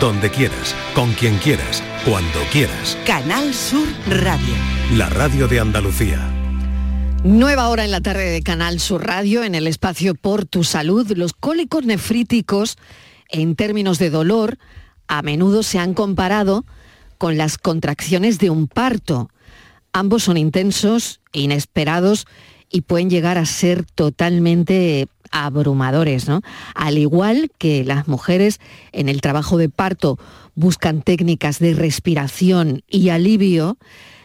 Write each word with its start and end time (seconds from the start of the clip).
donde 0.00 0.30
quieras, 0.30 0.74
con 0.94 1.12
quien 1.12 1.36
quieras, 1.38 1.82
cuando 2.04 2.40
quieras. 2.50 2.98
Canal 3.06 3.52
Sur 3.54 3.86
Radio. 4.08 4.54
La 4.96 5.08
radio 5.08 5.48
de 5.48 5.60
Andalucía. 5.60 6.18
Nueva 7.24 7.68
hora 7.68 7.84
en 7.84 7.92
la 7.92 8.00
tarde 8.00 8.30
de 8.30 8.42
Canal 8.42 8.80
Sur 8.80 9.06
Radio 9.06 9.44
en 9.44 9.54
el 9.54 9.66
espacio 9.66 10.14
Por 10.14 10.44
tu 10.44 10.64
Salud. 10.64 11.10
Los 11.16 11.32
cólicos 11.32 11.84
nefríticos, 11.84 12.76
en 13.28 13.54
términos 13.54 13.98
de 13.98 14.10
dolor, 14.10 14.58
a 15.06 15.22
menudo 15.22 15.62
se 15.62 15.78
han 15.78 15.94
comparado 15.94 16.64
con 17.18 17.36
las 17.36 17.58
contracciones 17.58 18.38
de 18.38 18.50
un 18.50 18.66
parto. 18.66 19.30
Ambos 19.92 20.24
son 20.24 20.36
intensos, 20.36 21.20
inesperados 21.32 22.26
y 22.70 22.80
pueden 22.80 23.10
llegar 23.10 23.38
a 23.38 23.46
ser 23.46 23.84
totalmente 23.84 25.06
abrumadores, 25.32 26.28
¿no? 26.28 26.42
Al 26.74 26.98
igual 26.98 27.50
que 27.58 27.84
las 27.84 28.06
mujeres 28.06 28.60
en 28.92 29.08
el 29.08 29.20
trabajo 29.20 29.58
de 29.58 29.68
parto 29.68 30.18
buscan 30.54 31.02
técnicas 31.02 31.58
de 31.58 31.74
respiración 31.74 32.82
y 32.88 33.08
alivio, 33.08 33.78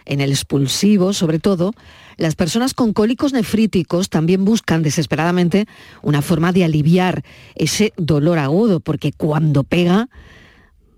en 0.06 0.22
el 0.22 0.32
expulsivo 0.32 1.14
sobre 1.14 1.40
todo, 1.40 1.74
las 2.18 2.36
personas 2.36 2.74
con 2.74 2.94
cólicos 2.94 3.34
nefríticos 3.34 4.10
también 4.10 4.46
buscan 4.46 4.82
desesperadamente 4.82 5.68
una 6.02 6.22
forma 6.22 6.52
de 6.52 6.64
aliviar 6.64 7.24
ese 7.56 7.94
dolor 7.98 8.40
agudo, 8.40 8.80
porque 8.80 9.12
cuando 9.12 9.64
pega, 9.64 10.10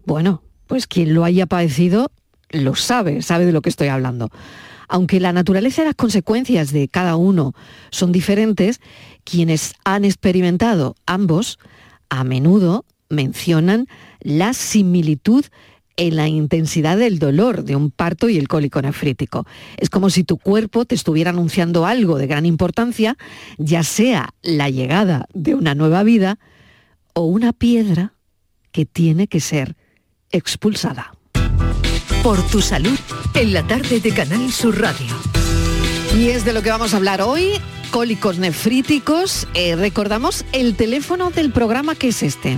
bueno, 0.06 0.44
pues 0.68 0.88
quien 0.88 1.14
lo 1.14 1.26
haya 1.26 1.46
padecido 1.46 2.12
lo 2.52 2.76
sabe, 2.76 3.22
sabe 3.22 3.46
de 3.46 3.52
lo 3.52 3.62
que 3.62 3.70
estoy 3.70 3.90
hablando. 3.90 4.30
Aunque 4.88 5.20
la 5.20 5.34
naturaleza 5.34 5.84
y 5.84 5.86
las 5.86 5.96
consecuencias 5.96 6.72
de 6.72 6.88
cada 6.88 7.16
uno 7.16 7.54
son 7.92 8.12
diferentes, 8.12 8.82
quienes 9.30 9.74
han 9.84 10.06
experimentado 10.06 10.96
ambos 11.06 11.60
a 12.10 12.24
menudo 12.24 12.86
mencionan 13.10 13.88
la 14.22 14.54
similitud 14.54 15.46
en 15.98 16.16
la 16.16 16.28
intensidad 16.28 16.98
del 16.98 17.20
dolor 17.20 17.64
de 17.66 17.76
un 17.76 17.92
parto 17.92 18.30
y 18.30 18.38
el 18.38 18.48
cólico 18.48 18.82
nefrítico. 18.82 19.46
Es 19.78 19.90
como 19.90 20.10
si 20.10 20.24
tu 20.24 20.38
cuerpo 20.38 20.86
te 20.86 20.96
estuviera 20.96 21.32
anunciando 21.32 21.86
algo 21.86 22.18
de 22.18 22.28
gran 22.28 22.46
importancia, 22.46 23.18
ya 23.58 23.84
sea 23.84 24.30
la 24.42 24.70
llegada 24.70 25.26
de 25.34 25.56
una 25.56 25.76
nueva 25.76 26.04
vida 26.04 26.40
o 27.14 27.26
una 27.26 27.52
piedra 27.52 28.14
que 28.72 28.86
tiene 28.86 29.28
que 29.28 29.42
ser 29.42 29.76
expulsada. 30.32 31.14
Por 32.24 32.42
tu 32.48 32.62
salud, 32.62 32.98
en 33.34 33.54
la 33.54 33.68
tarde 33.68 34.00
de 34.00 34.12
Canal 34.12 34.52
Sur 34.52 34.80
Radio. 34.80 35.16
Y 36.18 36.30
es 36.30 36.46
de 36.46 36.54
lo 36.54 36.62
que 36.62 36.70
vamos 36.70 36.94
a 36.94 36.98
hablar 36.98 37.22
hoy, 37.22 37.54
cólicos 37.90 38.38
nefríticos. 38.40 39.48
Eh, 39.54 39.76
recordamos 39.76 40.46
el 40.52 40.76
teléfono 40.76 41.32
del 41.32 41.52
programa 41.52 41.96
que 41.96 42.10
es 42.10 42.24
este. 42.24 42.58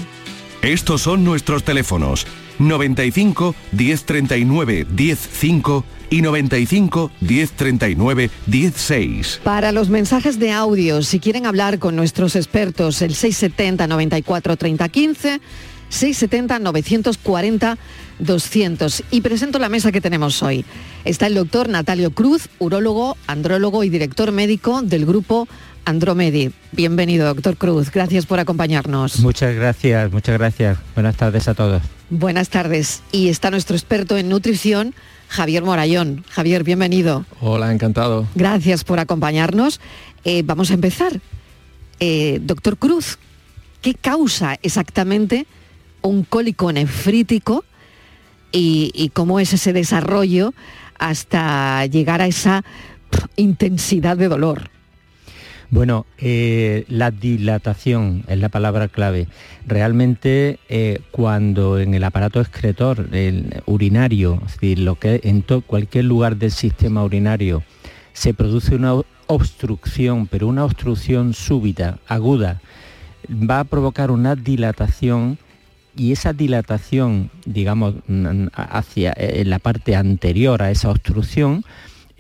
Estos 0.62 1.02
son 1.02 1.23
nuestros 1.23 1.64
teléfonos 1.64 2.28
95 2.60 3.56
1039 3.72 4.86
105 4.96 5.86
y 6.12 6.22
95 6.22 7.12
1039 7.22 8.30
16. 8.46 9.42
Para 9.44 9.72
los 9.72 9.90
mensajes 9.90 10.38
de 10.38 10.52
audio, 10.52 11.02
si 11.02 11.20
quieren 11.20 11.45
hablar 11.45 11.80
con 11.80 11.95
nuestros 11.95 12.36
expertos, 12.36 13.02
el 13.02 13.16
670 13.16 13.88
94 13.88 14.58
30 14.58 14.90
15, 14.90 15.42
670 15.92 16.59
940 16.59 17.78
200. 18.20 19.03
Y 19.11 19.22
presento 19.22 19.59
la 19.59 19.70
mesa 19.70 19.92
que 19.92 20.02
tenemos 20.02 20.42
hoy. 20.42 20.66
Está 21.06 21.28
el 21.28 21.36
doctor 21.36 21.70
Natalio 21.70 22.11
Cruz, 22.11 22.50
urólogo, 22.59 23.17
andrólogo 23.28 23.83
y 23.83 23.89
director 23.89 24.31
médico 24.31 24.81
del 24.81 25.06
grupo 25.06 25.48
Andromedi. 25.86 26.52
Bienvenido, 26.72 27.25
doctor 27.28 27.58
Cruz. 27.58 27.92
Gracias 27.92 28.25
por 28.25 28.39
acompañarnos. 28.39 29.20
Muchas 29.20 29.56
gracias, 29.56 30.11
muchas 30.11 30.38
gracias. 30.38 30.78
Buenas 30.94 31.17
tardes 31.17 31.48
a 31.48 31.53
todos. 31.56 31.81
Buenas 32.09 32.50
tardes. 32.50 33.02
Y 33.11 33.30
está 33.30 33.50
nuestro 33.52 33.76
experto 33.76 34.17
en 34.17 34.30
nutrición, 34.30 34.94
Javier 35.28 35.64
Morayón. 35.64 36.23
Javier, 36.30 36.64
bienvenido. 36.64 37.26
Hola, 37.39 37.72
encantado. 37.72 38.28
Gracias 38.36 38.83
por 38.83 39.00
acompañarnos. 39.00 39.80
Eh, 40.23 40.43
vamos 40.45 40.70
a 40.71 40.76
empezar. 40.76 41.20
Eh, 41.99 42.39
doctor 42.43 42.77
Cruz, 42.77 43.17
¿qué 43.82 43.95
causa 43.95 44.60
exactamente 44.61 45.48
un 46.02 46.23
cólico 46.23 46.72
nefrítico 46.72 47.64
y, 48.52 49.12
cómo 49.14 49.39
es 49.39 49.54
ese 49.54 49.73
desarrollo 49.73 50.54
hasta 51.00 51.86
llegar 51.86 52.22
a 52.22 52.28
esa 52.28 52.64
intensidad 53.36 54.17
de 54.17 54.28
dolor. 54.28 54.70
Bueno, 55.70 56.06
eh, 56.17 56.84
la 56.90 57.11
dilatación 57.11 58.26
es 58.28 58.38
la 58.40 58.50
palabra 58.50 58.90
clave. 58.90 59.28
Realmente 59.66 60.60
eh, 60.67 61.00
cuando 61.11 61.80
en 61.80 61.94
el 61.94 62.04
aparato 62.04 62.42
excretor, 62.42 63.08
el 63.14 63.64
urinario, 63.66 64.42
es 64.45 64.54
decir, 64.56 64.80
lo 64.80 64.95
que 64.95 65.22
en 65.23 65.45
cualquier 65.66 66.06
lugar 66.06 66.36
del 66.36 66.52
sistema 66.52 67.06
urinario 67.06 67.64
se 68.11 68.34
produce 68.34 68.76
una 68.76 68.95
obstrucción, 69.28 70.28
pero 70.28 70.48
una 70.48 70.66
obstrucción 70.66 71.34
súbita, 71.34 72.00
aguda, 72.06 72.60
va 73.30 73.61
a 73.61 73.64
provocar 73.64 74.11
una 74.11 74.36
dilatación 74.36 75.38
y 75.96 76.12
esa 76.12 76.34
dilatación, 76.34 77.30
digamos, 77.46 77.96
hacia 78.54 79.12
eh, 79.14 79.44
la 79.46 79.60
parte 79.60 79.96
anterior 79.96 80.62
a 80.62 80.72
esa 80.72 80.90
obstrucción, 80.90 81.64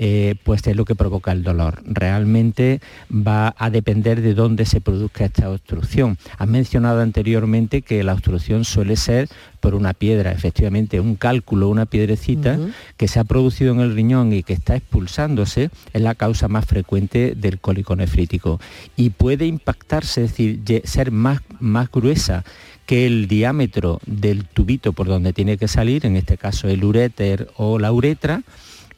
eh, 0.03 0.33
pues 0.43 0.65
es 0.65 0.75
lo 0.75 0.83
que 0.83 0.95
provoca 0.95 1.31
el 1.31 1.43
dolor. 1.43 1.83
Realmente 1.85 2.81
va 3.11 3.53
a 3.55 3.69
depender 3.69 4.21
de 4.21 4.33
dónde 4.33 4.65
se 4.65 4.81
produzca 4.81 5.25
esta 5.25 5.47
obstrucción. 5.47 6.17
Has 6.39 6.47
mencionado 6.47 7.01
anteriormente 7.01 7.83
que 7.83 8.03
la 8.03 8.13
obstrucción 8.13 8.65
suele 8.65 8.95
ser 8.95 9.29
por 9.59 9.75
una 9.75 9.93
piedra, 9.93 10.31
efectivamente 10.31 10.99
un 10.99 11.15
cálculo, 11.15 11.69
una 11.69 11.85
piedrecita 11.85 12.57
que 12.97 13.07
se 13.07 13.19
ha 13.19 13.23
producido 13.25 13.75
en 13.75 13.79
el 13.79 13.93
riñón 13.93 14.33
y 14.33 14.41
que 14.41 14.53
está 14.53 14.75
expulsándose 14.75 15.69
es 15.93 16.01
la 16.01 16.15
causa 16.15 16.47
más 16.47 16.65
frecuente 16.65 17.35
del 17.37 17.59
cólico 17.59 17.95
nefrítico 17.95 18.59
y 18.97 19.11
puede 19.11 19.45
impactarse, 19.45 20.23
es 20.23 20.31
decir, 20.31 20.81
ser 20.83 21.11
más, 21.11 21.41
más 21.59 21.91
gruesa 21.91 22.43
que 22.85 23.05
el 23.05 23.27
diámetro 23.27 23.99
del 24.05 24.45
tubito 24.45 24.93
por 24.93 25.07
donde 25.07 25.33
tiene 25.33 25.57
que 25.57 25.67
salir, 25.67 26.05
en 26.05 26.15
este 26.15 26.37
caso 26.37 26.67
el 26.67 26.83
uréter 26.83 27.49
o 27.55 27.79
la 27.79 27.91
uretra, 27.91 28.43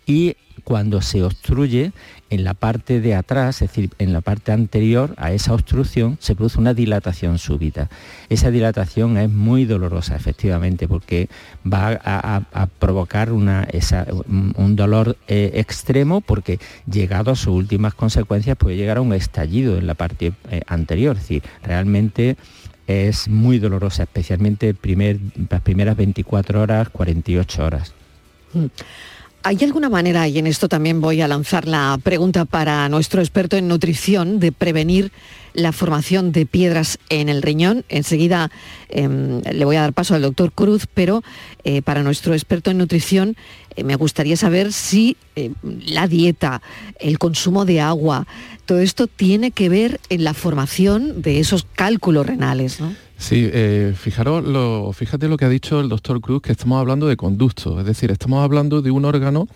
y 0.06 0.36
cuando 0.64 1.02
se 1.02 1.24
obstruye 1.24 1.92
en 2.30 2.44
la 2.44 2.54
parte 2.54 3.00
de 3.02 3.16
atrás, 3.16 3.62
es 3.62 3.70
decir, 3.70 3.92
en 4.00 4.14
la 4.14 4.22
parte 4.22 4.52
anterior 4.52 5.14
a 5.18 5.32
esa 5.32 5.54
obstrucción, 5.54 6.18
se 6.20 6.36
produce 6.36 6.60
una 6.60 6.74
dilatación 6.74 7.38
súbita. 7.38 7.90
Esa 8.30 8.50
dilatación 8.50 9.18
es 9.18 9.30
muy 9.30 9.66
dolorosa, 9.66 10.16
efectivamente, 10.16 10.88
porque 10.88 11.30
va 11.72 12.00
a, 12.04 12.68
provocar 12.80 13.32
una, 13.32 13.68
un 14.56 14.76
dolor 14.76 15.18
eh, 15.28 15.52
extremo, 15.56 16.22
porque 16.22 16.60
llegado 16.90 17.32
a 17.32 17.36
sus 17.36 17.54
últimas 17.54 17.94
consecuencias 17.94 18.58
puede 18.58 18.78
llegar 18.78 18.98
a 18.98 19.02
un 19.02 19.14
estallido 19.14 19.78
en 19.78 19.86
la 19.86 19.94
parte 19.94 20.34
eh, 20.50 20.62
anterior. 20.68 21.18
Es 21.18 21.24
decir, 21.24 21.44
realmente 21.64 22.38
es 22.88 23.28
muy 23.28 23.60
dolorosa, 23.60 24.04
especialmente 24.04 24.74
primer, 24.74 25.18
las 25.50 25.62
primeras 25.62 25.96
24 25.96 26.62
horas, 26.62 26.90
48 26.90 27.66
horas. 27.66 27.94
Mm. 28.54 28.66
¿Hay 29.46 29.58
alguna 29.62 29.90
manera, 29.90 30.26
y 30.30 30.40
en 30.40 30.48
esto 30.48 30.70
también 30.70 31.02
voy 31.02 31.20
a 31.20 31.28
lanzar 31.28 31.68
la 31.68 32.00
pregunta 32.02 32.46
para 32.46 32.88
nuestro 32.88 33.20
experto 33.20 33.58
en 33.58 33.68
nutrición, 33.68 34.40
de 34.40 34.54
prevenir 34.54 35.12
la 35.54 35.74
formación 35.74 36.32
de 36.32 36.46
piedras 36.46 36.98
en 37.10 37.28
el 37.28 37.42
riñón? 37.42 37.84
Enseguida 37.90 38.52
em, 38.88 39.42
le 39.42 39.66
voy 39.66 39.76
a 39.76 39.82
dar 39.82 39.92
paso 39.92 40.16
al 40.16 40.22
doctor 40.22 40.54
Cruz, 40.54 40.88
pero 40.94 41.24
eh, 41.66 41.82
para 41.82 42.04
nuestro 42.04 42.34
experto 42.34 42.72
en 42.72 42.78
nutrición 42.78 43.36
eh, 43.76 43.84
me 43.84 43.98
gustaría 43.98 44.38
saber 44.38 44.72
si 44.72 45.18
eh, 45.36 45.52
la 45.62 46.08
dieta, 46.08 46.62
el 47.02 47.20
consumo 47.20 47.66
de 47.66 47.82
agua, 47.82 48.26
todo 48.66 48.80
esto 48.80 49.08
tiene 49.08 49.52
que 49.52 49.68
ver 49.68 50.00
en 50.08 50.24
la 50.24 50.34
formación 50.34 51.22
de 51.22 51.42
esos 51.42 51.68
cálculos 51.76 52.26
renales. 52.26 52.80
¿no? 52.80 52.96
Sí, 53.24 53.50
eh, 53.54 53.94
fijaros 53.96 54.44
lo, 54.44 54.92
fíjate 54.92 55.30
lo 55.30 55.38
que 55.38 55.46
ha 55.46 55.50
dicho 55.50 55.80
el 55.80 55.88
doctor 55.88 56.20
Cruz, 56.20 56.42
que 56.42 56.52
estamos 56.52 56.78
hablando 56.78 57.08
de 57.08 57.16
conducto, 57.16 57.80
es 57.80 57.86
decir, 57.86 58.12
estamos 58.12 58.44
hablando 58.44 58.82
de 58.82 58.92
un 58.92 59.06
órgano 59.06 59.48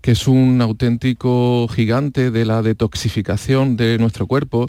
que 0.00 0.12
es 0.12 0.26
un 0.26 0.62
auténtico 0.62 1.68
gigante 1.68 2.30
de 2.30 2.46
la 2.46 2.62
detoxificación 2.62 3.76
de 3.76 3.98
nuestro 3.98 4.26
cuerpo 4.26 4.68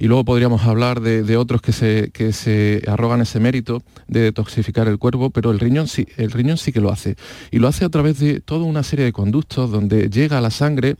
y 0.00 0.08
luego 0.08 0.24
podríamos 0.24 0.62
hablar 0.64 1.00
de, 1.00 1.36
otros 1.36 1.62
que 1.62 1.70
se, 1.70 2.10
que 2.12 2.32
se, 2.32 2.82
arrogan 2.88 3.20
ese 3.20 3.38
mérito 3.38 3.84
de 4.08 4.22
detoxificar 4.22 4.88
el 4.88 4.98
cuerpo, 4.98 5.30
pero 5.30 5.52
el 5.52 5.60
riñón 5.60 5.86
sí, 5.86 6.08
el 6.16 6.32
riñón 6.32 6.58
sí 6.58 6.72
que 6.72 6.80
lo 6.80 6.90
hace. 6.90 7.14
Y 7.52 7.60
lo 7.60 7.68
hace 7.68 7.84
a 7.84 7.88
través 7.88 8.18
de 8.18 8.40
toda 8.40 8.64
una 8.64 8.82
serie 8.82 9.04
de 9.04 9.12
conductos 9.12 9.70
donde 9.70 10.10
llega 10.10 10.40
la 10.40 10.50
sangre 10.50 10.96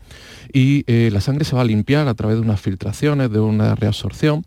y 0.52 0.84
eh, 0.86 1.10
la 1.12 1.20
sangre 1.20 1.44
se 1.44 1.56
va 1.56 1.62
a 1.62 1.64
limpiar 1.64 2.06
a 2.06 2.14
través 2.14 2.36
de 2.36 2.42
unas 2.42 2.60
filtraciones, 2.60 3.32
de 3.32 3.40
una 3.40 3.74
reabsorción 3.74 4.44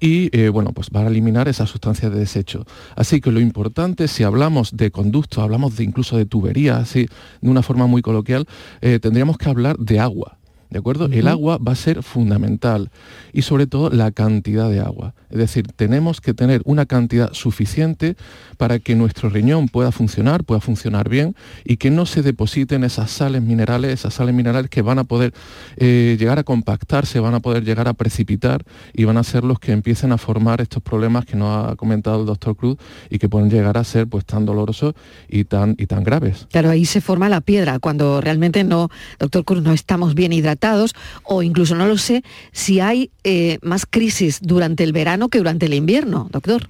y 0.00 0.36
eh, 0.36 0.48
bueno, 0.48 0.72
pues 0.72 0.88
va 0.94 1.00
a 1.00 1.06
eliminar 1.06 1.48
esas 1.48 1.70
sustancias 1.70 2.12
de 2.12 2.18
desecho. 2.18 2.64
Así 2.96 3.20
que 3.20 3.32
lo 3.32 3.40
importante, 3.40 4.08
si 4.08 4.22
hablamos 4.22 4.76
de 4.76 4.90
conducto, 4.90 5.42
hablamos 5.42 5.76
de 5.76 5.84
incluso 5.84 6.16
de 6.16 6.26
tuberías, 6.26 6.78
así 6.78 7.08
de 7.40 7.50
una 7.50 7.62
forma 7.62 7.86
muy 7.86 8.02
coloquial, 8.02 8.46
eh, 8.80 8.98
tendríamos 9.00 9.38
que 9.38 9.48
hablar 9.48 9.76
de 9.78 10.00
agua 10.00 10.38
¿De 10.70 10.78
acuerdo? 10.78 11.06
El 11.06 11.28
agua 11.28 11.56
va 11.56 11.72
a 11.72 11.76
ser 11.76 12.02
fundamental 12.02 12.90
y 13.32 13.42
sobre 13.42 13.66
todo 13.66 13.88
la 13.88 14.10
cantidad 14.10 14.68
de 14.68 14.80
agua. 14.80 15.14
Es 15.30 15.38
decir, 15.38 15.66
tenemos 15.74 16.20
que 16.20 16.34
tener 16.34 16.62
una 16.64 16.86
cantidad 16.86 17.32
suficiente 17.32 18.16
para 18.56 18.78
que 18.78 18.94
nuestro 18.94 19.28
riñón 19.28 19.68
pueda 19.68 19.92
funcionar, 19.92 20.44
pueda 20.44 20.60
funcionar 20.60 21.08
bien 21.08 21.34
y 21.64 21.76
que 21.76 21.90
no 21.90 22.06
se 22.06 22.22
depositen 22.22 22.84
esas 22.84 23.10
sales 23.10 23.42
minerales, 23.42 23.92
esas 23.92 24.14
sales 24.14 24.34
minerales 24.34 24.70
que 24.70 24.82
van 24.82 24.98
a 24.98 25.04
poder 25.04 25.32
eh, 25.76 26.16
llegar 26.18 26.38
a 26.38 26.44
compactarse, 26.44 27.20
van 27.20 27.34
a 27.34 27.40
poder 27.40 27.64
llegar 27.64 27.88
a 27.88 27.94
precipitar 27.94 28.64
y 28.92 29.04
van 29.04 29.16
a 29.16 29.24
ser 29.24 29.44
los 29.44 29.58
que 29.58 29.72
empiecen 29.72 30.12
a 30.12 30.18
formar 30.18 30.60
estos 30.60 30.82
problemas 30.82 31.24
que 31.24 31.36
nos 31.36 31.72
ha 31.72 31.76
comentado 31.76 32.20
el 32.20 32.26
doctor 32.26 32.56
Cruz 32.56 32.78
y 33.10 33.18
que 33.18 33.28
pueden 33.28 33.50
llegar 33.50 33.76
a 33.76 33.84
ser 33.84 34.06
pues 34.06 34.24
tan 34.24 34.46
dolorosos 34.46 34.94
y 35.28 35.44
tan, 35.44 35.74
y 35.78 35.86
tan 35.86 36.04
graves. 36.04 36.46
Claro, 36.50 36.70
ahí 36.70 36.84
se 36.84 37.00
forma 37.00 37.28
la 37.28 37.40
piedra 37.40 37.78
cuando 37.78 38.20
realmente 38.20 38.64
no, 38.64 38.88
doctor 39.18 39.44
Cruz, 39.44 39.62
no 39.62 39.72
estamos 39.72 40.14
bien 40.14 40.32
hidratados 40.32 40.94
o 41.24 41.42
incluso 41.42 41.74
no 41.74 41.86
lo 41.86 41.98
sé 41.98 42.22
si 42.52 42.80
hay 42.80 43.10
eh, 43.24 43.58
más 43.62 43.86
crisis 43.86 44.40
durante 44.42 44.84
el 44.84 44.92
verano 44.92 45.17
que 45.28 45.38
durante 45.38 45.66
el 45.66 45.74
invierno, 45.74 46.28
doctor. 46.30 46.68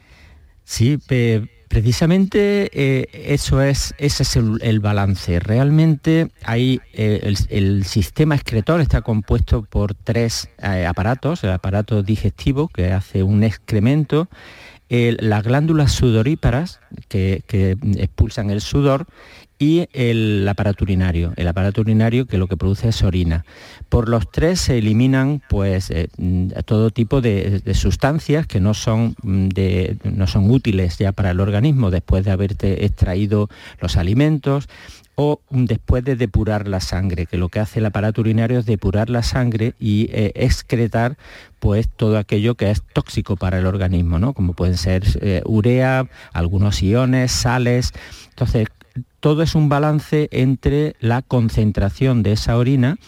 Sí, 0.65 0.99
precisamente 1.69 2.71
eh, 2.73 3.09
eso 3.12 3.61
es, 3.61 3.95
ese 3.99 4.23
es 4.23 4.37
el, 4.37 4.81
balance. 4.81 5.39
Realmente 5.41 6.31
hay 6.43 6.81
eh, 6.95 7.35
el, 7.50 7.85
sistema 7.85 8.35
excretor 8.35 8.81
está 8.81 9.03
compuesto 9.03 9.62
por 9.62 9.95
tres 9.95 10.49
aparatos, 10.87 11.45
el 11.45 11.50
aparato 11.50 12.03
digestivo 12.03 12.69
que 12.69 12.93
hace 12.93 13.23
un 13.23 13.45
excremento, 13.45 14.29
las 14.89 15.45
glándulas 15.45 15.93
sudoríparas 15.93 16.81
que 17.09 17.43
expulsan 17.99 18.49
el 18.49 18.62
sudor 18.62 19.06
y 19.59 19.89
el 19.93 20.47
aparato 20.49 20.85
urinario. 20.85 21.33
El 21.37 21.49
aparato 21.49 21.81
urinario 21.81 22.27
que 22.27 22.39
lo 22.39 22.47
que 22.47 22.57
produce 22.57 22.89
es 22.89 23.03
orina. 23.03 23.45
Por 23.89 24.09
los 24.09 24.31
tres 24.31 24.61
se 24.61 24.79
eliminan 24.79 25.43
pues, 25.49 25.91
eh, 25.91 26.09
todo 26.65 26.91
tipo 26.91 27.21
de, 27.21 27.63
sustancias 27.75 28.47
que 28.47 28.61
no 28.61 28.75
son, 28.75 29.15
mm, 29.23 29.49
no 30.05 30.27
son 30.27 30.51
útiles 30.51 30.99
ya 30.99 31.13
para 31.13 31.33
el 31.33 31.41
organismo 31.41 31.91
después 31.91 32.25
de 32.25 32.31
haberte 32.31 32.85
extraído 32.85 33.49
los 33.81 33.97
alimentos 33.97 34.69
o 35.21 35.41
después 35.51 36.05
de 36.05 36.15
depurar 36.15 36.69
la 36.69 36.79
sangre, 36.79 37.27
que 37.27 37.39
lo 37.39 37.49
que 37.49 37.59
hace 37.59 37.81
el 37.81 37.87
aparato 37.87 38.21
urinario 38.21 38.61
es 38.61 38.67
depurar 38.67 39.11
la 39.11 39.25
sangre 39.25 39.75
y 39.81 40.09
eh, 40.13 40.31
excretar 40.37 41.17
pues 41.59 41.89
todo 41.89 42.19
aquello 42.19 42.55
que 42.55 42.71
es 42.71 42.85
tóxico 42.93 43.35
para 43.35 43.59
el 43.59 43.67
organismo, 43.67 44.21
¿no? 44.21 44.33
como 44.33 44.53
pueden 44.53 44.77
ser 44.77 45.03
eh, 45.21 45.43
urea, 45.45 46.09
algunos 46.33 46.81
iones, 46.85 47.33
sales. 47.33 47.95
Entonces, 48.29 48.69
todo 49.20 49.43
es 49.43 49.55
un 49.55 49.69
balance 49.69 50.29
entre 50.31 50.97
la 51.00 51.23
concentración 51.23 52.23
de 52.23 52.32
esa 52.32 52.56
orina 52.56 52.99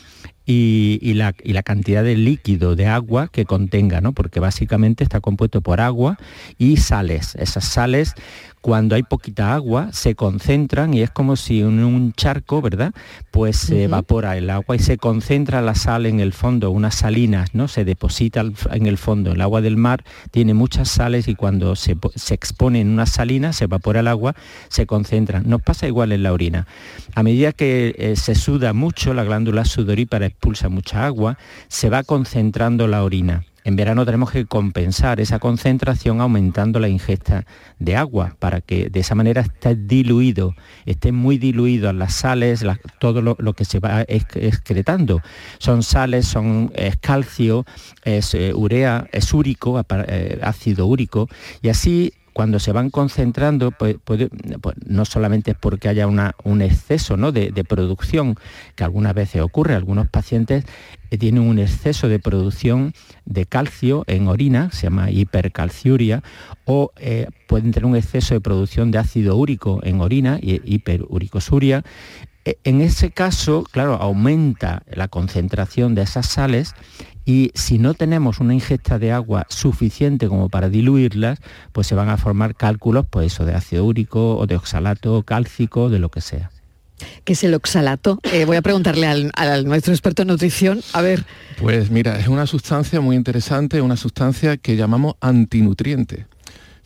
y, 0.46 1.14
la, 1.14 1.32
la, 1.44 1.62
cantidad 1.62 2.02
de 2.02 2.16
líquido, 2.16 2.74
de 2.74 2.86
agua 2.86 3.28
que 3.28 3.44
contenga, 3.44 4.00
¿no? 4.00 4.12
porque 4.12 4.40
básicamente 4.40 5.04
está 5.04 5.20
compuesto 5.20 5.60
por 5.60 5.80
agua 5.80 6.18
y 6.58 6.78
sales. 6.78 7.36
Esas 7.36 7.64
sales 7.66 8.14
cuando 8.60 8.94
hay 8.94 9.02
poquita 9.02 9.54
agua 9.54 9.88
se 9.92 10.14
concentran 10.14 10.92
y 10.92 11.02
es 11.02 11.10
como 11.10 11.36
si 11.36 11.60
en 11.60 11.82
un 11.82 12.12
charco, 12.12 12.60
¿verdad? 12.60 12.92
Pues 13.30 13.56
se 13.56 13.84
evapora 13.84 14.36
el 14.36 14.50
agua 14.50 14.76
y 14.76 14.78
se 14.78 14.98
concentra 14.98 15.62
la 15.62 15.74
sal 15.74 16.06
en 16.06 16.20
el 16.20 16.32
fondo, 16.32 16.70
unas 16.70 16.94
salinas, 16.94 17.54
¿no? 17.54 17.68
Se 17.68 17.84
deposita 17.84 18.44
en 18.72 18.86
el 18.86 18.98
fondo. 18.98 19.32
El 19.32 19.40
agua 19.40 19.60
del 19.60 19.76
mar 19.76 20.04
tiene 20.30 20.54
muchas 20.54 20.88
sales 20.90 21.28
y 21.28 21.34
cuando 21.34 21.74
se, 21.76 21.96
expone 22.30 22.80
en 22.80 22.88
unas 22.88 23.10
salinas, 23.10 23.56
se 23.56 23.64
evapora 23.64 24.00
el 24.00 24.08
agua, 24.08 24.34
se 24.68 24.86
concentra. 24.86 25.40
Nos 25.40 25.62
pasa 25.62 25.86
igual 25.86 26.12
en 26.12 26.22
la 26.22 26.32
orina. 26.32 26.66
A 27.14 27.22
medida 27.22 27.52
que 27.52 27.94
eh, 27.98 28.16
se 28.16 28.34
suda 28.34 28.72
mucho, 28.72 29.14
la 29.14 29.24
glándula 29.24 29.64
sudorípara 29.64 30.26
expulsa 30.26 30.68
mucha 30.68 31.06
agua, 31.06 31.38
se 31.68 31.88
va 31.88 32.02
concentrando 32.02 32.86
la 32.86 33.02
orina. 33.04 33.44
En 33.64 33.76
verano 33.76 34.06
tenemos 34.06 34.30
que 34.30 34.46
compensar 34.46 35.20
esa 35.20 35.38
concentración 35.38 36.20
aumentando 36.20 36.80
la 36.80 36.88
ingesta 36.88 37.44
de 37.78 37.96
agua 37.96 38.36
para 38.38 38.60
que 38.60 38.88
de 38.88 39.00
esa 39.00 39.14
manera 39.14 39.42
esté 39.42 39.74
diluido, 39.76 40.54
esté 40.86 41.12
muy 41.12 41.38
diluido 41.38 41.92
las 41.92 42.14
sales, 42.14 42.64
todo 42.98 43.20
lo, 43.20 43.52
que 43.52 43.64
se 43.64 43.78
va 43.78 44.02
excretando. 44.06 45.20
Son 45.58 45.82
sales, 45.82 46.26
son 46.26 46.72
es 46.74 46.96
calcio, 46.96 47.66
es 48.04 48.34
eh, 48.34 48.52
urea, 48.54 49.06
es 49.12 49.32
úrico, 49.34 49.80
eh, 50.08 50.38
ácido 50.42 50.86
úrico, 50.86 51.28
y 51.62 51.68
así 51.68 52.14
cuando 52.40 52.58
se 52.58 52.72
van 52.72 52.88
concentrando, 52.88 53.70
pues, 53.70 53.96
pues, 54.02 54.30
no 54.86 55.04
solamente 55.04 55.50
es 55.50 55.58
porque 55.58 55.90
haya 55.90 56.06
un 56.06 56.62
exceso 56.62 57.18
de, 57.32 57.64
producción, 57.68 58.36
que 58.76 58.82
algunas 58.82 59.12
veces 59.12 59.42
ocurre, 59.42 59.74
algunos 59.74 60.08
pacientes 60.08 60.64
eh, 61.10 61.18
tienen 61.18 61.42
un 61.42 61.58
exceso 61.58 62.08
de 62.08 62.18
producción 62.18 62.94
de 63.26 63.44
calcio 63.44 64.04
en 64.06 64.26
orina, 64.26 64.70
se 64.72 64.84
llama 64.84 65.10
hipercalciuria, 65.10 66.22
o 66.64 66.92
eh, 66.96 67.26
pueden 67.46 67.72
tener 67.72 67.84
un 67.84 67.96
exceso 67.96 68.32
de 68.32 68.40
producción 68.40 68.90
de 68.90 68.96
ácido 68.96 69.36
úrico 69.36 69.80
en 69.82 70.00
orina, 70.00 70.38
hiperuricosuria. 70.40 71.84
E, 72.50 72.58
en 72.64 72.80
ese 72.80 73.12
caso, 73.12 73.64
claro, 73.70 73.94
aumenta 73.94 74.82
la 74.90 75.06
concentración 75.06 75.94
de 75.94 76.02
esas 76.02 76.26
sales 76.26 76.74
y 77.24 77.52
si 77.54 77.78
no 77.78 77.94
tenemos 77.94 78.40
una 78.40 78.54
ingesta 78.54 78.98
de 78.98 79.12
agua 79.12 79.46
suficiente 79.48 80.26
como 80.26 80.48
para 80.48 80.68
diluirlas, 80.68 81.38
pues 81.70 81.86
se 81.86 81.94
van 81.94 82.08
a 82.08 82.16
formar 82.16 82.56
cálculos, 82.56 83.06
pues 83.08 83.32
eso, 83.32 83.44
de 83.44 83.54
ácido 83.54 83.84
úrico 83.84 84.36
o 84.36 84.48
de 84.48 84.56
oxalato 84.56 85.22
cálcico, 85.22 85.90
de 85.90 86.00
lo 86.00 86.08
que 86.08 86.20
sea. 86.20 86.50
¿Qué 87.22 87.34
es 87.34 87.44
el 87.44 87.54
oxalato? 87.54 88.18
Eh, 88.32 88.44
voy 88.46 88.56
a 88.56 88.62
preguntarle 88.62 89.06
al, 89.06 89.64
nuestro 89.64 89.92
experto 89.92 90.22
en 90.22 90.28
nutrición. 90.28 90.80
A 90.92 91.02
ver. 91.02 91.24
Pues 91.56 91.88
mira, 91.90 92.18
es 92.18 92.26
una 92.26 92.46
sustancia 92.46 93.00
muy 93.00 93.14
interesante, 93.14 93.80
una 93.80 93.96
sustancia 93.96 94.56
que 94.56 94.74
llamamos 94.74 95.14
antinutriente. 95.20 96.26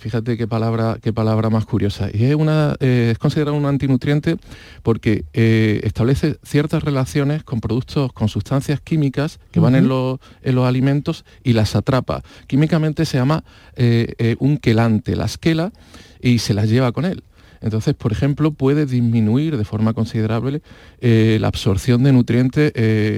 Fíjate 0.05 0.37
qué 0.37 0.47
palabra, 0.47 0.99
qué 1.01 1.15
palabra 1.15 1.49
más 1.49 1.65
curiosa. 1.65 2.11
Y 2.13 2.25
es, 2.25 2.35
una, 2.35 2.77
eh, 2.81 3.09
es 3.13 3.19
considerado 3.19 3.57
un 3.57 3.65
antinutriente 3.65 4.37
porque 4.83 5.25
eh, 5.33 5.81
establece 5.83 6.37
ciertas 6.43 6.83
relaciones 6.83 7.43
con 7.43 7.63
productos, 7.63 8.13
con 8.13 8.29
sustancias 8.29 8.83
químicas 8.83 9.41
que 9.51 9.61
van 9.61 9.75
en 9.75 9.89
los, 9.89 10.21
en 10.43 10.57
los, 10.57 10.67
alimentos 10.67 11.25
y 11.43 11.55
las 11.55 11.75
atrapa. 11.75 12.23
Químicamente 12.47 13.07
se 13.07 13.17
llama 13.17 13.45
eh, 13.77 14.37
un 14.41 14.59
quelante, 14.59 15.17
la 15.17 15.25
esquela, 15.25 15.73
y 16.21 16.39
se 16.39 16.53
las 16.53 16.69
lleva 16.69 16.93
con 16.93 17.07
él. 17.07 17.25
Entonces, 17.65 17.95
por 17.95 18.13
ejemplo, 18.13 18.53
puede 18.53 18.87
disminuir 18.87 19.57
de 19.57 19.65
forma 19.65 19.93
considerable 19.93 20.63
la 21.01 21.49
absorción 21.49 22.05
de 22.05 22.13
nutrientes 22.13 22.73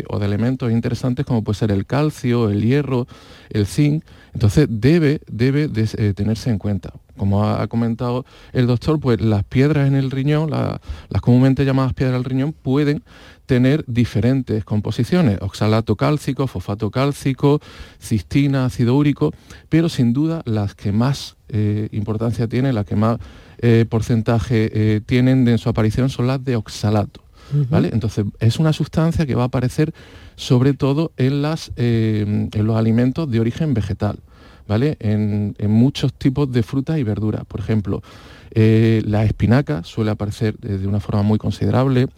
o 0.08 0.18
de 0.18 0.26
elementos 0.26 0.72
interesantes 0.72 1.26
como 1.26 1.44
puede 1.44 1.58
ser 1.58 1.72
el 1.72 1.84
calcio, 1.84 2.48
el 2.48 2.62
hierro, 2.62 3.06
el 3.50 3.66
zinc, 3.66 4.04
entonces 4.36 4.66
debe, 4.68 5.22
debe 5.30 5.70
eh, 5.74 6.12
tenerse 6.14 6.50
en 6.50 6.58
cuenta. 6.58 6.92
Como 7.16 7.42
ha, 7.48 7.66
comentado 7.68 8.26
el 8.52 8.66
doctor, 8.66 9.00
pues 9.00 9.18
las 9.18 9.44
piedras 9.44 9.88
en 9.88 9.94
el 9.94 10.10
riñón, 10.10 10.50
las 10.50 11.22
comúnmente 11.22 11.64
llamadas 11.64 11.94
piedras 11.94 12.16
del 12.16 12.24
riñón, 12.24 12.52
pueden 12.52 13.02
tener 13.46 13.82
diferentes 13.86 14.62
composiciones, 14.66 15.38
oxalato 15.40 15.96
cálcico, 15.96 16.46
fosfato 16.46 16.90
cálcico, 16.90 17.60
cistina, 17.98 18.66
ácido 18.66 18.94
úrico, 18.94 19.32
pero 19.70 19.88
sin 19.88 20.12
duda 20.12 20.42
las 20.44 20.74
que 20.74 20.92
más 20.92 21.38
eh, 21.48 21.88
importancia 21.92 22.46
tienen, 22.46 22.74
las 22.74 22.84
que 22.84 22.96
más 22.96 23.18
eh, 23.58 23.84
porcentaje 23.88 25.02
tienen 25.06 25.46
en 25.48 25.58
su 25.58 25.68
aparición 25.68 26.08
son 26.08 26.26
las 26.26 26.44
de 26.44 26.56
oxalato. 26.56 27.22
¿vale? 27.70 27.90
Entonces 27.92 28.24
es 28.40 28.58
una 28.58 28.72
sustancia 28.72 29.24
que 29.24 29.34
va 29.34 29.44
a 29.44 29.46
aparecer 29.46 29.94
sobre 30.34 30.74
todo 30.74 31.12
en, 31.16 31.42
las, 31.42 31.72
en 31.76 32.50
los 32.52 32.76
alimentos 32.76 33.30
de 33.30 33.40
origen 33.40 33.72
vegetal. 33.74 34.18
¿vale? 34.66 34.96
En, 35.00 35.54
muchos 35.68 36.12
tipos 36.14 36.50
de 36.50 36.62
frutas 36.62 36.98
y 36.98 37.02
verduras. 37.02 37.44
Por 37.44 37.60
ejemplo, 37.60 38.02
eh, 38.50 39.02
la 39.04 39.24
espinaca 39.24 39.84
suele 39.84 40.10
aparecer 40.10 40.56
de 40.58 40.86
una 40.86 41.00
forma 41.00 41.22
muy 41.22 41.38
considerable, 41.38 42.08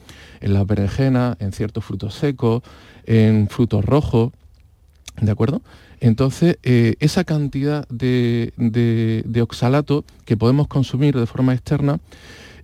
en 0.41 0.55
las 0.55 0.67
berenjenas, 0.67 1.37
en 1.41 1.53
ciertos 1.53 1.85
frutos 1.85 2.15
secos, 2.15 2.63
en 3.05 3.49
frutos 3.49 3.85
rojos, 3.85 4.33
¿de 5.21 5.31
acuerdo? 5.31 5.63
Entonces, 6.01 6.59
eh, 6.63 6.95
esa 7.01 7.25
cantidad 7.25 7.87
de, 7.89 8.53
de, 8.57 9.43
oxalato 9.43 10.05
que 10.25 10.37
podemos 10.37 10.69
consumir 10.69 11.17
de 11.17 11.27
forma 11.27 11.55
externa 11.55 12.01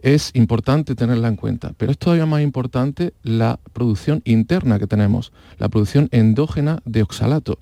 es 0.03 0.31
importante 0.35 0.95
tenerla 0.95 1.29
en 1.29 1.37
cuenta, 1.37 1.73
pero 1.79 1.93
es 1.93 1.99
todavía 1.99 2.27
más 2.27 2.43
importante 2.43 3.15
la 3.23 3.59
producción 3.73 4.21
interna 4.25 4.79
que 4.79 4.87
tenemos, 4.87 5.33
la 5.59 5.69
producción 5.69 6.09
endógena 6.13 6.81
de 6.85 7.03
oxalato 7.03 7.59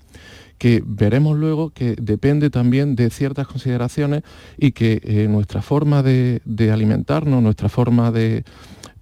que 0.63 0.81
veremos 0.85 1.37
luego 1.37 1.71
que 1.71 1.95
depende 1.99 2.49
también 2.49 2.95
de 2.95 3.09
ciertas 3.09 3.47
consideraciones 3.47 4.23
y 4.57 4.71
que 4.71 5.01
eh, 5.03 5.27
nuestra 5.29 5.61
forma 5.61 6.03
de, 6.03 6.41
alimentarnos, 6.71 7.43
nuestra 7.43 7.67
forma 7.67 8.11
de, 8.11 8.45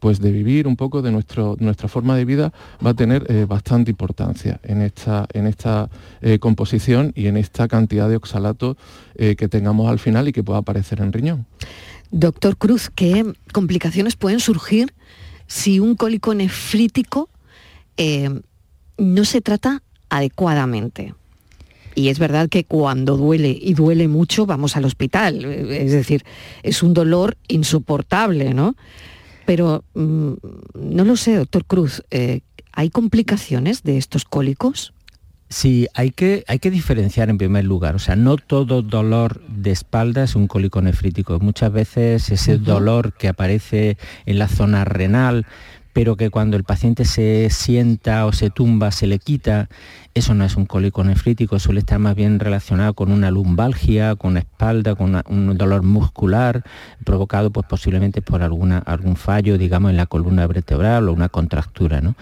pues 0.01 0.19
de 0.19 0.33
vivir 0.33 0.67
un 0.67 0.75
poco 0.75 1.01
de 1.01 1.13
nuestro, 1.13 1.55
nuestra 1.61 1.87
forma 1.87 2.17
de 2.17 2.25
vida 2.25 2.51
va 2.85 2.89
a 2.89 2.93
tener 2.93 3.25
eh, 3.29 3.45
bastante 3.47 3.89
importancia 3.91 4.59
en 4.63 4.81
esta, 4.81 5.25
en 5.31 5.47
esta 5.47 5.89
eh, 6.21 6.39
composición 6.39 7.13
y 7.15 7.27
en 7.27 7.37
esta 7.37 7.69
cantidad 7.69 8.09
de 8.09 8.17
oxalato 8.17 8.75
que 9.15 9.47
tengamos 9.47 9.87
al 9.87 9.99
final 9.99 10.27
y 10.27 10.33
que 10.33 10.41
pueda 10.41 10.59
aparecer 10.59 10.99
en 10.99 11.13
riñón. 11.13 11.45
Doctor 12.09 12.57
Cruz, 12.57 12.89
¿qué 12.89 13.23
complicaciones 13.53 14.15
pueden 14.15 14.39
surgir 14.39 14.95
si 15.45 15.79
un 15.79 15.95
cólico 15.95 16.33
nefrítico 16.33 17.29
no 18.97 19.25
se 19.25 19.41
trata 19.41 19.83
adecuadamente. 20.11 21.15
Y 21.95 22.09
es 22.09 22.19
verdad 22.19 22.47
que 22.49 22.63
cuando 22.63 23.17
duele 23.17 23.57
y 23.59 23.73
duele 23.73 24.07
mucho 24.07 24.45
vamos 24.45 24.77
al 24.77 24.85
hospital. 24.85 25.43
Es 25.43 25.91
decir, 25.91 26.23
es 26.63 26.83
un 26.83 26.93
dolor 26.93 27.37
insoportable, 27.47 28.53
¿no? 28.53 28.75
Pero 29.45 29.83
mm, 29.93 30.33
no 30.75 31.05
lo 31.05 31.15
sé, 31.15 31.35
doctor 31.35 31.65
Cruz, 31.65 32.03
eh, 32.11 32.41
¿hay 32.71 32.89
complicaciones 32.89 33.83
de 33.83 33.97
estos 33.97 34.25
cólicos? 34.25 34.93
Sí, 35.51 35.87
hay 35.95 36.11
que, 36.11 36.45
hay 36.47 36.59
que 36.59 36.71
diferenciar 36.71 37.29
en 37.29 37.37
primer 37.37 37.65
lugar. 37.65 37.95
O 37.95 37.99
sea, 37.99 38.15
no 38.15 38.37
todo 38.37 38.81
dolor 38.81 39.41
de 39.47 39.71
espalda 39.71 40.23
es 40.23 40.35
un 40.35 40.47
cólico 40.47 40.81
nefrítico. 40.81 41.37
Muchas 41.41 41.73
veces 41.73 42.31
ese 42.31 42.57
dolor 42.57 43.11
que 43.11 43.27
aparece 43.27 43.97
en 44.25 44.39
la 44.39 44.47
zona 44.47 44.85
renal, 44.85 45.45
pero 45.93 46.15
que 46.15 46.29
cuando 46.29 46.57
el 46.57 46.63
paciente 46.63 47.05
se 47.05 47.49
sienta 47.49 48.25
o 48.25 48.33
se 48.33 48.49
tumba 48.49 48.91
se 48.91 49.07
le 49.07 49.19
quita, 49.19 49.69
eso 50.13 50.33
no 50.33 50.43
es 50.43 50.55
un 50.55 50.65
cólico 50.65 51.03
nefrítico, 51.03 51.59
suele 51.59 51.79
estar 51.79 51.99
más 51.99 52.15
bien 52.15 52.39
relacionado 52.39 52.93
con 52.93 53.11
una 53.11 53.31
lumbalgia, 53.31 54.15
con 54.15 54.37
espalda, 54.37 54.95
con 54.95 55.21
un 55.27 55.57
dolor 55.57 55.83
muscular, 55.83 56.63
provocado 57.03 57.51
pues, 57.51 57.65
posiblemente 57.67 58.21
por 58.21 58.43
alguna, 58.43 58.79
algún 58.79 59.15
fallo, 59.15 59.57
digamos, 59.57 59.91
en 59.91 59.97
la 59.97 60.05
columna 60.05 60.47
vertebral 60.47 61.07
o 61.07 61.13
una 61.13 61.29
contractura. 61.29 62.01
¿no? 62.01 62.15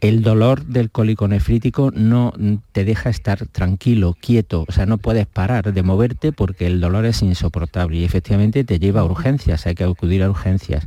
El 0.00 0.22
dolor 0.22 0.64
del 0.64 0.90
cólico 0.90 1.26
nefrítico 1.26 1.90
no 1.92 2.32
te 2.72 2.84
deja 2.84 3.10
estar 3.10 3.46
tranquilo, 3.46 4.16
quieto, 4.20 4.64
o 4.68 4.72
sea, 4.72 4.86
no 4.86 4.98
puedes 4.98 5.26
parar 5.26 5.72
de 5.72 5.82
moverte 5.82 6.30
porque 6.30 6.66
el 6.66 6.80
dolor 6.80 7.04
es 7.04 7.22
insoportable 7.22 7.96
y 7.96 8.04
efectivamente 8.04 8.64
te 8.64 8.78
lleva 8.78 9.00
a 9.00 9.04
urgencias, 9.04 9.66
hay 9.66 9.74
que 9.74 9.84
acudir 9.84 10.22
a 10.22 10.30
urgencias 10.30 10.86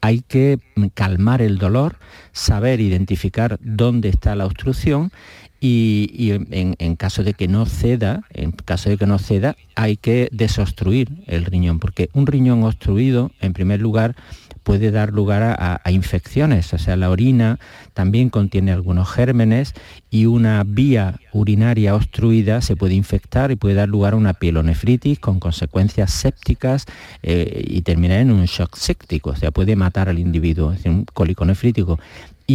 hay 0.00 0.22
que 0.22 0.58
calmar 0.94 1.42
el 1.42 1.58
dolor, 1.58 1.96
saber 2.32 2.80
identificar 2.80 3.58
dónde 3.62 4.08
está 4.08 4.34
la 4.34 4.46
obstrucción 4.46 5.10
y, 5.60 6.30
en, 6.30 6.96
caso 6.96 7.22
de 7.22 7.34
que 7.34 7.46
no 7.46 7.66
ceda, 7.66 8.22
en 8.32 8.52
caso 8.52 8.88
de 8.88 8.96
que 8.96 9.06
no 9.06 9.18
ceda, 9.18 9.56
hay 9.74 9.98
que 9.98 10.28
desobstruir 10.32 11.10
el 11.26 11.44
riñón, 11.44 11.78
porque 11.78 12.08
un 12.14 12.26
riñón 12.26 12.64
obstruido, 12.64 13.30
en 13.40 13.52
primer 13.52 13.80
lugar, 13.80 14.16
puede 14.70 14.92
dar 14.92 15.12
lugar 15.12 15.42
a, 15.58 15.90
infecciones, 15.90 16.72
o 16.72 16.78
sea, 16.78 16.94
la 16.94 17.10
orina 17.10 17.58
también 17.92 18.30
contiene 18.30 18.70
algunos 18.70 19.10
gérmenes 19.10 19.74
y 20.10 20.26
una 20.26 20.62
vía 20.64 21.18
urinaria 21.32 21.96
obstruida 21.96 22.60
se 22.60 22.76
puede 22.76 22.94
infectar 22.94 23.50
y 23.50 23.56
puede 23.56 23.74
dar 23.74 23.88
lugar 23.88 24.12
a 24.12 24.16
una 24.16 24.32
pielonefritis 24.32 25.18
con 25.18 25.40
consecuencias 25.40 26.12
sépticas 26.12 26.86
eh, 27.24 27.64
y 27.66 27.82
terminar 27.82 28.20
en 28.20 28.30
un 28.30 28.44
shock 28.44 28.76
séptico, 28.76 29.30
o 29.30 29.36
sea, 29.36 29.50
puede 29.50 29.74
matar 29.74 30.08
al 30.08 30.20
individuo, 30.20 30.70
es 30.70 30.76
decir, 30.76 30.92
un 30.92 31.04
cólico 31.04 31.44
nefrítico 31.44 31.98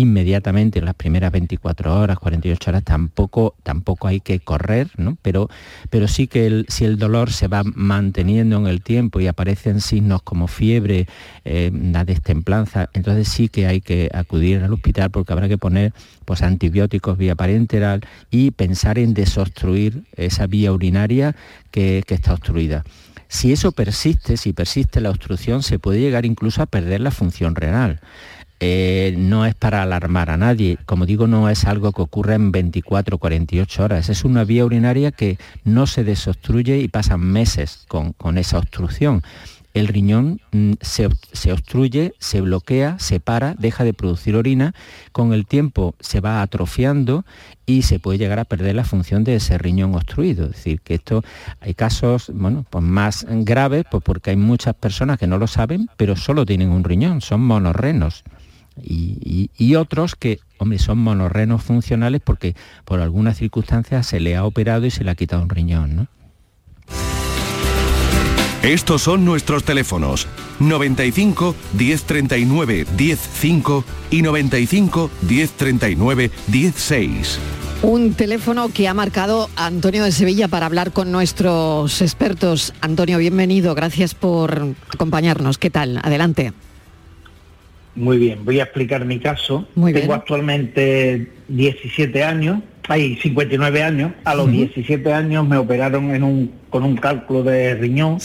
inmediatamente 0.01 0.79
en 0.79 0.85
las 0.85 0.95
primeras 0.95 1.31
24 1.31 1.97
horas, 1.99 2.19
48 2.19 2.69
horas, 2.69 2.83
tampoco, 2.83 3.55
tampoco 3.63 4.07
hay 4.07 4.19
que 4.19 4.39
correr, 4.39 4.89
¿no? 4.97 5.17
pero, 5.21 5.49
pero 5.89 6.07
sí 6.07 6.27
que 6.27 6.65
si 6.67 6.83
el 6.83 6.97
dolor 6.97 7.31
se 7.31 7.47
va 7.47 7.63
manteniendo 7.63 8.57
en 8.57 8.67
el 8.67 8.81
tiempo 8.81 9.21
y 9.21 9.27
aparecen 9.27 9.79
signos 9.79 10.21
como 10.21 10.47
fiebre, 10.47 11.07
eh, 11.45 11.71
la 11.73 12.03
destemplanza, 12.03 12.89
entonces 12.93 13.29
sí 13.29 13.47
que 13.47 13.67
hay 13.67 13.79
que 13.79 14.09
acudir 14.13 14.61
al 14.63 14.73
hospital 14.73 15.11
porque 15.11 15.31
habrá 15.31 15.47
que 15.47 15.57
poner 15.57 15.93
pues, 16.25 16.41
antibióticos 16.41 17.17
vía 17.17 17.35
parenteral 17.35 18.01
y 18.29 18.51
pensar 18.51 18.99
en 18.99 19.13
desobstruir 19.13 20.03
esa 20.17 20.45
vía 20.47 20.73
urinaria 20.73 21.35
que 21.71 22.03
está 22.07 22.33
obstruida. 22.33 22.83
Si 23.27 23.51
eso 23.51 23.71
persiste, 23.71 24.37
si 24.37 24.53
persiste 24.53 25.01
la 25.01 25.09
obstrucción, 25.09 25.63
se 25.63 25.79
puede 25.79 25.99
llegar 25.99 26.25
incluso 26.25 26.61
a 26.61 26.67
perder 26.67 27.01
la 27.01 27.11
función 27.11 27.55
renal. 27.55 27.99
Eh, 28.62 29.13
no 29.17 29.45
es 29.45 29.53
para 29.53 29.81
alarmar 29.81 30.29
a 30.29 30.38
nadie. 30.38 30.77
Como 30.85 31.05
digo, 31.05 31.27
no 31.27 31.50
es 31.50 31.65
algo 31.65 31.91
que 31.91 32.01
ocurre 32.01 32.35
en 32.35 32.51
24 32.51 33.17
o 33.17 33.19
48 33.19 33.83
horas. 33.83 34.09
Es 34.09 34.24
una 34.24 34.45
vía 34.45 34.65
urinaria 34.65 35.12
que 35.12 35.38
no 35.63 35.88
se 35.88 36.03
desobstruye 36.03 36.77
y 36.79 36.88
pasan 36.88 37.19
meses 37.19 37.85
con, 37.88 38.38
esa 38.38 38.57
obstrucción. 38.57 39.21
El 39.74 39.89
riñón 39.89 40.39
mm, 40.53 40.74
se, 40.79 41.09
se, 41.33 41.51
obstruye, 41.51 42.13
se 42.17 42.39
bloquea, 42.39 42.97
se 42.97 43.19
para, 43.19 43.55
deja 43.55 43.83
de 43.83 43.93
producir 43.93 44.38
orina, 44.38 44.74
con 45.12 45.33
el 45.33 45.45
tiempo 45.45 45.95
se 46.00 46.21
va 46.21 46.41
atrofiando 46.41 47.25
y 47.65 47.81
se 47.81 48.00
puede 48.00 48.17
llegar 48.17 48.39
a 48.39 48.45
perder 48.45 48.75
la 48.75 48.85
función 48.85 49.25
de 49.25 49.35
ese 49.35 49.57
riñón 49.57 49.93
obstruido. 49.93 50.45
Es 50.45 50.51
decir, 50.51 50.79
que 50.79 50.93
esto 50.93 51.25
hay 51.59 51.74
casos 51.74 52.31
bueno, 52.33 52.65
pues 52.69 52.85
más 52.85 53.25
graves 53.29 53.83
pues 53.91 54.01
porque 54.01 54.29
hay 54.29 54.38
muchas 54.38 54.75
personas 54.75 55.19
que 55.19 55.27
no 55.27 55.38
lo 55.38 55.47
saben, 55.47 55.89
pero 55.97 56.15
solo 56.15 56.45
tienen 56.45 56.69
un 56.69 56.85
riñón, 56.85 57.19
son 57.19 57.41
monorrenos 57.41 58.24
y, 58.82 59.75
otros 59.75 60.15
que, 60.15 60.39
hombre, 60.58 60.79
son 60.79 61.00
monorrenos 61.00 61.63
funcionales 61.63 62.22
porque 62.24 62.55
por 62.84 63.01
alguna 63.01 63.34
circunstancia 63.34 64.03
se 64.03 64.20
le 64.20 64.36
ha 64.36 64.46
operado 64.46 64.86
y 64.86 64.91
se 64.91 65.03
le 65.03 65.12
ha 65.12 65.15
quitado 65.15 65.44
un 65.44 65.50
riñón, 65.50 65.96
¿no? 65.96 66.08
Estos 68.63 69.03
son 69.03 69.25
nuestros 69.25 69.63
teléfonos 69.63 70.27
95 70.60 71.55
1039 71.77 72.88
105 72.98 73.84
y 74.10 74.22
95 74.24 75.12
1039 75.22 76.32
16. 76.48 77.39
Un 77.84 78.15
teléfono 78.15 78.70
que 78.70 78.88
ha 78.88 78.96
marcado 78.96 79.50
Antonio 79.55 80.03
de 80.03 80.12
Sevilla 80.12 80.48
para 80.48 80.65
hablar 80.65 80.91
con 80.94 81.12
nuestros 81.12 82.01
expertos. 82.01 82.74
Antonio, 82.82 83.20
bienvenido, 83.20 83.75
gracias 83.75 84.15
por 84.15 84.74
acompañarnos. 84.91 85.60
¿Qué 85.60 85.70
tal? 85.70 86.00
Adelante. 86.01 86.53
Muy 87.95 88.17
bien, 88.17 88.43
voy 88.43 88.59
a 88.59 88.63
explicar 88.63 89.05
mi 89.05 89.19
caso. 89.19 89.67
Tengo 89.73 90.13
actualmente 90.13 91.31
17 91.47 92.23
años, 92.23 92.59
hay 92.87 93.15
59 93.15 93.83
años. 93.83 94.11
A 94.25 94.35
los 94.35 94.51
17 94.51 95.13
años 95.13 95.47
me 95.47 95.57
operaron 95.57 96.13
en 96.13 96.23
un, 96.23 96.51
con 96.69 96.83
un 96.83 96.97
cálculo 96.97 97.43
de 97.43 97.75
riñón. 97.75 98.19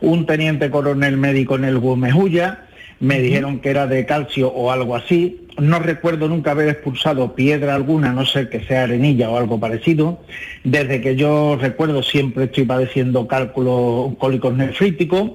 Un 0.00 0.26
teniente 0.26 0.70
coronel 0.70 1.16
médico 1.16 1.56
en 1.56 1.64
el 1.64 1.78
Gumejuya 1.78 2.66
me 3.00 3.18
dijeron 3.18 3.60
que 3.60 3.70
era 3.70 3.86
de 3.86 4.04
calcio 4.04 4.48
o 4.48 4.70
algo 4.70 4.94
así. 4.94 5.46
No 5.58 5.78
recuerdo 5.78 6.28
nunca 6.28 6.52
haber 6.52 6.68
expulsado 6.68 7.34
piedra 7.34 7.74
alguna, 7.74 8.12
no 8.12 8.24
sé 8.24 8.48
que 8.48 8.60
sea 8.60 8.84
arenilla 8.84 9.30
o 9.30 9.36
algo 9.36 9.58
parecido. 9.58 10.20
Desde 10.64 11.00
que 11.00 11.16
yo 11.16 11.56
recuerdo 11.60 12.02
siempre 12.02 12.44
estoy 12.44 12.64
padeciendo 12.64 13.26
cálculos 13.26 14.14
cólicos 14.18 14.54
nefríticos. 14.54 15.32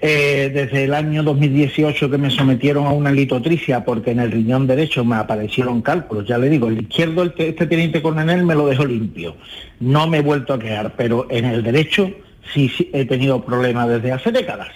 Eh, 0.00 0.50
desde 0.52 0.84
el 0.84 0.94
año 0.94 1.22
2018 1.22 2.10
que 2.10 2.18
me 2.18 2.30
sometieron 2.30 2.86
a 2.86 2.92
una 2.92 3.12
litotricia 3.12 3.84
porque 3.84 4.10
en 4.10 4.20
el 4.20 4.32
riñón 4.32 4.66
derecho 4.66 5.04
me 5.04 5.16
aparecieron 5.16 5.82
cálculos. 5.82 6.26
Ya 6.26 6.38
le 6.38 6.48
digo, 6.48 6.68
el 6.68 6.80
izquierdo, 6.80 7.24
este 7.24 7.66
teniente 7.66 8.02
coronel 8.02 8.44
me 8.44 8.54
lo 8.54 8.66
dejó 8.66 8.84
limpio. 8.84 9.36
No 9.80 10.06
me 10.06 10.18
he 10.18 10.22
vuelto 10.22 10.54
a 10.54 10.58
quedar, 10.58 10.94
pero 10.96 11.26
en 11.30 11.44
el 11.44 11.62
derecho 11.62 12.10
sí 12.52 12.70
he 12.92 13.04
tenido 13.04 13.44
problemas 13.44 13.88
desde 13.88 14.12
hace 14.12 14.32
décadas. 14.32 14.68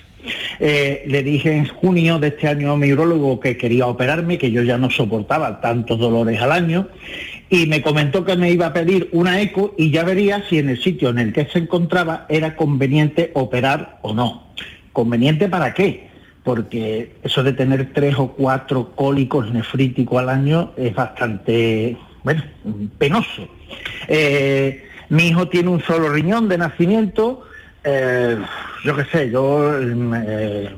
Eh, 0.61 1.05
le 1.07 1.23
dije 1.23 1.53
en 1.53 1.67
junio 1.67 2.19
de 2.19 2.29
este 2.29 2.49
año 2.49 2.73
a 2.73 2.77
mi 2.77 2.93
urologo 2.93 3.41
que 3.41 3.57
quería 3.57 3.87
operarme, 3.87 4.39
que 4.39 4.51
yo 4.51 4.63
ya 4.63 4.79
no 4.79 4.91
soportaba 4.91 5.61
tantos 5.61 5.99
dolores 5.99 6.41
al 6.41 6.53
año, 6.53 6.89
y 7.49 7.67
me 7.67 7.83
comentó 7.83 8.25
que 8.25 8.37
me 8.37 8.51
iba 8.51 8.67
a 8.67 8.73
pedir 8.73 9.09
una 9.13 9.41
eco 9.41 9.75
y 9.77 9.91
ya 9.91 10.05
vería 10.05 10.43
si 10.49 10.59
en 10.59 10.69
el 10.69 10.83
sitio 10.83 11.11
en 11.11 11.19
el 11.19 11.33
que 11.33 11.47
se 11.47 11.61
encontraba 11.61 12.27
era 12.29 12.57
conveniente 12.57 13.31
operar 13.35 13.99
o 14.03 14.15
no. 14.15 14.49
¿Conveniente 14.93 15.49
para 15.49 15.73
qué? 15.75 16.09
Porque 16.43 17.13
eso 17.23 17.43
de 17.43 17.53
tener 17.53 17.93
tres 17.93 18.17
o 18.19 18.33
cuatro 18.33 18.93
cólicos 18.95 19.53
nefríticos 19.53 20.21
al 20.21 20.29
año 20.29 20.73
es 20.77 20.95
bastante, 20.95 21.97
bueno, 22.25 22.43
penoso. 22.99 23.49
Eh, 24.09 24.85
mi 25.09 25.29
hijo 25.29 25.49
tiene 25.49 25.69
un 25.69 25.83
solo 25.83 26.09
riñón 26.09 26.49
de 26.49 26.59
nacimiento, 26.59 27.43
eh, 27.87 28.37
yo 28.85 28.97
qué 28.97 29.05
sé, 29.05 29.31
yo 29.31 29.79
eh, 29.79 30.69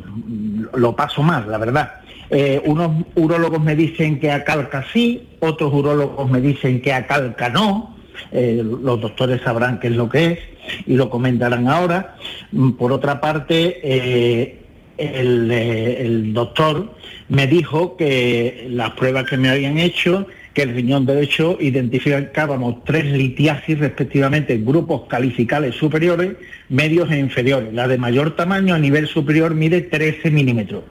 lo 0.74 0.94
paso 0.94 1.22
mal, 1.22 1.50
la 1.50 1.56
verdad. 1.58 1.94
Eh, 2.30 2.60
unos 2.66 3.06
urólogos 3.14 3.62
me 3.62 3.74
dicen 3.74 4.20
que 4.20 4.30
a 4.30 4.44
calca 4.44 4.84
sí, 4.92 5.26
otros 5.40 5.72
urólogos 5.72 6.30
me 6.30 6.42
dicen 6.42 6.82
que 6.82 6.92
a 6.92 7.06
calca 7.06 7.48
no. 7.48 7.96
los 8.30 9.00
doctores 9.00 9.40
sabrán 9.42 9.80
qué 9.80 9.86
es 9.86 9.94
lo 9.94 10.08
que 10.08 10.26
es 10.32 10.38
y 10.86 10.96
lo 10.96 11.08
comentarán 11.08 11.66
ahora. 11.68 12.16
Mm, 12.52 12.72
por 12.72 12.92
otra 12.92 13.20
parte, 13.20 14.58
el 14.98 16.34
doctor 16.34 16.94
me 17.28 17.46
dijo 17.46 17.96
que 17.96 18.66
las 18.70 18.90
pruebas 18.90 19.24
que 19.24 19.38
me 19.38 19.48
habían 19.48 19.78
hecho 19.78 20.26
que 20.58 20.64
el 20.64 20.74
riñón 20.74 21.06
derecho 21.06 21.56
identificábamos 21.60 22.82
tres 22.82 23.04
litiasis 23.04 23.78
respectivamente 23.78 24.54
en 24.54 24.66
grupos 24.66 25.02
calificales 25.08 25.76
superiores, 25.76 26.32
medios 26.68 27.08
e 27.12 27.18
inferiores. 27.20 27.72
La 27.72 27.86
de 27.86 27.96
mayor 27.96 28.34
tamaño 28.34 28.74
a 28.74 28.78
nivel 28.80 29.06
superior 29.06 29.54
mide 29.54 29.82
13 29.82 30.32
milímetros 30.32 30.82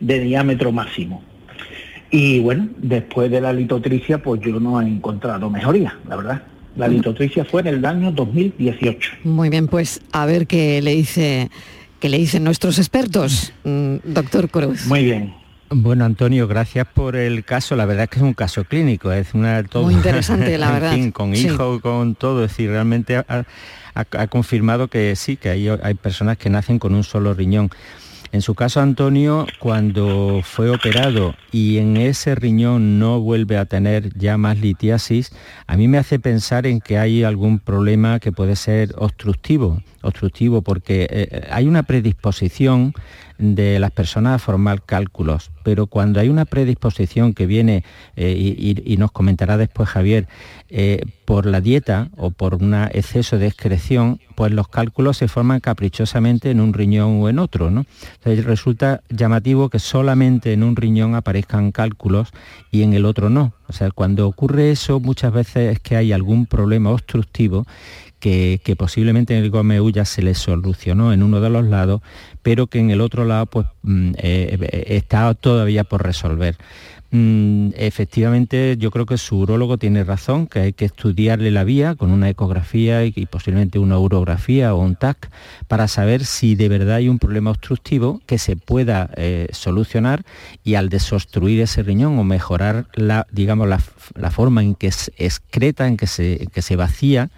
de 0.00 0.18
diámetro 0.18 0.72
máximo. 0.72 1.22
Y 2.10 2.40
bueno, 2.40 2.68
después 2.78 3.30
de 3.30 3.40
la 3.40 3.52
litotricia, 3.52 4.20
pues 4.20 4.40
yo 4.40 4.58
no 4.58 4.80
he 4.80 4.88
encontrado 4.88 5.48
mejoría, 5.48 5.96
la 6.08 6.16
verdad. 6.16 6.42
La 6.74 6.88
litotricia 6.88 7.44
fue 7.44 7.60
en 7.60 7.68
el 7.68 7.84
año 7.84 8.10
2018. 8.10 9.12
Muy 9.22 9.50
bien, 9.50 9.68
pues 9.68 10.00
a 10.10 10.26
ver 10.26 10.48
qué 10.48 10.82
le 10.82 10.96
dice 10.96 11.48
qué 12.00 12.08
le 12.08 12.18
dicen 12.18 12.42
nuestros 12.42 12.80
expertos, 12.80 13.52
mm, 13.62 13.98
doctor 14.02 14.50
Cruz. 14.50 14.84
Muy 14.86 15.04
bien. 15.04 15.41
Bueno, 15.74 16.04
Antonio, 16.04 16.46
gracias 16.46 16.86
por 16.86 17.16
el 17.16 17.44
caso. 17.44 17.76
La 17.76 17.86
verdad 17.86 18.04
es 18.04 18.10
que 18.10 18.16
es 18.16 18.22
un 18.22 18.34
caso 18.34 18.64
clínico, 18.64 19.10
es 19.10 19.32
una 19.32 19.62
todo, 19.62 19.84
muy 19.84 19.94
interesante, 19.94 20.58
la 20.58 20.70
verdad. 20.70 20.96
con 21.12 21.34
hijo, 21.34 21.80
con 21.80 22.14
todo, 22.14 22.44
es 22.44 22.50
decir, 22.50 22.70
realmente 22.70 23.16
ha, 23.16 24.26
confirmado 24.28 24.88
que 24.88 25.16
sí, 25.16 25.36
que 25.36 25.48
hay, 25.50 25.68
hay 25.68 25.94
personas 25.94 26.36
que 26.36 26.50
nacen 26.50 26.78
con 26.78 26.94
un 26.94 27.04
solo 27.04 27.32
riñón. 27.32 27.70
En 28.32 28.40
su 28.40 28.54
caso, 28.54 28.80
Antonio, 28.80 29.46
cuando 29.58 30.40
fue 30.42 30.70
operado 30.70 31.34
y 31.50 31.78
en 31.78 31.98
ese 31.98 32.34
riñón 32.34 32.98
no 32.98 33.20
vuelve 33.20 33.58
a 33.58 33.66
tener 33.66 34.12
ya 34.14 34.38
más 34.38 34.58
litiasis, 34.58 35.32
a 35.66 35.76
mí 35.76 35.86
me 35.86 35.98
hace 35.98 36.18
pensar 36.18 36.66
en 36.66 36.80
que 36.80 36.96
hay 36.98 37.24
algún 37.24 37.58
problema 37.58 38.20
que 38.20 38.32
puede 38.32 38.56
ser 38.56 38.94
obstructivo, 38.96 39.82
obstructivo 40.02 40.62
porque 40.62 41.06
eh, 41.10 41.48
hay 41.50 41.66
una 41.66 41.82
predisposición 41.82 42.94
de 43.42 43.80
las 43.80 43.90
personas 43.90 44.36
a 44.36 44.38
formar 44.38 44.82
cálculos, 44.82 45.50
pero 45.64 45.88
cuando 45.88 46.20
hay 46.20 46.28
una 46.28 46.44
predisposición 46.44 47.34
que 47.34 47.46
viene, 47.46 47.82
eh, 48.14 48.36
y, 48.36 48.96
nos 48.96 49.10
comentará 49.10 49.56
después 49.56 49.88
Javier, 49.88 50.28
eh, 50.68 51.00
por 51.24 51.46
la 51.46 51.60
dieta 51.60 52.08
o 52.16 52.30
por 52.30 52.54
un 52.54 52.74
exceso 52.74 53.38
de 53.38 53.48
excreción, 53.48 54.20
pues 54.36 54.52
los 54.52 54.68
cálculos 54.68 55.16
se 55.16 55.26
forman 55.26 55.58
caprichosamente 55.58 56.50
en 56.50 56.60
un 56.60 56.72
riñón 56.72 57.20
o 57.20 57.28
en 57.28 57.40
otro. 57.40 57.70
¿no? 57.70 57.84
Entonces 58.14 58.44
resulta 58.44 59.02
llamativo 59.08 59.68
que 59.70 59.80
solamente 59.80 60.52
en 60.52 60.62
un 60.62 60.76
riñón 60.76 61.16
aparezcan 61.16 61.72
cálculos 61.72 62.28
y 62.70 62.82
en 62.82 62.92
el 62.92 63.04
otro 63.04 63.28
no. 63.28 63.54
O 63.66 63.72
sea, 63.72 63.90
cuando 63.90 64.28
ocurre 64.28 64.70
eso 64.70 65.00
muchas 65.00 65.32
veces 65.32 65.72
es 65.72 65.80
que 65.80 65.96
hay 65.96 66.12
algún 66.12 66.46
problema 66.46 66.90
obstructivo 66.90 67.66
que, 68.22 68.76
posiblemente 68.78 69.36
en 69.36 69.42
el 69.42 69.50
Gómez 69.50 69.80
ya 69.92 70.04
se 70.04 70.22
le 70.22 70.34
solucionó 70.34 71.12
en 71.12 71.24
uno 71.24 71.40
de 71.40 71.50
los 71.50 71.64
lados, 71.66 72.02
pero 72.42 72.68
que 72.68 72.78
en 72.78 72.92
el 72.92 73.00
otro 73.00 73.24
lado 73.24 73.46
pues, 73.46 73.66
mm, 73.82 74.12
eh, 74.16 74.84
está 74.86 75.34
todavía 75.34 75.82
por 75.82 76.04
resolver. 76.04 76.56
Mm, 77.10 77.70
efectivamente, 77.76 78.76
yo 78.78 78.92
creo 78.92 79.06
que 79.06 79.18
su 79.18 79.38
urólogo 79.38 79.76
tiene 79.76 80.04
razón, 80.04 80.46
que 80.46 80.60
hay 80.60 80.72
que 80.72 80.84
estudiarle 80.84 81.50
la 81.50 81.64
vía 81.64 81.96
con 81.96 82.12
una 82.12 82.30
ecografía 82.30 83.04
y, 83.04 83.26
posiblemente 83.26 83.80
una 83.80 83.98
urografía 83.98 84.72
o 84.72 84.80
un 84.80 84.94
TAC 84.94 85.28
para 85.66 85.88
saber 85.88 86.24
si 86.24 86.54
de 86.54 86.68
verdad 86.68 86.96
hay 86.96 87.08
un 87.08 87.18
problema 87.18 87.50
obstructivo 87.50 88.20
que 88.26 88.38
se 88.38 88.54
pueda 88.54 89.10
eh, 89.16 89.48
solucionar 89.50 90.22
y 90.62 90.76
al 90.76 90.88
desobstruir 90.88 91.60
ese 91.60 91.82
riñón 91.82 92.18
o 92.20 92.24
mejorar 92.24 92.86
la, 92.94 93.26
digamos, 93.32 93.68
la, 93.68 94.30
forma 94.30 94.62
en 94.62 94.76
que 94.76 94.92
excreta, 95.18 95.88
en 95.88 95.96
que 95.96 96.06
se, 96.06 96.46
que 96.52 96.62
se 96.62 96.76
vacía, 96.76 97.30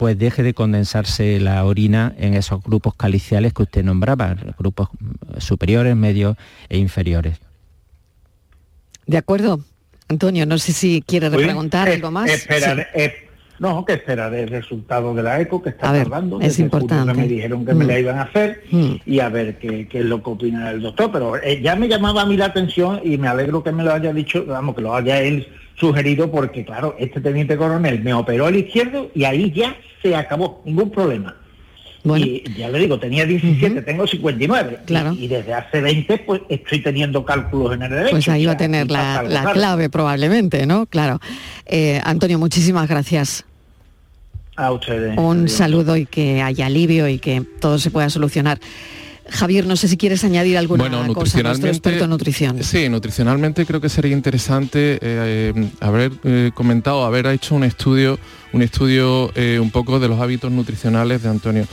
pues 0.00 0.18
deje 0.18 0.42
de 0.42 0.54
condensarse 0.54 1.38
la 1.40 1.62
orina 1.62 2.14
en 2.16 2.32
esos 2.32 2.64
grupos 2.64 2.94
caliciales 2.94 3.52
que 3.52 3.64
usted 3.64 3.84
nombraba, 3.84 4.34
grupos 4.58 4.88
superiores, 5.36 5.94
medios 5.94 6.38
e 6.70 6.78
inferiores. 6.78 7.38
De 9.04 9.18
acuerdo. 9.18 9.60
Antonio, 10.08 10.46
no 10.46 10.56
sé 10.56 10.72
si 10.72 11.02
quiere 11.02 11.30
preguntar 11.30 11.90
algo 11.90 12.10
más. 12.10 12.30
no, 13.58 13.84
que 13.84 13.92
esperaré 13.92 14.44
el 14.44 14.48
resultado 14.48 15.14
de 15.14 15.22
la 15.22 15.38
ECO 15.38 15.60
que 15.60 15.68
está 15.68 15.92
tardando. 15.92 16.40
Es 16.40 16.58
importante. 16.58 17.12
Me 17.12 17.28
dijeron 17.28 17.66
que 17.66 17.74
me 17.74 17.84
la 17.84 17.92
mm. 17.92 17.98
iban 17.98 18.18
a 18.20 18.22
hacer 18.22 18.64
mm. 18.70 18.94
y 19.04 19.20
a 19.20 19.28
ver 19.28 19.58
qué, 19.58 19.86
es 19.92 20.04
lo 20.06 20.22
que 20.22 20.30
opina 20.30 20.70
el 20.70 20.80
doctor. 20.80 21.12
Pero 21.12 21.36
eh, 21.36 21.60
ya 21.60 21.76
me 21.76 21.88
llamaba 21.88 22.22
a 22.22 22.24
mí 22.24 22.38
la 22.38 22.46
atención 22.46 23.02
y 23.04 23.18
me 23.18 23.28
alegro 23.28 23.62
que 23.62 23.70
me 23.70 23.84
lo 23.84 23.92
haya 23.92 24.14
dicho, 24.14 24.46
vamos, 24.46 24.74
que 24.74 24.80
lo 24.80 24.94
haya 24.94 25.20
él 25.20 25.46
sugerido 25.80 26.30
porque, 26.30 26.64
claro, 26.64 26.94
este 26.98 27.20
teniente 27.20 27.56
coronel 27.56 28.02
me 28.02 28.14
operó 28.14 28.48
el 28.48 28.56
izquierdo 28.56 29.10
y 29.14 29.24
ahí 29.24 29.50
ya 29.50 29.76
se 30.02 30.14
acabó, 30.14 30.62
ningún 30.64 30.90
problema. 30.90 31.34
Y 32.02 32.42
ya 32.56 32.70
le 32.70 32.78
digo, 32.78 32.98
tenía 32.98 33.26
17, 33.26 33.82
tengo 33.82 34.06
59. 34.06 34.78
Claro. 34.86 35.12
Y, 35.18 35.28
desde 35.28 35.52
hace 35.52 35.82
20, 35.82 36.18
pues 36.18 36.40
estoy 36.48 36.80
teniendo 36.80 37.24
cálculos 37.24 37.74
en 37.74 37.82
el 37.82 37.90
derecho. 37.90 38.10
Pues 38.12 38.28
ahí 38.28 38.46
va 38.46 38.52
a 38.52 38.56
tener 38.56 38.90
la, 38.90 39.50
clave 39.52 39.90
probablemente, 39.90 40.64
¿no? 40.66 40.86
Claro. 40.86 41.20
Eh, 41.66 42.00
Antonio, 42.04 42.38
muchísimas 42.38 42.88
gracias. 42.88 43.44
A 44.56 44.72
ustedes. 44.72 45.16
Un 45.18 45.48
saludo 45.48 45.96
y 45.96 46.06
que 46.06 46.42
haya 46.42 46.66
alivio 46.66 47.06
y 47.08 47.18
que 47.18 47.42
todo 47.60 47.78
se 47.78 47.90
pueda 47.90 48.08
solucionar. 48.08 48.60
Javier, 49.30 49.66
no 49.66 49.76
sé 49.76 49.88
si 49.88 49.96
quieres 49.96 50.24
añadir 50.24 50.58
alguna 50.58 50.90
cosa 51.14 51.42
nuestro 51.42 51.68
experto 51.68 52.04
en 52.04 52.10
nutrición. 52.10 52.62
Sí, 52.62 52.88
nutricionalmente 52.88 53.64
creo 53.64 53.80
que 53.80 53.88
sería 53.88 54.12
interesante 54.12 54.94
eh, 54.94 54.98
eh, 55.02 55.70
haber 55.80 56.12
eh, 56.24 56.50
comentado, 56.54 57.04
haber 57.04 57.26
hecho 57.26 57.54
un 57.54 57.64
estudio, 57.64 58.18
un 58.52 58.62
estudio 58.62 59.30
un 59.60 59.70
poco 59.70 60.00
de 60.00 60.08
los 60.08 60.20
hábitos 60.20 60.50
nutricionales 60.50 61.22
de 61.22 61.28
Antonio. 61.28 61.66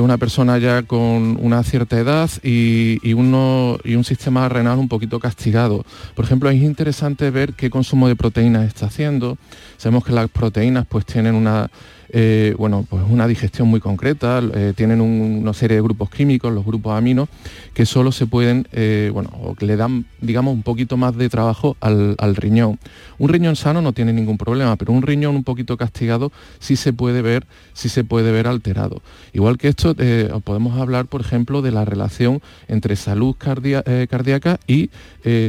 una 0.00 0.16
persona 0.16 0.58
ya 0.58 0.82
con 0.82 1.36
una 1.40 1.62
cierta 1.64 1.98
edad 1.98 2.30
y, 2.42 3.12
uno, 3.14 3.78
y 3.82 3.96
un 3.96 4.04
sistema 4.04 4.48
renal 4.48 4.78
un 4.78 4.88
poquito 4.88 5.18
castigado. 5.18 5.84
Por 6.14 6.24
ejemplo, 6.24 6.50
es 6.50 6.62
interesante 6.62 7.30
ver 7.30 7.54
qué 7.54 7.70
consumo 7.70 8.06
de 8.08 8.14
proteínas 8.14 8.66
está 8.66 8.86
haciendo. 8.86 9.38
Sabemos 9.78 10.04
que 10.04 10.12
las 10.12 10.28
proteínas 10.30 10.86
pues 10.86 11.04
tienen 11.04 11.34
una 11.34 11.70
eh, 12.14 12.54
bueno, 12.58 12.86
pues 12.88 13.02
una 13.08 13.26
digestión 13.26 13.68
muy 13.68 13.80
concreta, 13.80 14.42
eh, 14.54 14.74
tienen 14.76 15.00
una 15.00 15.54
serie 15.54 15.76
de 15.76 15.82
grupos 15.82 16.10
químicos, 16.10 16.52
los 16.52 16.64
grupos 16.64 16.94
aminos, 16.94 17.30
que 17.72 17.86
solo 17.86 18.12
se 18.12 18.26
pueden, 18.26 18.68
eh, 18.72 19.10
bueno, 19.14 19.30
o 19.42 19.54
que 19.54 19.64
le 19.64 19.76
dan, 19.76 20.04
digamos, 20.20 20.52
un 20.52 20.62
poquito 20.62 20.98
más 20.98 21.16
de 21.16 21.30
trabajo 21.30 21.74
al, 21.80 22.36
riñón. 22.36 22.78
Un 23.18 23.30
riñón 23.30 23.56
sano 23.56 23.80
no 23.80 23.94
tiene 23.94 24.12
ningún 24.12 24.36
problema, 24.36 24.76
pero 24.76 24.92
un 24.92 25.00
riñón 25.00 25.36
un 25.36 25.44
poquito 25.44 25.78
castigado 25.78 26.32
sí 26.58 26.76
se 26.76 26.92
puede 26.92 27.22
ver, 27.22 27.46
sí 27.72 27.88
se 27.88 28.04
puede 28.04 28.30
ver 28.30 28.46
alterado. 28.46 29.00
Igual 29.32 29.56
que 29.56 29.68
esto, 29.68 29.96
podemos 30.44 30.78
hablar, 30.78 31.06
por 31.06 31.22
ejemplo, 31.22 31.62
de 31.62 31.70
la 31.70 31.86
relación 31.86 32.42
entre 32.68 32.96
salud 32.96 33.36
cardíaca 33.38 34.60
y 34.66 34.90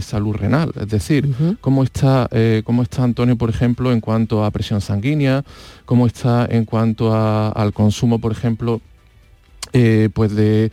salud 0.02 0.36
renal, 0.36 0.71
es 0.80 0.88
decir, 0.88 1.34
cómo, 1.60 1.84
está, 1.84 2.30
cómo 2.63 2.84
está 2.84 3.04
Antonio, 3.04 3.36
por 3.38 3.49
ejemplo, 3.49 3.91
en 3.91 3.99
cuanto 3.99 4.45
a 4.45 4.52
presión 4.52 4.80
sanguínea, 4.80 5.43
cómo 5.86 6.08
está 6.08 6.47
en 6.54 6.66
cuanto 6.66 7.13
al 7.16 7.74
consumo, 7.74 8.20
por 8.20 8.32
ejemplo, 8.32 8.80
eh, 9.74 10.10
pues 10.13 10.36
de, 10.36 10.72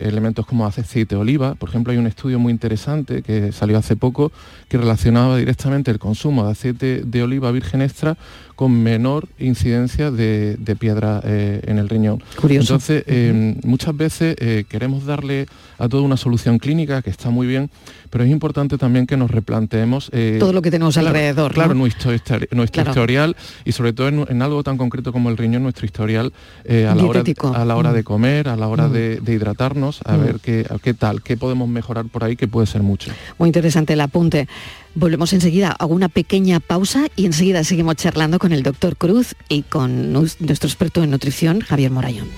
elementos 0.00 0.46
como 0.46 0.66
aceite 0.66 1.14
de 1.14 1.20
oliva. 1.20 1.56
Por 1.56 1.68
ejemplo, 1.68 1.92
hay 1.92 1.98
un 1.98 2.06
estudio 2.06 2.38
muy 2.38 2.52
interesante 2.52 3.20
que 3.20 3.52
salió 3.52 3.76
hace 3.76 3.96
poco 3.96 4.32
que 4.68 4.78
relacionaba 4.78 5.36
directamente 5.36 5.90
el 5.90 5.98
consumo 5.98 6.46
de 6.46 6.52
aceite 6.52 7.02
de 7.04 7.22
oliva 7.22 7.50
virgen 7.50 7.82
extra 7.82 8.16
con 8.56 8.82
menor 8.82 9.28
incidencia 9.38 10.10
de, 10.10 10.76
piedra 10.80 11.20
eh, 11.24 11.60
en 11.66 11.78
el 11.78 11.88
riñón. 11.88 12.22
Entonces, 12.48 13.04
eh, 13.06 13.54
muchas 13.62 13.96
veces 13.96 14.36
queremos 14.68 15.06
darle 15.06 15.46
a 15.78 15.88
toda 15.88 16.02
una 16.02 16.16
solución 16.16 16.58
clínica 16.58 17.02
que 17.02 17.10
está 17.10 17.30
muy 17.30 17.46
bien, 17.46 17.70
pero 18.10 18.24
es 18.24 18.30
importante 18.30 18.78
también 18.78 19.06
que 19.06 19.16
nos 19.16 19.30
replanteemos... 19.30 20.10
Eh, 20.12 20.36
Todo 20.40 20.52
lo 20.52 20.62
que 20.62 20.70
tenemos 20.70 20.96
alrededor. 20.96 21.52
Claro, 21.52 21.74
nuestro, 21.74 22.14
historial 22.14 23.36
y 23.64 23.72
sobre 23.72 23.92
todo 23.92 24.08
en, 24.08 24.42
algo 24.42 24.62
tan 24.62 24.78
concreto 24.78 25.12
como 25.12 25.30
el 25.30 25.36
riñón, 25.36 25.62
nuestro 25.62 25.86
historial 25.86 26.32
eh, 26.64 26.86
a, 26.86 26.94
la 26.94 27.04
hora, 27.04 27.22
a, 27.54 27.64
la 27.64 27.76
hora, 27.76 27.92
de 27.92 28.00
mm. 28.00 28.04
comer, 28.04 28.48
a 28.48 28.56
la 28.56 28.68
hora 28.68 28.88
mm. 28.88 28.92
de, 28.92 29.32
hidratarnos, 29.34 30.00
a 30.04 30.16
mm. 30.16 30.20
ver 30.20 30.40
qué, 30.40 30.66
qué 30.82 30.94
tal, 30.94 31.22
qué 31.22 31.36
podemos 31.36 31.68
mejorar 31.68 32.06
por 32.06 32.24
ahí, 32.24 32.36
que 32.36 32.48
puede 32.48 32.66
ser 32.66 32.82
mucho. 32.82 33.10
Muy 33.38 33.48
interesante 33.48 33.92
el 33.92 34.00
apunte. 34.00 34.48
Volvemos 34.96 35.34
enseguida, 35.34 35.76
hago 35.78 35.94
una 35.94 36.08
pequeña 36.08 36.58
pausa 36.58 37.08
y 37.16 37.26
enseguida 37.26 37.62
seguimos 37.64 37.96
charlando 37.96 38.38
con 38.38 38.52
el 38.52 38.62
doctor 38.62 38.96
Cruz 38.96 39.36
y 39.50 39.62
con 39.62 40.10
nuestro 40.10 40.66
experto 40.66 41.04
en 41.04 41.10
nutrición, 41.10 41.60
Javier 41.60 41.90
Morayón. 41.90 42.28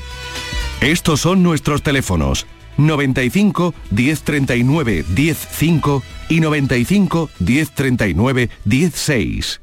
Estos 0.80 1.20
son 1.20 1.44
nuestros 1.44 1.82
teléfonos 1.82 2.46
95 2.76 3.74
1039 3.92 5.04
105 5.04 6.02
y 6.28 6.40
95 6.40 7.30
1039 7.38 8.50
16. 8.64 9.60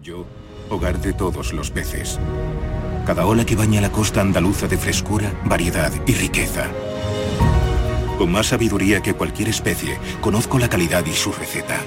Yo, 0.00 0.26
hogar 0.70 1.00
de 1.00 1.12
todos 1.12 1.52
los 1.52 1.72
peces. 1.72 2.20
Cada 3.04 3.26
ola 3.26 3.44
que 3.44 3.56
baña 3.56 3.80
la 3.80 3.90
costa 3.90 4.20
andaluza 4.20 4.68
de 4.68 4.78
frescura, 4.78 5.32
variedad 5.44 5.92
y 6.06 6.14
riqueza. 6.14 6.70
Con 8.18 8.32
más 8.32 8.46
sabiduría 8.48 9.02
que 9.02 9.14
cualquier 9.14 9.48
especie, 9.48 9.98
conozco 10.20 10.58
la 10.58 10.68
calidad 10.68 11.04
y 11.06 11.12
su 11.12 11.32
receta. 11.32 11.78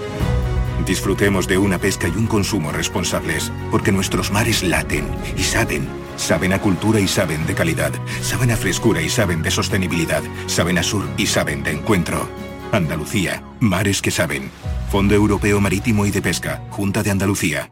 Disfrutemos 0.86 1.48
de 1.48 1.58
una 1.58 1.78
pesca 1.78 2.08
y 2.08 2.12
un 2.12 2.28
consumo 2.28 2.72
responsables, 2.72 3.52
porque 3.72 3.92
nuestros 3.92 4.32
mares 4.32 4.64
laten 4.64 5.06
y 5.36 5.44
saben 5.44 5.88
Saben 6.18 6.52
a 6.52 6.60
cultura 6.60 7.00
y 7.00 7.08
saben 7.08 7.46
de 7.46 7.54
calidad. 7.54 7.94
Saben 8.22 8.52
a 8.52 8.58
frescura 8.58 9.02
y 9.02 9.10
saben 9.10 9.44
de 9.44 9.52
sostenibilidad. 9.52 10.24
Saben 10.48 10.78
a 10.78 10.84
sur 10.84 11.08
y 11.16 11.28
saben 11.28 11.64
de 11.64 11.72
encuentro. 11.72 12.28
Andalucía. 12.72 13.44
Mares 13.60 14.02
que 14.02 14.12
saben. 14.12 14.50
Fondo 14.92 15.16
Europeo 15.16 15.62
Marítimo 15.62 16.06
y 16.06 16.12
de 16.12 16.22
Pesca. 16.22 16.64
Junta 16.72 17.04
de 17.04 17.12
Andalucía. 17.12 17.72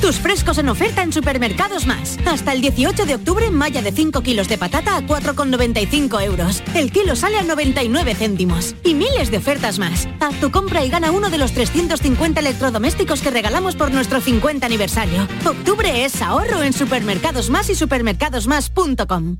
Tus 0.00 0.16
frescos 0.16 0.58
en 0.58 0.68
oferta 0.68 1.02
en 1.02 1.12
Supermercados 1.12 1.86
Más. 1.86 2.18
Hasta 2.26 2.52
el 2.52 2.60
18 2.60 3.06
de 3.06 3.14
octubre, 3.16 3.50
malla 3.50 3.82
de 3.82 3.92
5 3.92 4.22
kilos 4.22 4.48
de 4.48 4.58
patata 4.58 4.96
a 4.96 5.00
4,95 5.00 6.22
euros. 6.22 6.62
El 6.74 6.92
kilo 6.92 7.16
sale 7.16 7.38
a 7.38 7.42
99 7.42 8.14
céntimos. 8.14 8.74
Y 8.84 8.94
miles 8.94 9.30
de 9.30 9.38
ofertas 9.38 9.78
más. 9.78 10.08
Haz 10.20 10.38
tu 10.40 10.50
compra 10.50 10.84
y 10.84 10.90
gana 10.90 11.10
uno 11.10 11.30
de 11.30 11.38
los 11.38 11.52
350 11.52 12.40
electrodomésticos 12.40 13.20
que 13.20 13.30
regalamos 13.30 13.74
por 13.74 13.90
nuestro 13.90 14.20
50 14.20 14.64
aniversario. 14.64 15.26
Octubre 15.44 16.04
es 16.04 16.22
ahorro 16.22 16.62
en 16.62 16.72
Supermercados 16.72 17.50
Más 17.50 17.68
y 17.70 17.74
supermercadosmás.com. 17.74 19.38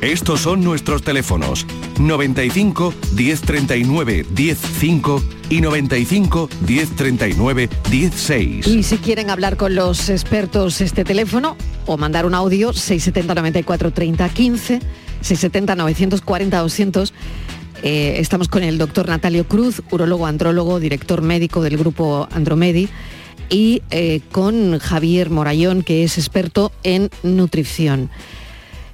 Estos 0.00 0.40
son 0.40 0.64
nuestros 0.64 1.02
teléfonos 1.02 1.66
95 1.98 2.94
1039 3.14 4.24
105 4.34 5.22
y 5.50 5.60
95 5.60 6.48
1039 6.66 7.68
16. 7.90 8.66
Y 8.66 8.82
si 8.82 8.96
quieren 8.96 9.28
hablar 9.28 9.58
con 9.58 9.74
los 9.74 10.08
expertos 10.08 10.80
este 10.80 11.04
teléfono 11.04 11.54
o 11.84 11.98
mandar 11.98 12.24
un 12.24 12.34
audio 12.34 12.72
670 12.72 13.34
94 13.34 13.92
30 13.92 14.28
15 14.30 14.80
670 15.20 15.76
940 15.76 16.58
200 16.58 17.14
estamos 17.82 18.48
con 18.48 18.62
el 18.62 18.78
doctor 18.78 19.08
Natalio 19.08 19.46
Cruz, 19.46 19.82
urologo 19.90 20.26
andrólogo, 20.26 20.80
director 20.80 21.20
médico 21.20 21.62
del 21.62 21.76
grupo 21.76 22.26
Andromedi 22.30 22.88
y 23.50 23.82
eh, 23.90 24.20
con 24.32 24.78
Javier 24.78 25.28
Morayón, 25.28 25.82
que 25.82 26.04
es 26.04 26.16
experto 26.16 26.72
en 26.84 27.10
nutrición. 27.22 28.08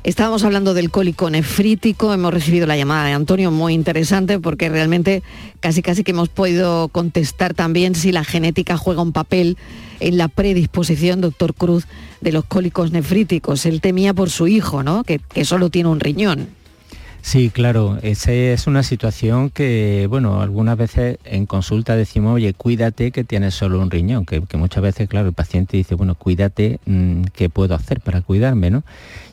Estábamos 0.07 0.45
hablando 0.45 0.73
del 0.73 0.93
cólico 0.93 1.29
nefrítico, 1.31 2.15
hemos 2.15 2.33
recibido 2.33 2.69
la 2.69 2.77
llamada 2.77 3.07
de 3.07 3.13
Antonio, 3.13 3.51
muy 3.51 3.75
interesante 3.75 4.39
porque 4.39 4.69
realmente 4.69 5.25
casi 5.59 5.83
casi 5.83 6.05
que 6.05 6.13
hemos 6.13 6.29
podido 6.29 6.87
contestar 6.87 7.55
también 7.55 7.97
si 7.97 8.13
la 8.13 8.23
genética 8.23 8.77
juega 8.77 9.03
un 9.03 9.11
papel 9.11 9.59
en 9.99 10.17
la 10.17 10.29
predisposición, 10.29 11.21
doctor 11.21 11.55
Cruz, 11.55 11.89
de 12.21 12.31
los 12.31 12.45
cólicos 12.45 12.93
nefríticos. 12.93 13.67
Él 13.67 13.81
temía 13.81 14.15
por 14.15 14.31
su 14.31 14.47
hijo, 14.47 14.85
¿no? 14.85 15.03
Que, 15.03 15.19
que 15.19 15.45
solo 15.45 15.71
tiene 15.71 15.89
un 15.89 15.99
riñón. 15.99 16.51
Sí, 17.23 17.51
claro, 17.51 17.99
esa 18.03 18.33
es 18.33 18.69
una 18.69 18.85
situación 18.85 19.51
que, 19.51 20.07
bueno, 20.09 20.41
algunas 20.41 20.77
veces 20.79 21.19
en 21.25 21.47
consulta 21.47 21.97
decimos, 21.97 22.37
oye, 22.37 22.55
cuídate 22.55 23.11
que 23.11 23.25
tienes 23.25 23.53
solo 23.55 23.81
un 23.81 23.91
riñón, 23.91 24.25
que, 24.25 24.41
muchas 24.57 24.81
veces, 24.81 25.09
claro, 25.09 25.27
el 25.27 25.35
paciente 25.35 25.77
dice, 25.77 25.97
bueno, 25.97 26.15
cuídate, 26.15 26.79
mm, 26.87 27.23
¿qué 27.35 27.49
puedo 27.49 27.75
hacer 27.75 28.01
para 28.01 28.23
cuidarme, 28.23 28.71
no? 28.71 28.85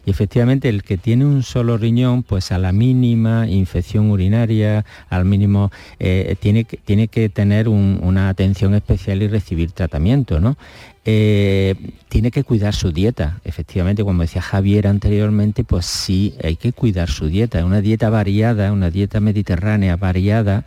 Y 0.06 0.10
efectivamente 0.10 0.70
el 0.70 0.82
que 0.82 0.98
tiene 0.98 1.26
un 1.26 1.44
solo 1.44 1.78
riñón, 1.78 2.24
pues 2.24 2.52
a 2.52 2.58
la 2.58 2.72
mínima 2.72 3.48
infección 3.48 4.10
urinaria, 4.10 4.84
al 5.10 5.24
mínimo, 5.26 5.72
eh, 6.00 6.36
tiene, 6.40 6.64
tiene 6.66 7.08
que 7.08 7.30
tener 7.30 7.70
una 7.70 8.28
atención 8.28 8.74
especial 8.74 9.22
y 9.22 9.28
recibir 9.28 9.72
tratamiento, 9.72 10.40
¿no? 10.40 10.58
Eh, 11.06 11.76
tiene 12.08 12.32
que 12.32 12.44
cuidar 12.44 12.74
su 12.74 12.92
dieta. 12.92 13.42
Efectivamente, 13.44 14.04
como 14.04 14.22
decía 14.22 14.42
Javier 14.42 14.88
anteriormente, 14.88 15.64
pues 15.64 15.86
sí, 15.86 16.36
hay 16.42 16.56
que 16.56 16.72
cuidar 16.72 17.10
su 17.10 17.28
dieta. 17.28 17.66
Una 17.66 17.82
dieta 17.82 18.10
variada, 18.10 18.72
una 18.72 18.90
dieta 18.90 19.20
mediterránea 19.20 19.98
variada, 19.98 20.64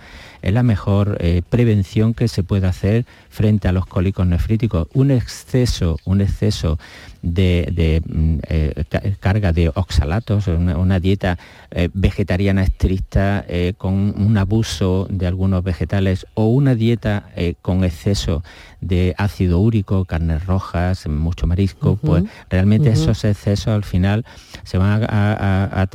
es 0.46 0.52
la 0.52 0.62
mejor 0.62 1.18
eh, 1.20 1.42
prevención 1.48 2.14
que 2.14 2.28
se 2.28 2.44
puede 2.44 2.68
hacer 2.68 3.04
frente 3.30 3.66
a 3.66 3.72
los 3.72 3.84
cólicos 3.84 4.28
nefríticos. 4.28 4.86
Un 4.94 5.10
exceso, 5.10 5.98
un 6.04 6.20
exceso 6.20 6.78
de, 7.26 8.02
mm, 8.06 8.38
eh, 8.48 8.84
carga 9.20 9.52
de 9.52 9.68
oxalatos, 9.68 10.46
una, 10.46 11.00
dieta 11.00 11.38
eh, 11.70 11.88
vegetariana 11.92 12.62
estricta 12.62 13.44
eh, 13.48 13.74
con 13.76 14.14
un 14.16 14.38
abuso 14.38 15.06
de 15.10 15.26
algunos 15.26 15.62
vegetales 15.62 16.26
o 16.34 16.46
una 16.46 16.74
dieta 16.74 17.28
con 17.62 17.84
exceso 17.84 18.42
de 18.80 19.14
ácido 19.18 19.58
úrico, 19.58 20.04
carnes 20.04 20.46
rojas, 20.46 21.06
mucho 21.08 21.46
marisco, 21.46 21.96
pues 21.96 22.24
realmente 22.48 22.90
esos 22.90 23.24
excesos 23.24 23.68
al 23.68 23.84
final 23.84 24.24
se 24.64 24.78
van 24.78 25.04
a, 25.08 25.86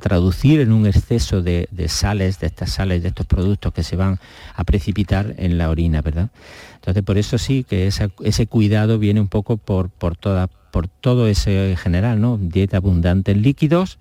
traducir 0.00 0.60
en 0.60 0.72
un 0.72 0.86
exceso 0.86 1.42
de, 1.42 1.68
sales, 1.88 2.38
de 2.40 2.46
estas 2.46 2.70
sales, 2.70 3.02
de 3.02 3.08
estos 3.08 3.26
productos 3.26 3.53
que 3.58 3.82
se 3.82 3.96
van 3.96 4.18
a 4.54 4.64
precipitar 4.64 5.34
en 5.38 5.58
la 5.58 5.70
orina, 5.70 6.02
¿verdad? 6.02 6.30
Entonces, 6.76 7.02
por 7.02 7.18
eso 7.18 7.38
sí 7.38 7.64
que 7.64 7.86
ese 7.86 8.46
cuidado 8.46 8.98
viene 8.98 9.20
un 9.20 9.28
poco 9.28 9.56
por, 9.56 9.88
por, 9.90 10.16
toda, 10.16 10.48
por 10.48 10.88
todo 10.88 11.28
ese 11.28 11.76
general, 11.76 12.20
¿no? 12.20 12.38
Dieta 12.38 12.76
abundante 12.76 13.32
en 13.32 13.42
líquidos, 13.42 13.98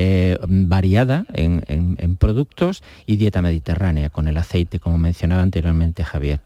eh, 0.00 0.38
variada 0.46 1.26
en, 1.32 2.16
productos 2.18 2.84
y 3.04 3.16
dieta 3.16 3.42
mediterránea 3.42 4.10
con 4.10 4.28
el 4.28 4.36
aceite, 4.36 4.78
como 4.78 4.96
mencionaba 4.96 5.42
anteriormente 5.42 6.04
Javier. 6.04 6.40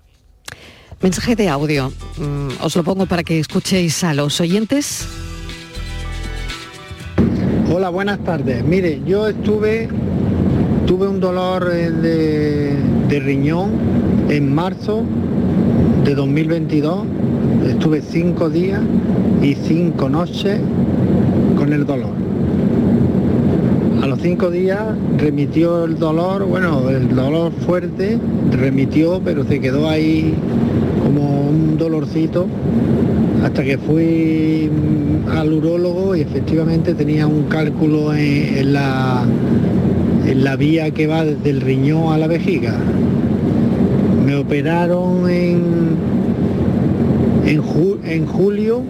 Mensaje 1.03 1.37
de 1.37 1.51
audio. 1.51 1.93
Mm, 2.17 2.63
os 2.63 2.77
lo 2.77 2.83
pongo 2.83 3.05
para 3.05 3.23
que 3.25 3.39
escuchéis 3.39 4.05
a 4.05 4.15
los 4.15 4.41
oyentes. 4.41 5.07
Hola, 7.71 7.91
buenas 7.91 8.23
tardes. 8.25 8.65
Mire, 8.65 9.03
yo 9.07 9.29
estuve, 9.29 9.89
tuve 10.87 11.09
un 11.09 11.21
dolor 11.21 11.71
eh, 11.73 11.91
de, 13.09 13.21
riñón 13.21 13.71
en 14.29 14.55
marzo 14.55 15.05
de 16.05 16.15
2022 16.15 17.05
estuve 17.69 18.01
cinco 18.01 18.49
días 18.49 18.81
y 19.43 19.55
cinco 19.55 20.09
noches 20.09 20.61
con 21.57 21.73
el 21.73 21.85
dolor. 21.85 22.15
A 24.03 24.07
los 24.07 24.21
cinco 24.21 24.51
días 24.51 24.83
remitió 25.19 25.85
el 25.85 25.99
dolor, 25.99 26.45
bueno, 26.45 26.89
el 26.89 27.15
dolor 27.15 27.53
fuerte 27.53 28.19
remitió, 28.51 29.21
pero 29.25 29.45
se 29.45 29.61
quedó 29.61 29.89
ahí 29.89 30.35
como 31.05 31.49
un 31.49 31.77
dolorcito 31.79 32.47
hasta 33.45 33.65
que 33.65 33.79
fui 33.79 34.71
al 35.31 35.53
urólogo 35.53 36.15
y 36.15 36.21
efectivamente 36.21 36.95
tenía 36.95 37.27
un 37.27 37.45
cálculo 37.45 38.15
en, 38.15 38.73
la, 38.73 39.25
en 40.27 40.45
la 40.45 40.57
vía 40.57 40.91
que 40.91 41.07
va 41.07 41.25
desde 41.25 41.51
el 41.51 41.61
riñón 41.61 42.13
a 42.13 42.19
la 42.19 42.27
vejiga 42.27 42.75
me 44.25 44.37
operaron 44.37 45.29
en, 45.29 45.97
en, 47.45 48.27
julio, 48.27 48.83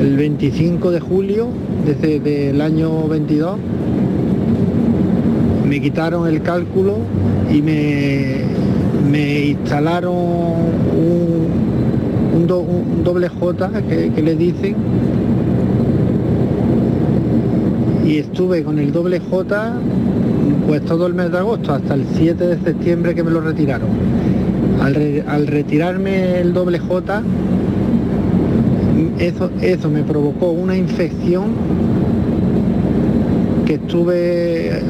el 0.00 0.16
25 0.16 0.90
de 0.92 1.00
julio 1.00 1.48
desde 1.84 2.50
el 2.50 2.60
año 2.60 3.08
22. 3.08 3.58
Me 5.68 5.80
quitaron 5.80 6.28
el 6.28 6.42
cálculo 6.42 6.98
y 7.52 7.60
me, 7.60 8.36
me 9.10 9.46
instalaron 9.46 10.14
un, 10.96 12.46
doble 13.04 13.28
J 13.28 13.70
que 13.88 14.22
le 14.22 14.34
dicen 14.36 14.74
y 18.04 18.18
estuve 18.18 18.64
con 18.64 18.78
el 18.78 18.92
doble 18.92 19.20
J 19.20 19.74
pues 20.70 20.84
todo 20.84 21.08
el 21.08 21.14
mes 21.14 21.32
de 21.32 21.38
agosto, 21.38 21.74
hasta 21.74 21.94
el 21.94 22.04
7 22.16 22.46
de 22.46 22.56
septiembre 22.60 23.12
que 23.12 23.24
me 23.24 23.32
lo 23.32 23.40
retiraron. 23.40 23.88
Al, 24.80 25.48
retirarme 25.48 26.38
el 26.38 26.52
doble 26.52 26.78
J, 26.78 27.22
eso, 29.18 29.50
eso 29.60 29.90
me 29.90 30.04
provocó 30.04 30.52
una 30.52 30.76
infección 30.76 31.54
que 33.66 33.74
estuve 33.74 34.80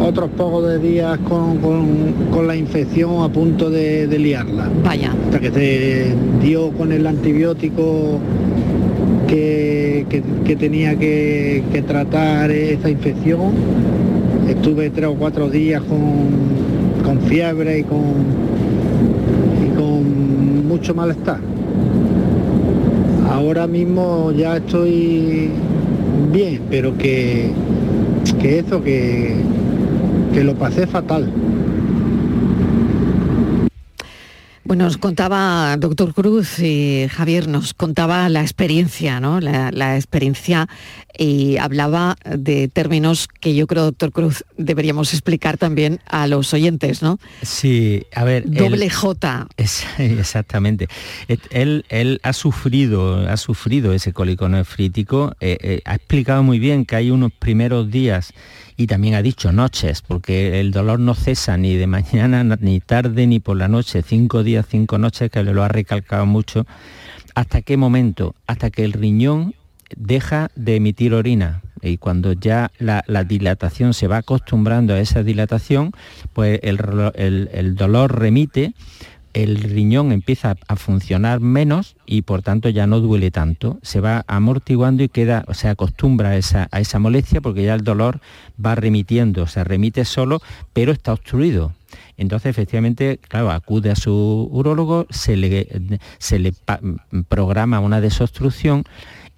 otros 0.00 0.30
pocos 0.30 0.66
de 0.66 0.80
días 0.80 1.20
con, 1.20 2.44
la 2.44 2.56
infección 2.56 3.22
a 3.22 3.28
punto 3.28 3.70
de, 3.70 4.08
liarla. 4.18 4.68
Vaya. 4.82 5.12
Hasta 5.26 5.38
que 5.38 5.52
se 5.52 6.14
dio 6.42 6.72
con 6.72 6.90
el 6.90 7.06
antibiótico 7.06 8.18
que, 9.28 10.04
tenía 10.58 10.98
que, 10.98 11.62
que 11.72 11.82
tratar 11.82 12.50
esa 12.50 12.90
infección 12.90 13.52
Estuve 14.64 14.88
tres 14.88 15.10
o 15.10 15.14
cuatro 15.14 15.50
días 15.50 15.82
con, 15.82 17.20
fiebre 17.28 17.80
y 17.80 17.82
con, 17.82 18.00
con 19.76 20.66
mucho 20.66 20.94
malestar. 20.94 21.38
Ahora 23.30 23.66
mismo 23.66 24.32
ya 24.32 24.56
estoy 24.56 25.50
bien, 26.32 26.62
pero 26.70 26.96
que, 26.96 27.50
que 28.40 28.60
eso, 28.60 28.82
que, 28.82 29.34
que 30.32 30.42
lo 30.42 30.54
pasé 30.54 30.86
fatal. 30.86 31.28
Bueno, 34.64 34.84
nos 34.84 34.96
contaba, 34.96 35.76
doctor 35.76 36.14
Cruz 36.14 36.58
y 36.58 37.06
Javier, 37.10 37.48
nos 37.48 37.74
contaba 37.74 38.30
la 38.30 38.40
experiencia, 38.40 39.20
¿no? 39.20 39.38
La, 39.38 39.96
experiencia 39.96 40.68
y 41.18 41.58
hablaba 41.58 42.16
de 42.24 42.68
términos 42.68 43.28
que 43.28 43.54
yo 43.54 43.66
creo, 43.66 43.84
doctor 43.84 44.10
Cruz, 44.10 44.42
deberíamos 44.56 45.12
explicar 45.12 45.58
también 45.58 46.00
a 46.06 46.26
los 46.26 46.54
oyentes, 46.54 47.02
¿no? 47.02 47.18
Sí, 47.42 48.06
a 48.14 48.24
ver. 48.24 48.50
Doble 48.50 48.88
J. 48.88 49.48
exactamente. 49.98 50.88
Él, 51.50 51.84
él 51.90 52.20
ha 52.22 52.32
sufrido, 52.32 53.28
ha 53.28 53.36
sufrido 53.36 53.92
ese 53.92 54.14
cólico 54.14 54.48
nefrítico, 54.48 55.36
eh, 55.40 55.58
eh, 55.60 55.82
ha 55.84 55.96
explicado 55.96 56.42
muy 56.42 56.58
bien 56.58 56.86
que 56.86 56.96
hay 56.96 57.10
unos 57.10 57.32
primeros 57.32 57.90
días 57.90 58.32
y 58.76 58.86
también 58.86 59.14
ha 59.14 59.22
dicho 59.22 59.52
noches, 59.52 60.02
porque 60.02 60.60
el 60.60 60.72
dolor 60.72 60.98
no 61.00 61.14
cesa 61.14 61.56
ni 61.56 61.76
de 61.76 61.86
mañana, 61.86 62.44
ni 62.60 62.80
tarde, 62.80 63.26
ni 63.26 63.40
por 63.40 63.56
la 63.56 63.68
noche, 63.68 64.02
cinco 64.02 64.42
días, 64.42 64.66
cinco 64.68 64.98
noches, 64.98 65.30
que 65.30 65.42
lo 65.42 65.62
ha 65.62 65.68
recalcado 65.68 66.26
mucho. 66.26 66.66
¿Hasta 67.34 67.62
qué 67.62 67.76
momento? 67.76 68.34
Hasta 68.46 68.70
que 68.70 68.84
el 68.84 68.92
riñón 68.92 69.54
deja 69.96 70.50
de 70.56 70.76
emitir 70.76 71.14
orina 71.14 71.62
y 71.82 71.98
cuando 71.98 72.32
ya 72.32 72.72
la, 72.78 73.02
dilatación 73.24 73.94
se 73.94 74.06
va 74.06 74.18
acostumbrando 74.18 74.94
a 74.94 75.00
esa 75.00 75.22
dilatación, 75.22 75.92
pues 76.32 76.58
el 76.62 77.74
dolor 77.76 78.18
remite 78.18 78.72
el 79.34 79.58
riñón 79.58 80.12
empieza 80.12 80.56
a 80.68 80.76
funcionar 80.76 81.40
menos 81.40 81.96
y 82.06 82.22
por 82.22 82.42
tanto 82.42 82.68
ya 82.68 82.86
no 82.86 83.00
duele 83.00 83.30
tanto. 83.30 83.78
Se 83.82 84.00
va 84.00 84.24
amortiguando 84.26 85.02
y 85.02 85.08
queda, 85.08 85.44
se 85.52 85.68
acostumbra 85.68 86.30
a 86.30 86.36
esa, 86.36 86.68
a 86.70 86.80
esa 86.80 86.98
molestia 86.98 87.40
porque 87.40 87.64
ya 87.64 87.74
el 87.74 87.82
dolor 87.82 88.20
va 88.64 88.76
remitiendo, 88.76 89.46
se 89.46 89.64
remite 89.64 90.04
solo, 90.04 90.40
pero 90.72 90.92
está 90.92 91.12
obstruido. 91.12 91.72
Entonces, 92.16 92.50
efectivamente, 92.50 93.18
claro, 93.28 93.50
acude 93.50 93.90
a 93.90 93.96
su 93.96 94.48
urólogo, 94.50 95.06
se 95.10 95.36
le, 95.36 95.68
se 96.18 96.38
le 96.38 96.54
programa 97.28 97.80
una 97.80 98.00
desobstrucción 98.00 98.84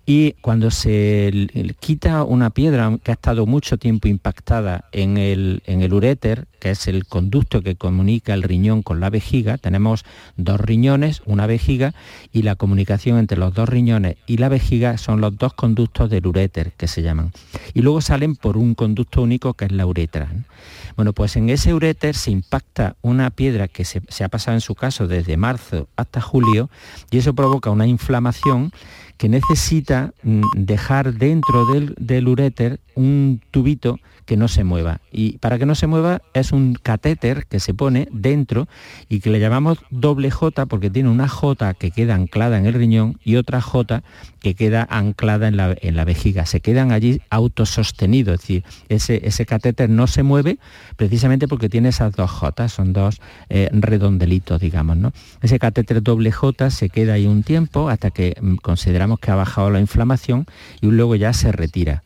y 0.08 0.34
cuando 0.40 0.70
se 0.70 1.48
quita 1.80 2.22
una 2.22 2.50
piedra 2.50 2.96
que 3.02 3.10
ha 3.10 3.14
estado 3.14 3.44
mucho 3.44 3.76
tiempo 3.76 4.06
impactada 4.06 4.84
en 4.92 5.16
el, 5.16 5.64
en 5.66 5.82
el 5.82 5.92
uréter, 5.92 6.46
que 6.60 6.70
es 6.70 6.86
el 6.86 7.06
conducto 7.06 7.60
que 7.60 7.74
comunica 7.74 8.32
el 8.32 8.44
riñón 8.44 8.82
con 8.82 9.00
la 9.00 9.10
vejiga, 9.10 9.58
tenemos 9.58 10.04
dos 10.36 10.60
riñones, 10.60 11.22
una 11.26 11.48
vejiga, 11.48 11.92
y 12.32 12.42
la 12.42 12.54
comunicación 12.54 13.18
entre 13.18 13.36
los 13.36 13.52
dos 13.52 13.68
riñones 13.68 14.16
y 14.28 14.36
la 14.36 14.48
vejiga 14.48 14.96
son 14.96 15.20
los 15.20 15.36
dos 15.36 15.54
conductos 15.54 16.08
del 16.08 16.24
uréter, 16.28 16.70
que 16.76 16.86
se 16.86 17.02
llaman. 17.02 17.32
Y 17.74 17.82
luego 17.82 18.00
salen 18.00 18.36
por 18.36 18.56
un 18.56 18.76
conducto 18.76 19.22
único 19.22 19.54
que 19.54 19.64
es 19.64 19.72
la 19.72 19.86
uretra. 19.86 20.28
Bueno, 20.94 21.14
pues 21.14 21.36
en 21.36 21.50
ese 21.50 21.74
uréter 21.74 22.14
se 22.14 22.30
impacta 22.30 22.94
una 23.02 23.30
piedra 23.30 23.66
que 23.66 23.84
se, 23.84 24.02
se 24.08 24.22
ha 24.22 24.28
pasado 24.28 24.56
en 24.56 24.60
su 24.60 24.76
caso 24.76 25.08
desde 25.08 25.36
marzo 25.36 25.88
hasta 25.96 26.20
julio, 26.20 26.70
y 27.10 27.18
eso 27.18 27.34
provoca 27.34 27.70
una 27.70 27.88
inflamación 27.88 28.70
que 29.16 29.28
necesita 29.28 30.12
mm, 30.22 30.42
dejar 30.56 31.14
dentro 31.14 31.66
del, 31.66 31.94
del 31.98 32.28
uréter 32.28 32.80
un 32.94 33.40
tubito 33.50 33.98
que 34.26 34.36
no 34.36 34.48
se 34.48 34.64
mueva. 34.64 35.00
Y 35.10 35.38
para 35.38 35.58
que 35.58 35.66
no 35.66 35.74
se 35.74 35.86
mueva 35.86 36.20
es 36.34 36.52
un 36.52 36.74
catéter 36.74 37.46
que 37.46 37.60
se 37.60 37.72
pone 37.72 38.08
dentro 38.12 38.68
y 39.08 39.20
que 39.20 39.30
le 39.30 39.40
llamamos 39.40 39.78
doble 39.90 40.30
J 40.30 40.66
porque 40.66 40.90
tiene 40.90 41.08
una 41.08 41.28
J 41.28 41.74
que 41.74 41.90
queda 41.90 42.14
anclada 42.14 42.58
en 42.58 42.66
el 42.66 42.74
riñón 42.74 43.18
y 43.24 43.36
otra 43.36 43.60
J 43.60 44.02
que 44.40 44.54
queda 44.54 44.86
anclada 44.90 45.48
en 45.48 45.56
la, 45.56 45.74
en 45.80 45.96
la 45.96 46.04
vejiga. 46.04 46.44
Se 46.44 46.60
quedan 46.60 46.92
allí 46.92 47.22
autosostenidos, 47.30 48.34
es 48.34 48.40
decir, 48.40 48.64
ese, 48.88 49.20
ese 49.26 49.46
catéter 49.46 49.88
no 49.88 50.06
se 50.06 50.22
mueve 50.22 50.58
precisamente 50.96 51.48
porque 51.48 51.68
tiene 51.68 51.88
esas 51.88 52.12
dos 52.14 52.30
J, 52.30 52.68
son 52.68 52.92
dos 52.92 53.20
eh, 53.48 53.70
redondelitos, 53.72 54.60
digamos. 54.60 54.96
¿no? 54.96 55.12
Ese 55.40 55.58
catéter 55.58 56.02
doble 56.02 56.32
J 56.32 56.70
se 56.70 56.90
queda 56.90 57.14
ahí 57.14 57.26
un 57.26 57.44
tiempo 57.44 57.88
hasta 57.88 58.10
que 58.10 58.36
mm, 58.40 58.56
consideramos 58.56 59.20
que 59.20 59.30
ha 59.30 59.36
bajado 59.36 59.70
la 59.70 59.80
inflamación 59.80 60.46
y 60.80 60.86
luego 60.88 61.14
ya 61.14 61.32
se 61.32 61.52
retira. 61.52 62.02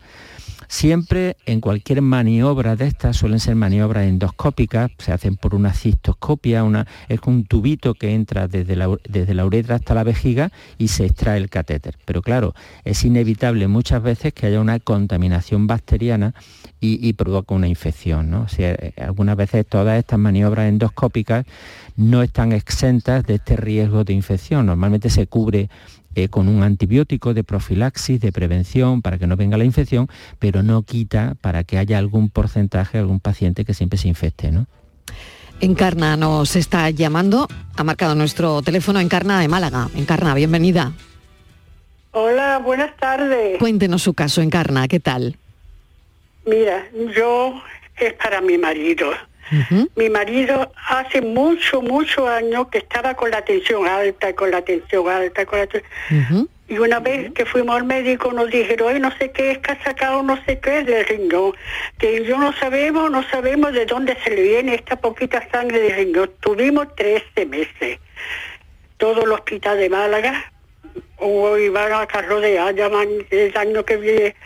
Siempre 0.70 1.36
en 1.46 1.60
cualquier 1.60 2.00
maniobra 2.00 2.76
de 2.76 2.86
estas 2.86 3.16
suelen 3.16 3.40
ser 3.40 3.56
maniobras 3.56 4.06
endoscópicas, 4.06 4.92
se 4.98 5.10
hacen 5.10 5.34
por 5.34 5.56
una 5.56 5.74
cistoscopia, 5.74 6.62
una, 6.62 6.86
es 7.08 7.18
un 7.26 7.44
tubito 7.44 7.94
que 7.94 8.14
entra 8.14 8.46
desde 8.46 8.76
la, 8.76 8.88
desde 9.02 9.34
la 9.34 9.44
uretra 9.44 9.74
hasta 9.74 9.94
la 9.94 10.04
vejiga 10.04 10.52
y 10.78 10.86
se 10.86 11.06
extrae 11.06 11.38
el 11.38 11.50
catéter. 11.50 11.98
Pero 12.04 12.22
claro, 12.22 12.54
es 12.84 13.04
inevitable 13.04 13.66
muchas 13.66 14.00
veces 14.00 14.32
que 14.32 14.46
haya 14.46 14.60
una 14.60 14.78
contaminación 14.78 15.66
bacteriana 15.66 16.34
y, 16.78 17.12
provoca 17.14 17.52
una 17.52 17.66
infección. 17.66 18.30
¿no? 18.30 18.46
Eh, 18.56 18.92
algunas 18.96 19.36
veces 19.36 19.66
todas 19.66 19.98
estas 19.98 20.20
maniobras 20.20 20.68
endoscópicas 20.68 21.46
no 21.96 22.22
están 22.22 22.52
exentas 22.52 23.26
de 23.26 23.34
este 23.34 23.56
riesgo 23.56 24.04
de 24.04 24.12
infección. 24.12 24.66
Normalmente 24.66 25.10
se 25.10 25.26
cubre 25.26 25.68
eh, 26.14 26.28
con 26.28 26.48
un 26.48 26.62
antibiótico 26.62 27.34
de 27.34 27.44
profilaxis, 27.44 28.20
de 28.20 28.32
prevención, 28.32 29.02
para 29.02 29.18
que 29.18 29.26
no 29.26 29.36
venga 29.36 29.56
la 29.56 29.64
infección, 29.64 30.08
pero 30.38 30.62
no 30.62 30.82
quita 30.82 31.36
para 31.40 31.64
que 31.64 31.78
haya 31.78 31.98
algún 31.98 32.30
porcentaje, 32.30 32.98
algún 32.98 33.20
paciente 33.20 33.64
que 33.64 33.74
siempre 33.74 33.98
se 33.98 34.08
infecte. 34.08 34.50
¿no? 34.50 34.66
Encarna 35.60 36.16
nos 36.16 36.56
está 36.56 36.90
llamando, 36.90 37.46
ha 37.76 37.84
marcado 37.84 38.14
nuestro 38.14 38.62
teléfono 38.62 38.98
Encarna 38.98 39.40
de 39.40 39.48
Málaga. 39.48 39.88
Encarna, 39.94 40.34
bienvenida. 40.34 40.92
Hola, 42.12 42.58
buenas 42.58 42.96
tardes. 42.96 43.58
Cuéntenos 43.58 44.02
su 44.02 44.14
caso, 44.14 44.42
Encarna, 44.42 44.88
¿qué 44.88 44.98
tal? 44.98 45.36
Mira, 46.44 46.86
yo 47.14 47.54
es 47.96 48.14
para 48.14 48.40
mi 48.40 48.58
marido. 48.58 49.12
Mi 49.96 50.08
marido 50.08 50.72
hace 50.88 51.20
mucho, 51.20 51.82
mucho 51.82 52.28
años 52.28 52.68
que 52.68 52.78
estaba 52.78 53.14
con 53.14 53.30
la 53.30 53.42
tensión 53.42 53.86
alta, 53.86 54.32
con 54.34 54.50
la 54.50 54.62
tensión 54.62 55.08
alta, 55.08 55.44
con 55.44 55.58
la 55.58 55.68
Y 56.68 56.78
una 56.78 57.00
vez 57.00 57.32
que 57.32 57.44
fuimos 57.44 57.76
al 57.76 57.84
médico 57.84 58.32
nos 58.32 58.50
dijeron, 58.50 59.00
no 59.00 59.10
sé 59.16 59.32
qué 59.32 59.52
es 59.52 59.58
que 59.58 59.72
ha 59.72 59.82
sacado, 59.82 60.22
no 60.22 60.42
sé 60.44 60.60
qué 60.60 60.84
del 60.84 61.04
riñón. 61.04 61.52
Que 61.98 62.24
yo 62.24 62.38
no 62.38 62.52
sabemos, 62.52 63.10
no 63.10 63.22
sabemos 63.28 63.72
de 63.72 63.86
dónde 63.86 64.16
se 64.22 64.30
le 64.30 64.42
viene 64.42 64.74
esta 64.74 64.96
poquita 64.96 65.46
sangre 65.50 65.80
de 65.80 65.94
riñón. 65.94 66.30
Tuvimos 66.40 66.94
13 66.94 67.46
meses. 67.46 67.98
Todo 68.98 69.24
el 69.24 69.32
hospital 69.32 69.78
de 69.78 69.88
Málaga, 69.88 70.52
o 71.16 71.56
iban 71.56 71.92
a 71.92 72.06
carro 72.06 72.40
de 72.40 72.58
van 72.58 73.08
el 73.30 73.56
año 73.56 73.84
que 73.84 73.96
viene, 73.96 74.36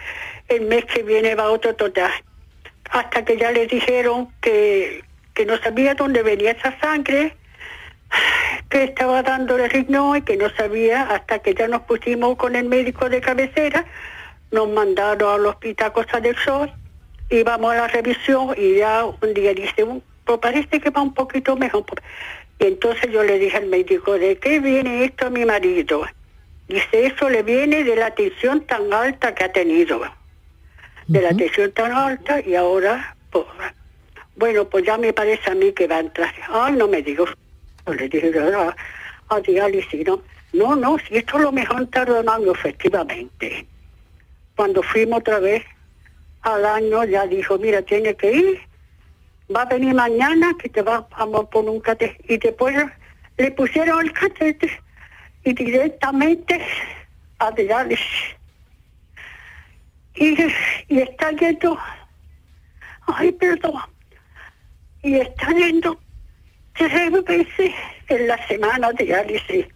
el 0.48 0.62
mes 0.62 0.84
que 0.86 1.02
viene 1.02 1.34
va 1.34 1.50
otro 1.50 1.74
total 1.74 2.12
hasta 2.94 3.24
que 3.24 3.36
ya 3.36 3.50
le 3.50 3.66
dijeron 3.66 4.28
que, 4.40 5.02
no 5.44 5.58
sabía 5.58 5.94
dónde 5.96 6.22
venía 6.22 6.52
esa 6.52 6.78
sangre, 6.78 7.36
que 8.70 8.84
estaba 8.84 9.20
dándole 9.24 9.68
riñón 9.68 10.18
y 10.18 10.22
que 10.22 10.36
no 10.36 10.48
sabía, 10.50 11.02
hasta 11.02 11.40
que 11.40 11.54
ya 11.54 11.66
nos 11.66 11.82
pusimos 11.82 12.36
con 12.36 12.54
el 12.54 12.66
médico 12.66 13.08
de 13.08 13.20
cabecera, 13.20 13.84
nos 14.52 14.68
mandaron 14.68 15.40
al 15.40 15.46
hospital 15.46 15.92
Costa 15.92 16.20
del 16.20 16.36
Sol, 16.36 16.72
íbamos 17.30 17.72
a 17.72 17.78
la 17.78 17.88
revisión 17.88 18.54
y 18.56 18.76
ya 18.76 19.04
un 19.04 19.34
día 19.34 19.52
dice, 19.54 19.84
pues 20.24 20.38
parece 20.38 20.78
que 20.80 20.90
va 20.90 21.02
un 21.02 21.14
poquito 21.14 21.56
mejor. 21.56 21.84
Y 22.60 22.66
entonces 22.66 23.10
yo 23.10 23.24
le 23.24 23.40
dije 23.40 23.56
al 23.56 23.66
médico, 23.66 24.12
¿de 24.12 24.38
qué 24.38 24.60
viene 24.60 25.04
esto 25.04 25.26
a 25.26 25.30
mi 25.30 25.44
marido? 25.44 26.06
Dice, 26.68 27.06
eso 27.06 27.28
le 27.28 27.42
viene 27.42 27.82
de 27.82 27.96
la 27.96 28.14
tensión 28.14 28.60
tan 28.60 28.92
alta 28.92 29.34
que 29.34 29.42
ha 29.42 29.52
tenido 29.52 30.00
de 31.06 31.20
la 31.20 31.34
tensión 31.34 31.72
tan 31.72 31.92
alta 31.92 32.40
y 32.40 32.54
ahora, 32.54 33.16
pues, 33.30 33.44
bueno, 34.36 34.64
pues 34.68 34.84
ya 34.84 34.96
me 34.98 35.12
parece 35.12 35.50
a 35.50 35.54
mí 35.54 35.72
que 35.72 35.86
va 35.86 35.96
a 35.96 36.00
entrar. 36.00 36.34
Ay, 36.48 36.74
no 36.74 36.88
me 36.88 37.02
digo. 37.02 37.26
Le 37.86 38.08
dije 38.08 38.32
a, 38.38 38.74
a 39.28 39.40
diálisis, 39.40 40.06
¿no? 40.06 40.22
No, 40.52 40.76
no, 40.76 40.96
si 40.98 41.16
esto 41.16 41.36
es 41.36 41.42
lo 41.42 41.52
mejor 41.52 41.86
tarde 41.88 42.20
un 42.20 42.28
año, 42.28 42.52
efectivamente. 42.52 43.66
Cuando 44.56 44.82
fuimos 44.82 45.18
otra 45.18 45.40
vez 45.40 45.64
al 46.42 46.64
año, 46.64 47.04
ya 47.04 47.26
dijo, 47.26 47.58
mira, 47.58 47.82
tiene 47.82 48.14
que 48.14 48.32
ir, 48.32 48.60
va 49.54 49.62
a 49.62 49.66
venir 49.66 49.94
mañana, 49.94 50.54
que 50.58 50.68
te 50.68 50.82
va, 50.82 51.06
a 51.10 51.26
poner 51.26 51.70
un 51.70 51.80
catéter. 51.80 52.16
Y 52.28 52.38
después 52.38 52.76
le 53.36 53.50
pusieron 53.50 54.06
el 54.06 54.12
catéter 54.12 54.70
y 55.42 55.52
directamente 55.52 56.60
a 57.38 57.50
diálisis 57.50 58.36
y, 60.16 60.36
y 60.88 61.00
está 61.00 61.30
yendo, 61.32 61.78
ay, 63.06 63.32
perdón, 63.32 63.80
y 65.02 65.16
está 65.16 65.50
yendo 65.52 65.98
tres 66.74 67.12
veces 67.24 67.72
en 68.08 68.26
la 68.26 68.46
semana 68.46 68.92
de 68.92 69.04
diálisis. 69.04 69.66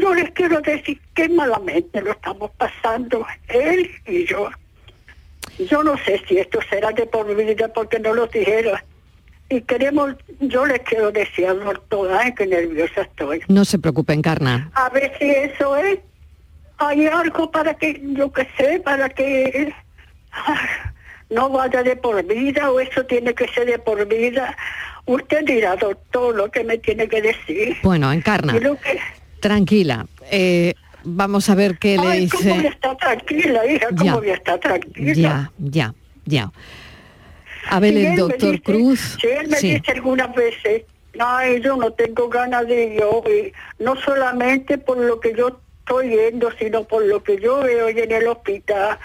No 0.00 0.14
les 0.14 0.30
quiero 0.30 0.60
decir 0.60 1.00
que 1.14 1.28
malamente 1.28 2.00
lo 2.00 2.12
estamos 2.12 2.50
pasando 2.56 3.26
él 3.48 3.90
y 4.06 4.26
yo. 4.26 4.50
Yo 5.58 5.82
no 5.82 5.96
sé 5.98 6.20
si 6.26 6.38
esto 6.38 6.58
será 6.68 6.90
de 6.90 7.06
por 7.06 7.34
vida 7.36 7.68
porque 7.68 7.98
no 7.98 8.14
lo 8.14 8.26
dijeron. 8.26 8.78
Y 9.50 9.60
queremos, 9.60 10.14
yo 10.40 10.66
les 10.66 10.80
quiero 10.80 11.12
decir 11.12 11.46
a 11.46 11.54
todas 11.88 12.32
que 12.34 12.46
nerviosa 12.46 13.02
estoy. 13.02 13.42
No 13.48 13.64
se 13.64 13.78
preocupen, 13.78 14.18
Encarna. 14.18 14.70
A 14.74 14.88
ver 14.88 15.12
si 15.18 15.30
eso 15.30 15.76
es 15.76 16.00
hay 16.78 17.06
algo 17.06 17.50
para 17.50 17.74
que, 17.74 18.00
yo 18.02 18.32
qué 18.32 18.48
sé, 18.56 18.80
para 18.80 19.08
que 19.08 19.72
no 21.30 21.50
vaya 21.50 21.82
de 21.82 21.96
por 21.96 22.22
vida 22.24 22.70
o 22.70 22.80
eso 22.80 23.04
tiene 23.06 23.34
que 23.34 23.48
ser 23.48 23.66
de 23.66 23.78
por 23.78 24.06
vida 24.06 24.56
Usted 25.06 25.44
dirá, 25.44 25.76
doctor, 25.76 26.34
lo 26.34 26.50
que 26.50 26.64
me 26.64 26.78
tiene 26.78 27.08
que 27.08 27.20
decir. 27.20 27.76
Bueno, 27.82 28.10
encarna. 28.10 28.54
Tranquila. 29.40 30.06
Eh, 30.30 30.74
vamos 31.02 31.50
a 31.50 31.54
ver 31.54 31.78
qué 31.78 31.98
le 31.98 32.20
dice. 32.20 32.48
¿Cómo 32.48 32.68
está 32.68 32.96
tranquila, 32.96 33.66
hija? 33.66 33.88
¿Cómo 33.96 34.22
ya. 34.22 34.34
está 34.34 34.58
tranquila? 34.58 35.12
Ya, 35.14 35.52
ya, 35.58 35.94
ya. 36.24 36.52
A 37.68 37.80
ver, 37.80 37.96
el 37.96 38.16
doctor 38.16 38.62
Cruz. 38.62 39.18
Si 39.20 39.26
él 39.26 39.48
me 39.48 39.58
dice 39.58 39.92
algunas 39.92 40.34
veces, 40.34 40.84
no, 41.14 41.56
yo 41.58 41.76
no 41.76 41.90
tengo 41.92 42.28
ganas 42.30 42.66
de 42.66 42.94
ir 42.94 43.52
no 43.78 43.96
solamente 43.96 44.78
por 44.78 44.96
lo 44.96 45.20
que 45.20 45.34
yo 45.34 45.60
estoy 45.84 46.08
yendo, 46.10 46.50
sino 46.58 46.84
por 46.84 47.04
lo 47.04 47.22
que 47.22 47.38
yo 47.40 47.60
veo 47.60 47.88
en 47.88 48.10
el 48.10 48.26
hospital. 48.26 48.98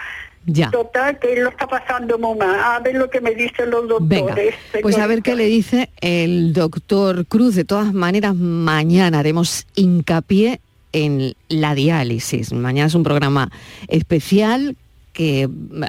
Ya. 0.46 0.70
Total, 0.70 1.18
que 1.18 1.34
él 1.34 1.44
lo 1.44 1.50
está 1.50 1.66
pasando 1.66 2.18
muy 2.18 2.36
mal. 2.36 2.58
A 2.58 2.80
ver 2.80 2.94
lo 2.94 3.10
que 3.10 3.20
me 3.20 3.34
dicen 3.34 3.70
los 3.70 3.86
doctores. 3.86 4.54
pues 4.80 4.96
a 4.98 5.06
ver 5.06 5.22
qué 5.22 5.36
le 5.36 5.44
dice 5.44 5.90
el 6.00 6.54
doctor 6.54 7.26
Cruz. 7.26 7.54
De 7.54 7.64
todas 7.64 7.92
maneras, 7.92 8.34
mañana 8.34 9.18
haremos 9.18 9.66
hincapié 9.74 10.60
en 10.92 11.34
la 11.48 11.74
diálisis. 11.74 12.52
Mañana 12.54 12.86
es 12.86 12.94
un 12.94 13.02
programa 13.02 13.50
especial 13.88 14.76
que 15.12 15.48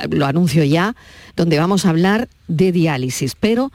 lo 0.10 0.26
anuncio 0.26 0.64
ya, 0.66 0.96
donde 1.38 1.58
vamos 1.58 1.86
a 1.86 1.90
hablar 1.90 2.28
de 2.50 2.74
diálisis. 2.74 3.36
Pero 3.40 3.72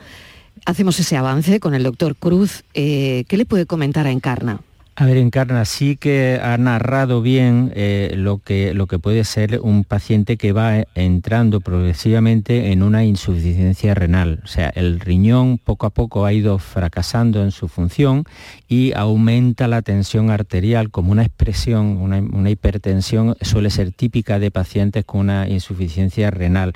hacemos 0.66 1.00
ese 1.00 1.16
avance 1.16 1.59
con 1.59 1.74
el 1.74 1.85
doctor 1.85 2.16
Cruz. 2.16 2.64
Eh, 2.74 3.24
¿Qué 3.29 3.38
le 3.38 3.46
puede 3.46 3.64
comentar 3.64 4.07
a 4.07 4.11
Encarna? 4.11 4.61
A 4.98 5.04
ver, 5.04 5.18
Encarna, 5.18 5.66
sí 5.66 5.96
que 5.96 6.40
ha 6.42 6.56
narrado 6.56 7.20
bien 7.20 7.70
eh, 7.74 8.14
lo, 8.16 8.38
que, 8.38 8.72
lo 8.72 8.87
que 8.87 8.98
puede 8.98 9.24
ser 9.24 9.61
un 9.62 9.85
paciente 9.85 10.38
que 10.38 10.52
va 10.52 10.85
entrando 10.94 11.61
progresivamente 11.61 12.72
en 12.72 12.82
una 12.82 13.04
insuficiencia 13.04 13.92
renal. 13.94 14.40
O 14.42 14.46
sea, 14.46 14.70
el 14.70 14.98
riñón 14.98 15.59
poco 15.59 15.85
a 15.85 15.90
poco 15.90 16.24
ha 16.24 16.32
ido 16.32 16.59
fracasando 16.59 17.42
en 17.42 17.50
su 17.50 17.68
función 17.68 18.24
y 18.68 18.94
aumenta 18.94 19.68
la 19.68 19.82
tensión 19.82 20.30
arterial 20.30 20.90
como 20.90 21.12
una 21.12 21.24
expresión, 21.24 21.98
una, 21.98 22.16
una 22.20 22.48
hipertensión 22.48 23.37
suele 23.42 23.68
ser 23.68 23.92
típica 23.92 24.38
de 24.38 24.50
pacientes 24.50 25.04
con 25.04 25.20
una 25.20 25.46
insuficiencia 25.46 26.30
renal 26.30 26.72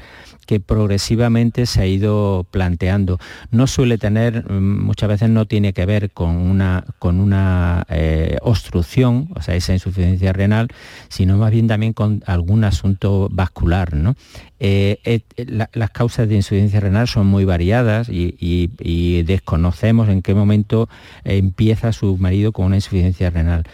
que 0.50 0.59
progresivamente 0.59 1.64
se 1.64 1.80
ha 1.80 1.87
ido 1.87 2.44
planteando. 2.50 3.18
No 3.52 3.68
suele 3.68 3.98
tener, 3.98 4.50
mm, 4.50 4.85
muchas 4.85 5.09
veces 5.09 5.30
no 5.30 5.46
tiene 5.46 5.72
que 5.72 5.87
ver 5.87 6.11
con 6.11 6.37
una, 6.37 6.85
con 6.98 7.20
una 7.20 7.87
eh, 7.88 8.10
obstrucción, 8.42 9.29
o 9.35 9.42
sea, 9.42 9.55
esa 9.55 9.73
insuficiencia 9.73 10.33
renal, 10.33 10.68
sino 11.09 11.37
más 11.37 11.51
bien 11.51 11.68
también 11.68 11.92
con 11.92 12.23
algún 12.27 12.64
asunto 12.64 13.29
vascular. 13.31 13.94
¿no? 13.94 14.14
Eh, 14.59 15.01
eh, 15.05 15.20
las 15.73 15.90
causas 15.90 16.29
de 16.29 16.37
insuficiencia 16.37 16.81
renal 16.81 17.09
son 17.09 17.27
muy 17.27 17.44
variadas 17.44 18.09
y 18.11 19.23
desconocemos 19.23 20.09
en 20.09 20.23
qué 20.23 20.35
momento 20.35 20.88
empieza 21.25 21.92
su 21.92 22.16
marido 22.16 22.53
con 22.53 22.66
una 22.66 22.77
insuficiencia 22.77 23.31
renal. 23.31 23.64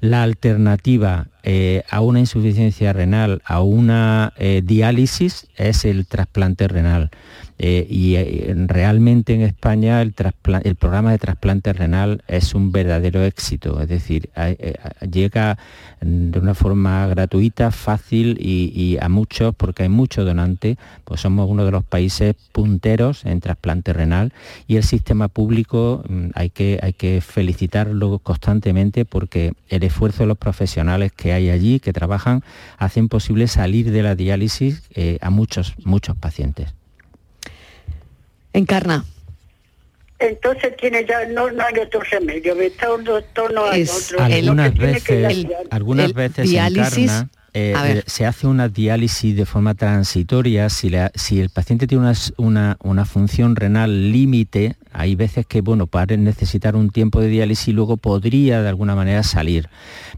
La 0.00 0.22
alternativa 0.22 1.26
eh, 1.42 1.82
a 1.90 2.02
una 2.02 2.20
insuficiencia 2.20 2.92
renal, 2.92 3.42
a 3.44 3.62
una 3.62 4.32
eh, 4.36 4.62
diálisis, 4.64 5.48
es 5.56 5.84
el 5.84 6.06
trasplante 6.06 6.68
renal. 6.68 7.10
Eh, 7.58 7.86
y 7.90 8.14
eh, 8.14 8.54
realmente 8.66 9.34
en 9.34 9.42
España 9.42 10.00
el, 10.00 10.12
programa 10.12 11.10
de 11.10 11.18
trasplante 11.18 11.72
renal 11.72 12.22
es 12.28 12.54
un 12.54 12.70
verdadero 12.70 13.24
éxito, 13.24 13.80
es 13.82 13.88
decir, 13.88 14.30
eh, 14.36 14.74
llega 15.10 15.58
de 16.00 16.38
una 16.38 16.54
forma 16.54 17.08
gratuita, 17.08 17.72
fácil 17.72 18.38
y, 18.40 18.96
a 19.00 19.08
muchos, 19.08 19.56
porque 19.56 19.82
hay 19.82 19.88
muchos 19.88 20.24
donantes, 20.24 20.76
pues 21.04 21.20
somos 21.20 21.50
uno 21.50 21.64
de 21.64 21.72
los 21.72 21.82
países 21.82 22.36
punteros 22.52 23.24
en 23.24 23.40
trasplante 23.40 23.92
renal 23.92 24.32
y 24.68 24.76
el 24.76 24.84
sistema 24.84 25.26
público 25.26 26.04
mm, 26.08 26.28
hay 26.34 26.50
que, 26.50 27.20
felicitarlo 27.20 28.20
constantemente 28.20 29.04
porque 29.04 29.52
el 29.68 29.82
esfuerzo 29.82 30.22
de 30.22 30.28
los 30.28 30.38
profesionales 30.38 31.10
que 31.12 31.32
hay 31.32 31.50
allí, 31.50 31.80
que 31.80 31.92
trabajan, 31.92 32.44
hacen 32.76 33.08
posible 33.08 33.48
salir 33.48 33.90
de 33.90 34.02
la 34.02 34.14
diálisis 34.14 34.88
a 35.20 35.30
muchos 35.30 35.74
pacientes. 36.20 36.74
Encarna. 38.52 39.04
Entonces 40.18 40.76
tiene 40.76 41.06
ya, 41.06 41.26
no, 41.26 41.46
hay 41.46 41.78
otro 41.80 42.00
remedio, 42.00 42.60
está 42.60 42.92
un 42.92 43.04
doctor, 43.04 43.52
no 43.52 43.66
hay 43.66 43.84
otro. 43.84 44.20
Algunas 44.20 44.74
veces, 44.74 45.46
algunas 45.70 46.12
veces 46.12 46.52
encarna, 46.52 47.28
eh, 47.54 47.74
eh, 47.76 48.02
se 48.06 48.26
hace 48.26 48.46
una 48.46 48.68
diálisis 48.68 49.34
de 49.34 49.46
forma 49.46 49.74
transitoria, 49.74 50.68
si, 50.68 50.92
si 51.14 51.40
el 51.40 51.48
paciente 51.48 51.86
tiene 51.86 52.12
una, 52.36 52.76
una, 52.82 53.04
función 53.06 53.56
renal 53.56 54.12
límite, 54.12 54.76
hay 54.92 55.14
veces 55.14 55.46
que 55.46 55.62
bueno, 55.62 55.86
para 55.86 56.16
necesitar 56.16 56.76
un 56.76 56.90
tiempo 56.90 57.20
de 57.20 57.28
diálisis 57.28 57.68
y 57.68 57.72
luego 57.72 57.96
podría 57.96 58.60
de 58.60 58.68
alguna 58.68 58.94
manera 58.94 59.22
salir. 59.22 59.68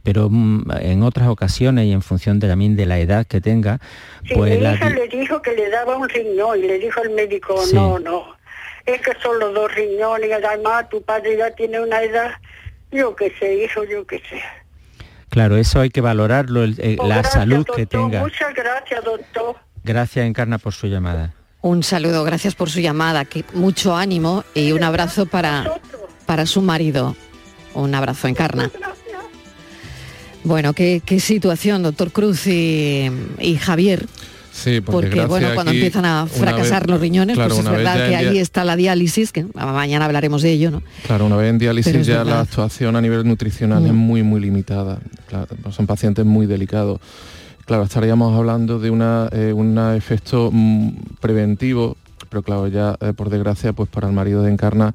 Pero 0.02 0.28
mm, 0.28 0.70
en 0.80 1.02
otras 1.04 1.28
ocasiones 1.28 1.86
y 1.86 1.92
en 1.92 2.02
función 2.02 2.40
de, 2.40 2.48
también 2.48 2.74
de 2.74 2.86
la 2.86 2.98
edad 2.98 3.24
que 3.26 3.40
tenga, 3.40 3.78
pues 4.34 4.58
mi 4.58 4.66
hija 4.66 4.90
le 4.90 5.06
dijo 5.08 5.40
que 5.40 5.52
le 5.52 5.70
daba 5.70 5.96
un 5.96 6.08
riñón 6.08 6.58
y 6.58 6.62
le 6.62 6.78
dijo 6.78 7.00
el 7.02 7.10
médico, 7.10 7.62
no, 7.72 8.00
no, 8.00 8.24
es 8.86 9.00
que 9.02 9.12
son 9.22 9.38
los 9.38 9.54
dos 9.54 9.72
riñones, 9.72 10.28
y 10.28 10.32
además 10.32 10.88
tu 10.88 11.00
padre 11.02 11.36
ya 11.36 11.50
tiene 11.52 11.80
una 11.80 12.02
edad, 12.02 12.32
yo 12.90 13.14
qué 13.14 13.32
sé, 13.38 13.54
hijo, 13.54 13.84
yo 13.84 14.04
qué 14.04 14.18
sé. 14.28 14.42
Claro, 15.30 15.56
eso 15.56 15.80
hay 15.80 15.90
que 15.90 16.00
valorarlo, 16.00 16.64
eh, 16.64 16.96
oh, 16.98 17.06
la 17.06 17.24
salud 17.24 17.64
que 17.64 17.86
tenga. 17.86 18.20
Muchas 18.20 18.52
gracias, 18.54 19.04
doctor. 19.04 19.56
Gracias, 19.84 20.26
Encarna, 20.26 20.58
por 20.58 20.74
su 20.74 20.88
llamada. 20.88 21.32
Un 21.62 21.82
saludo, 21.82 22.24
gracias 22.24 22.54
por 22.54 22.68
su 22.68 22.80
llamada, 22.80 23.24
que 23.24 23.44
mucho 23.54 23.96
ánimo 23.96 24.44
y 24.54 24.72
un 24.72 24.82
abrazo 24.82 25.26
para, 25.26 25.80
para 26.26 26.46
su 26.46 26.62
marido. 26.62 27.16
Un 27.74 27.94
abrazo, 27.94 28.28
Encarna. 28.28 28.70
Bueno, 30.42 30.72
qué, 30.72 31.02
situación, 31.20 31.82
doctor 31.82 32.12
Cruz 32.12 32.46
y, 32.46 33.58
Javier. 33.60 34.06
Sí, 34.52 34.80
porque, 34.80 35.24
bueno, 35.26 35.48
cuando 35.54 35.72
empiezan 35.72 36.04
a 36.04 36.26
fracasar 36.26 36.88
los 36.88 37.00
riñones, 37.00 37.36
pues 37.36 37.58
es 37.58 37.64
verdad 37.64 38.08
que 38.08 38.16
ahí 38.16 38.38
está 38.38 38.64
la 38.64 38.76
diálisis, 38.76 39.32
que 39.32 39.46
mañana 39.54 40.04
hablaremos 40.04 40.42
de 40.42 40.52
ello, 40.52 40.70
¿no? 40.70 40.82
Claro, 41.06 41.26
una 41.26 41.36
vez 41.36 41.50
en 41.50 41.58
diálisis 41.58 42.06
ya 42.06 42.24
la 42.24 42.40
actuación 42.40 42.96
a 42.96 43.00
nivel 43.00 43.26
nutricional 43.26 43.84
es 43.86 43.92
mm. 43.92 43.96
muy, 43.96 44.22
muy 44.22 44.40
limitada. 44.40 44.98
son 45.70 45.86
pacientes 45.86 46.24
muy 46.24 46.46
delicados. 46.46 47.00
Claro, 47.64 47.84
estaríamos 47.84 48.36
hablando 48.36 48.80
de 48.80 48.90
una, 48.90 49.28
eh, 49.32 49.52
un 49.52 49.78
efecto 49.96 50.50
mm, 50.52 50.90
preventivo, 51.20 51.96
pero 52.28 52.42
claro, 52.42 52.66
ya 52.66 52.96
eh, 53.00 53.12
por 53.14 53.30
desgracia, 53.30 53.72
pues 53.72 53.88
para 53.88 54.08
el 54.08 54.12
marido 54.12 54.42
de 54.42 54.50
Encarna 54.50 54.94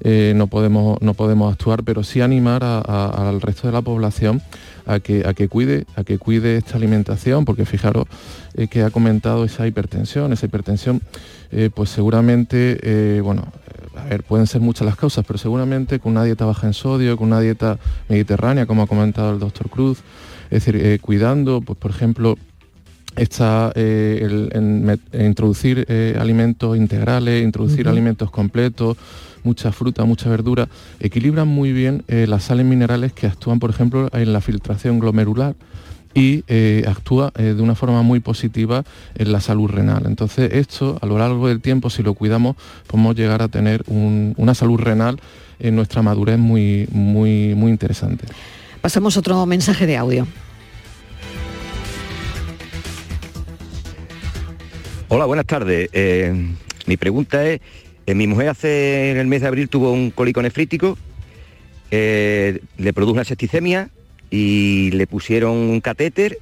eh, 0.00 0.32
no, 0.36 0.46
podemos, 0.46 1.00
no 1.00 1.14
podemos 1.14 1.52
actuar, 1.52 1.82
pero 1.82 2.04
sí 2.04 2.20
animar 2.20 2.62
al 2.64 3.40
resto 3.40 3.66
de 3.66 3.72
la 3.72 3.82
población 3.82 4.42
a 4.84 5.00
que, 5.00 5.26
a 5.26 5.34
que, 5.34 5.48
cuide, 5.48 5.86
a 5.96 6.04
que 6.04 6.18
cuide 6.18 6.56
esta 6.56 6.76
alimentación, 6.76 7.44
porque 7.44 7.64
fijaros 7.64 8.06
eh, 8.54 8.68
que 8.68 8.82
ha 8.82 8.90
comentado 8.90 9.44
esa 9.44 9.66
hipertensión, 9.66 10.32
esa 10.32 10.46
hipertensión, 10.46 11.00
eh, 11.50 11.70
pues 11.74 11.90
seguramente, 11.90 13.20
bueno, 13.22 13.44
a 13.96 14.04
ver, 14.04 14.22
pueden 14.22 14.46
ser 14.46 14.60
muchas 14.60 14.86
las 14.86 14.96
causas, 14.96 15.24
pero 15.26 15.38
seguramente 15.38 15.98
con 15.98 16.12
una 16.12 16.24
dieta 16.24 16.44
baja 16.44 16.66
en 16.66 16.74
sodio, 16.74 17.16
con 17.16 17.28
una 17.28 17.40
dieta 17.40 17.78
mediterránea, 18.08 18.66
como 18.66 18.82
ha 18.82 18.86
comentado 18.86 19.32
el 19.32 19.38
doctor 19.38 19.70
Cruz, 19.70 20.00
es 20.50 20.64
decir, 20.64 21.00
cuidando, 21.00 21.60
pues 21.60 21.78
por 21.78 21.90
ejemplo, 21.90 22.36
está 23.16 23.72
introducir 25.12 25.86
alimentos 26.18 26.76
integrales, 26.76 27.42
introducir 27.42 27.88
alimentos 27.88 28.30
completos, 28.30 28.96
mucha 29.46 29.72
fruta, 29.72 30.04
mucha 30.04 30.28
verdura, 30.28 30.68
equilibran 31.00 31.48
muy 31.48 31.72
bien 31.72 32.02
eh, 32.08 32.26
las 32.28 32.44
sales 32.44 32.66
minerales 32.66 33.12
que 33.12 33.26
actúan, 33.26 33.58
por 33.58 33.70
ejemplo, 33.70 34.10
en 34.12 34.32
la 34.32 34.40
filtración 34.42 34.98
glomerular 34.98 35.54
y 36.12 36.44
eh, 36.48 36.84
actúa 36.86 37.32
eh, 37.36 37.54
de 37.54 37.62
una 37.62 37.74
forma 37.74 38.02
muy 38.02 38.20
positiva 38.20 38.84
en 39.14 39.32
la 39.32 39.40
salud 39.40 39.70
renal. 39.70 40.04
Entonces 40.06 40.52
esto 40.52 40.98
a 41.00 41.06
lo 41.06 41.18
largo 41.18 41.48
del 41.48 41.60
tiempo, 41.60 41.88
si 41.88 42.02
lo 42.02 42.14
cuidamos, 42.14 42.56
podemos 42.86 43.14
llegar 43.14 43.40
a 43.40 43.48
tener 43.48 43.84
una 43.86 44.54
salud 44.54 44.78
renal 44.78 45.20
en 45.58 45.76
nuestra 45.76 46.02
madurez 46.02 46.38
muy, 46.38 46.88
muy, 46.90 47.54
muy 47.54 47.70
interesante. 47.70 48.26
Pasamos 48.80 49.16
otro 49.16 49.46
mensaje 49.46 49.86
de 49.86 49.96
audio. 49.96 50.26
Hola, 55.08 55.24
buenas 55.24 55.46
tardes. 55.46 55.88
mi 56.86 56.96
pregunta 56.96 57.46
es 57.46 57.60
eh, 58.06 58.14
mi 58.14 58.26
mujer 58.26 58.48
hace 58.48 59.12
en 59.12 59.18
el 59.18 59.28
mes 59.28 59.40
de 59.40 59.48
abril 59.48 59.68
tuvo 59.68 59.92
un 59.92 60.10
cólico 60.10 60.42
nefrítico, 60.42 60.98
eh, 61.92 62.60
le 62.76 62.92
produjo 62.92 63.14
una 63.14 63.24
septicemia 63.24 63.90
y 64.30 64.90
le 64.92 65.06
pusieron 65.06 65.52
un 65.52 65.80
catéter 65.80 66.38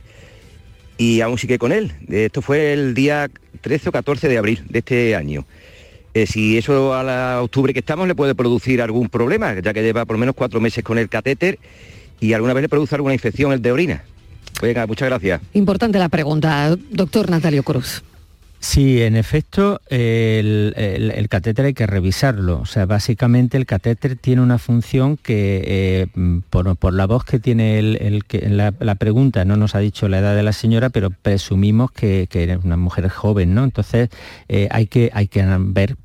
y 0.96 1.20
aún 1.20 1.36
sigue 1.36 1.58
con 1.58 1.72
él. 1.72 1.92
Esto 2.08 2.40
fue 2.40 2.72
el 2.72 2.94
día 2.94 3.30
13 3.60 3.90
o 3.90 3.92
14 3.92 4.28
de 4.28 4.38
abril 4.38 4.64
de 4.68 4.78
este 4.78 5.14
año. 5.14 5.46
Eh, 6.14 6.26
si 6.26 6.56
eso 6.56 6.94
a 6.94 7.02
la 7.02 7.42
octubre 7.42 7.74
que 7.74 7.80
estamos 7.80 8.08
le 8.08 8.14
puede 8.14 8.34
producir 8.34 8.80
algún 8.80 9.10
problema, 9.10 9.58
ya 9.60 9.74
que 9.74 9.82
lleva 9.82 10.06
por 10.06 10.16
lo 10.16 10.20
menos 10.20 10.34
cuatro 10.34 10.60
meses 10.60 10.84
con 10.84 10.96
el 10.96 11.10
catéter 11.10 11.58
y 12.20 12.32
alguna 12.32 12.54
vez 12.54 12.62
le 12.62 12.68
produce 12.68 12.94
alguna 12.94 13.12
infección 13.12 13.52
el 13.52 13.60
de 13.60 13.72
orina. 13.72 14.04
Venga, 14.62 14.86
muchas 14.86 15.08
gracias. 15.08 15.42
Importante 15.52 15.98
la 15.98 16.08
pregunta, 16.08 16.74
doctor 16.90 17.28
Natalio 17.28 17.62
Cruz. 17.62 18.02
Sí, 18.64 19.02
en 19.02 19.14
efecto, 19.14 19.82
el, 19.90 21.26
catéter 21.28 21.66
hay 21.66 21.74
que 21.74 21.86
revisarlo. 21.86 22.60
O 22.60 22.64
sea, 22.64 22.86
básicamente 22.86 23.58
el 23.58 23.66
catéter 23.66 24.16
tiene 24.16 24.40
una 24.40 24.56
función 24.56 25.18
que, 25.18 25.62
eh, 25.66 26.40
por, 26.48 26.94
la 26.94 27.06
voz 27.06 27.24
que 27.24 27.38
tiene 27.38 27.78
el, 27.78 28.24
la, 28.56 28.94
pregunta, 28.94 29.44
no 29.44 29.58
nos 29.58 29.74
ha 29.74 29.80
dicho 29.80 30.08
la 30.08 30.20
edad 30.20 30.34
de 30.34 30.42
la 30.42 30.54
señora, 30.54 30.88
pero 30.88 31.10
presumimos 31.10 31.92
que, 31.92 32.26
que 32.30 32.44
es 32.44 32.64
una 32.64 32.78
mujer 32.78 33.10
joven, 33.10 33.54
¿no? 33.54 33.64
Entonces 33.64 34.08
eh, 34.48 34.66
hay, 34.70 34.86
que, 34.86 35.10
hay 35.12 35.28
que 35.28 35.44
ver 35.58 35.96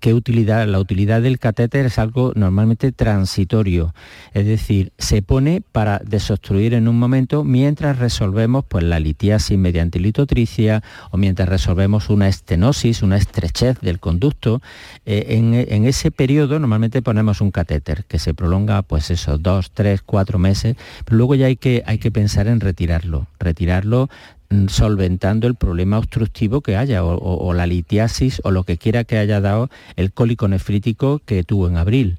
qué 0.00 0.14
utilidad, 0.14 0.66
la 0.66 0.80
utilidad 0.80 1.22
del 1.22 1.38
catéter 1.38 1.86
es 1.86 1.98
algo 1.98 2.32
normalmente 2.34 2.90
transitorio, 2.90 3.94
es 4.32 4.46
decir, 4.46 4.92
se 4.98 5.22
pone 5.22 5.62
para 5.72 6.00
desobstruir 6.04 6.74
en 6.74 6.88
un 6.88 6.98
momento 6.98 7.44
mientras 7.44 7.98
resolvemos 7.98 8.64
pues, 8.64 8.84
la 8.84 8.98
litiasis 8.98 9.56
mediante 9.58 10.00
litotricia 10.00 10.82
o 11.10 11.16
mientras 11.16 11.48
resolvemos 11.48 12.10
una 12.10 12.28
estenosis, 12.28 13.02
una 13.02 13.16
estrechez 13.16 13.80
del 13.80 14.00
conducto. 14.00 14.60
Eh, 15.06 15.26
en, 15.28 15.84
ese 15.84 16.10
periodo 16.10 16.58
normalmente 16.58 17.02
ponemos 17.02 17.40
un 17.40 17.50
catéter 17.50 18.04
que 18.04 18.18
se 18.18 18.34
prolonga 18.34 18.82
pues 18.82 19.10
eso, 19.10 19.38
dos, 19.38 19.70
tres, 19.72 20.02
cuatro 20.02 20.38
meses, 20.38 20.76
pero 21.04 21.16
luego 21.16 21.34
ya 21.34 21.46
hay 21.46 21.56
que, 21.56 21.82
hay 21.86 21.98
que 21.98 22.10
pensar 22.10 22.46
en 22.46 22.60
retirarlo, 22.60 23.26
retirarlo 23.38 24.08
Mm, 24.41 24.41
solventando 24.68 25.46
el 25.46 25.54
problema 25.54 25.98
obstructivo 25.98 26.60
que 26.60 26.76
haya 26.76 27.04
o, 27.04 27.52
la 27.54 27.66
litiasis 27.66 28.40
o 28.44 28.50
lo 28.50 28.64
que 28.64 28.78
quiera 28.78 29.04
que 29.04 29.18
haya 29.18 29.40
dado 29.40 29.70
el 29.96 30.12
cólico 30.12 30.48
nefrítico 30.48 31.20
que 31.24 31.44
tuvo 31.44 31.68
en 31.68 31.76
abril. 31.76 32.18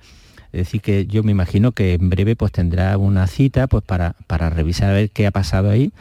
Es 0.54 0.68
decir, 0.68 0.82
que 0.82 1.08
yo 1.08 1.24
me 1.24 1.32
imagino 1.32 1.72
que 1.72 1.94
en 1.94 2.10
breve 2.10 2.36
pues 2.36 2.52
tendrá 2.52 2.98
una 2.98 3.26
cita 3.28 3.68
pues 3.68 3.84
para, 3.84 4.16
para 4.28 4.50
revisar 4.50 4.92
a 4.92 4.94
ver 4.94 5.10
qué 5.10 5.26
ha 5.26 5.32
pasado 5.32 5.70
ahí 5.70 5.92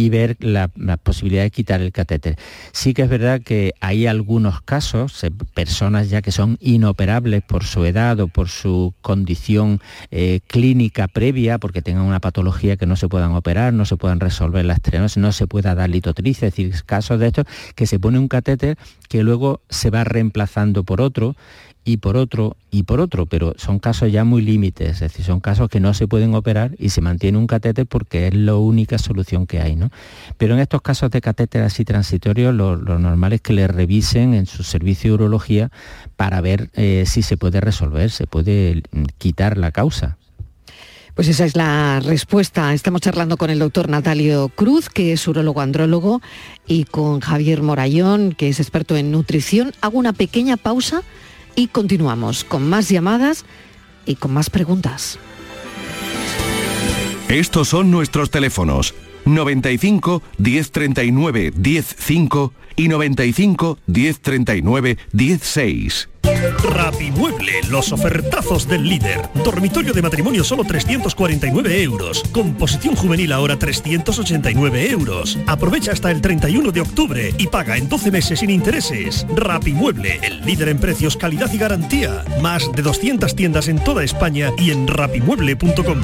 y 0.00 0.08
ver 0.08 0.38
la, 0.40 0.68
posibilidad 1.02 1.42
de 1.42 1.50
quitar 1.50 1.82
el 1.82 1.92
catéter. 1.92 2.36
Sí 2.72 2.94
que 2.94 3.02
es 3.02 3.08
verdad 3.10 3.42
que 3.42 3.74
hay 3.80 4.06
algunos 4.06 4.62
casos, 4.62 5.20
personas 5.52 6.08
ya 6.08 6.22
que 6.22 6.32
son 6.32 6.56
inoperables 6.62 7.42
por 7.42 7.64
su 7.64 7.84
edad 7.84 8.18
o 8.20 8.28
por 8.28 8.48
su 8.48 8.94
condición 9.02 9.82
eh, 10.10 10.40
clínica 10.46 11.06
previa, 11.06 11.58
porque 11.58 11.82
tengan 11.82 12.04
una 12.04 12.18
patología 12.18 12.78
que 12.78 12.86
no 12.86 12.96
se 12.96 13.08
puedan 13.08 13.32
operar, 13.32 13.74
no 13.74 13.84
se 13.84 13.98
puedan 13.98 14.20
resolver 14.20 14.64
la 14.64 14.72
estrenosis, 14.72 15.18
no 15.18 15.32
se 15.32 15.46
pueda 15.46 15.74
dar 15.74 15.90
litotricia, 15.90 16.48
es 16.48 16.54
decir, 16.54 16.82
casos 16.86 17.20
de 17.20 17.26
estos 17.26 17.44
que 17.74 17.86
se 17.86 17.98
pone 17.98 18.18
un 18.18 18.28
catéter 18.28 18.78
que 19.10 19.22
luego 19.22 19.60
se 19.68 19.90
va 19.90 20.04
reemplazando 20.04 20.82
por 20.82 21.02
otro 21.02 21.36
y 21.90 21.96
por 21.96 22.16
otro 22.16 22.56
y 22.70 22.84
por 22.84 23.00
otro, 23.00 23.26
pero 23.26 23.54
son 23.56 23.80
casos 23.80 24.12
ya 24.12 24.22
muy 24.22 24.42
límites, 24.42 24.90
es 24.90 25.00
decir, 25.00 25.24
son 25.24 25.40
casos 25.40 25.68
que 25.68 25.80
no 25.80 25.92
se 25.92 26.06
pueden 26.06 26.34
operar 26.36 26.76
y 26.78 26.90
se 26.90 27.00
mantiene 27.00 27.36
un 27.36 27.48
catéter 27.48 27.84
porque 27.84 28.28
es 28.28 28.34
la 28.34 28.54
única 28.54 28.96
solución 28.96 29.46
que 29.48 29.60
hay. 29.60 29.74
¿no? 29.74 29.90
Pero 30.38 30.54
en 30.54 30.60
estos 30.60 30.80
casos 30.82 31.10
de 31.10 31.20
catéter 31.20 31.62
así 31.62 31.84
transitorios, 31.84 32.54
lo, 32.54 32.76
normal 32.76 33.32
es 33.32 33.40
que 33.40 33.54
le 33.54 33.66
revisen 33.66 34.34
en 34.34 34.46
su 34.46 34.62
servicio 34.62 35.10
de 35.10 35.14
urología 35.14 35.70
para 36.16 36.40
ver 36.40 36.70
eh, 36.74 37.04
si 37.06 37.22
se 37.22 37.36
puede 37.36 37.60
resolver, 37.60 38.10
se 38.10 38.28
puede 38.28 38.84
mm, 38.92 39.04
quitar 39.18 39.58
la 39.58 39.72
causa. 39.72 40.16
Pues 41.16 41.26
esa 41.26 41.44
es 41.44 41.56
la 41.56 41.98
respuesta. 41.98 42.72
Estamos 42.72 43.00
charlando 43.00 43.36
con 43.36 43.50
el 43.50 43.58
doctor 43.58 43.88
Natalio 43.88 44.48
Cruz, 44.48 44.88
que 44.88 45.12
es 45.12 45.26
urologo 45.26 45.60
andrólogo, 45.60 46.22
y 46.68 46.84
con 46.84 47.18
Javier 47.18 47.62
Morayón, 47.62 48.32
que 48.32 48.48
es 48.48 48.60
experto 48.60 48.96
en 48.96 49.10
nutrición. 49.10 49.72
Hago 49.80 49.98
una 49.98 50.12
pequeña 50.12 50.56
pausa 50.56 51.02
y 51.54 51.68
continuamos 51.68 52.44
con 52.44 52.68
más 52.68 52.88
llamadas 52.88 53.44
y 54.06 54.16
con 54.16 54.32
más 54.32 54.50
preguntas. 54.50 55.18
Estos 57.28 57.68
son 57.68 57.90
nuestros 57.90 58.30
teléfonos 58.30 58.94
95 59.24 60.22
1039 60.38 61.52
105 61.54 62.52
y 62.76 62.88
95 62.88 63.78
1039 63.86 64.98
16. 65.12 66.09
Rapimueble, 66.62 67.60
los 67.68 67.92
ofertazos 67.92 68.68
del 68.68 68.88
líder. 68.88 69.28
Dormitorio 69.44 69.92
de 69.92 70.02
matrimonio 70.02 70.44
solo 70.44 70.64
349 70.64 71.82
euros. 71.82 72.22
Composición 72.32 72.94
juvenil 72.96 73.32
ahora 73.32 73.58
389 73.58 74.90
euros. 74.90 75.38
Aprovecha 75.46 75.92
hasta 75.92 76.10
el 76.10 76.20
31 76.20 76.72
de 76.72 76.80
octubre 76.80 77.34
y 77.38 77.46
paga 77.46 77.76
en 77.76 77.88
12 77.88 78.10
meses 78.10 78.40
sin 78.40 78.50
intereses. 78.50 79.26
Rapimueble, 79.34 80.20
el 80.22 80.40
líder 80.44 80.68
en 80.68 80.78
precios, 80.78 81.16
calidad 81.16 81.52
y 81.52 81.58
garantía. 81.58 82.24
Más 82.40 82.70
de 82.72 82.82
200 82.82 83.34
tiendas 83.34 83.68
en 83.68 83.82
toda 83.82 84.04
España 84.04 84.52
y 84.58 84.70
en 84.70 84.86
rapimueble.com. 84.86 86.00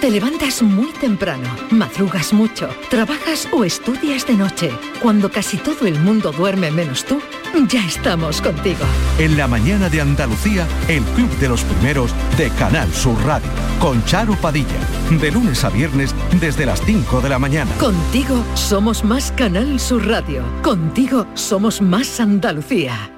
Te 0.00 0.10
levantas 0.10 0.60
muy 0.60 0.92
temprano, 0.92 1.48
madrugas 1.70 2.34
mucho, 2.34 2.68
trabajas 2.90 3.48
o 3.52 3.64
estudias 3.64 4.26
de 4.26 4.34
noche. 4.34 4.70
Cuando 5.00 5.30
casi 5.30 5.56
todo 5.56 5.86
el 5.86 5.98
mundo 5.98 6.30
duerme 6.30 6.70
menos 6.70 7.06
tú, 7.06 7.22
ya 7.68 7.84
estamos 7.86 8.40
contigo. 8.40 8.84
En 9.18 9.36
la 9.36 9.46
mañana 9.46 9.88
de 9.88 10.00
Andalucía, 10.00 10.66
el 10.88 11.02
Club 11.14 11.30
de 11.38 11.48
los 11.48 11.62
Primeros 11.62 12.12
de 12.36 12.50
Canal 12.50 12.92
Sur 12.92 13.16
Radio, 13.24 13.48
con 13.80 14.04
Charo 14.04 14.34
Padilla, 14.34 14.78
de 15.10 15.30
lunes 15.30 15.64
a 15.64 15.70
viernes 15.70 16.14
desde 16.40 16.66
las 16.66 16.80
5 16.84 17.20
de 17.20 17.28
la 17.28 17.38
mañana. 17.38 17.70
Contigo 17.78 18.44
somos 18.54 19.04
más 19.04 19.32
Canal 19.32 19.78
Sur 19.78 20.06
Radio. 20.06 20.42
Contigo 20.62 21.26
somos 21.34 21.80
más 21.80 22.20
Andalucía. 22.20 23.10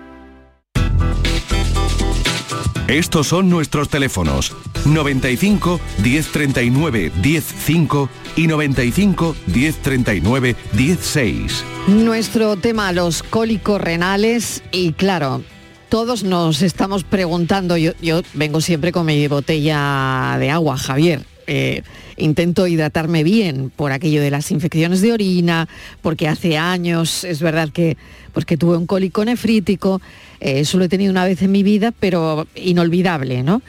Estos 2.88 3.26
son 3.26 3.50
nuestros 3.50 3.88
teléfonos 3.88 4.54
95 4.86 5.80
1039 6.02 7.12
105 7.22 8.08
y 8.36 8.46
95 8.46 9.36
1039 9.46 10.56
16. 10.72 11.64
Nuestro 11.88 12.56
tema, 12.56 12.92
los 12.92 13.22
cólicos 13.22 13.80
renales 13.80 14.62
y 14.72 14.92
claro, 14.92 15.42
todos 15.88 16.24
nos 16.24 16.62
estamos 16.62 17.04
preguntando, 17.04 17.76
yo, 17.76 17.92
vengo 18.34 18.60
siempre 18.60 18.92
con 18.92 19.06
mi 19.06 19.26
botella 19.28 20.36
de 20.38 20.50
agua, 20.50 20.76
Javier. 20.76 21.22
Eh, 21.48 21.82
intento 22.16 22.66
hidratarme 22.66 23.22
bien 23.22 23.70
por 23.74 23.92
aquello 23.92 24.20
de 24.20 24.32
las 24.32 24.50
infecciones 24.50 25.00
de 25.00 25.12
orina, 25.12 25.68
porque 26.02 26.26
hace 26.26 26.58
años 26.58 27.22
es 27.22 27.40
verdad 27.40 27.68
que, 27.70 27.96
pues 28.32 28.44
que 28.44 28.56
tuve 28.56 28.76
un 28.76 28.86
cólico 28.86 29.24
nefrítico, 29.24 30.00
eh, 30.40 30.60
eso 30.60 30.78
lo 30.78 30.84
he 30.84 30.88
tenido 30.88 31.12
una 31.12 31.24
vez 31.24 31.42
en 31.42 31.52
mi 31.52 31.62
vida, 31.62 31.92
pero 31.92 32.48
inolvidable, 32.56 33.44
¿no? 33.44 33.62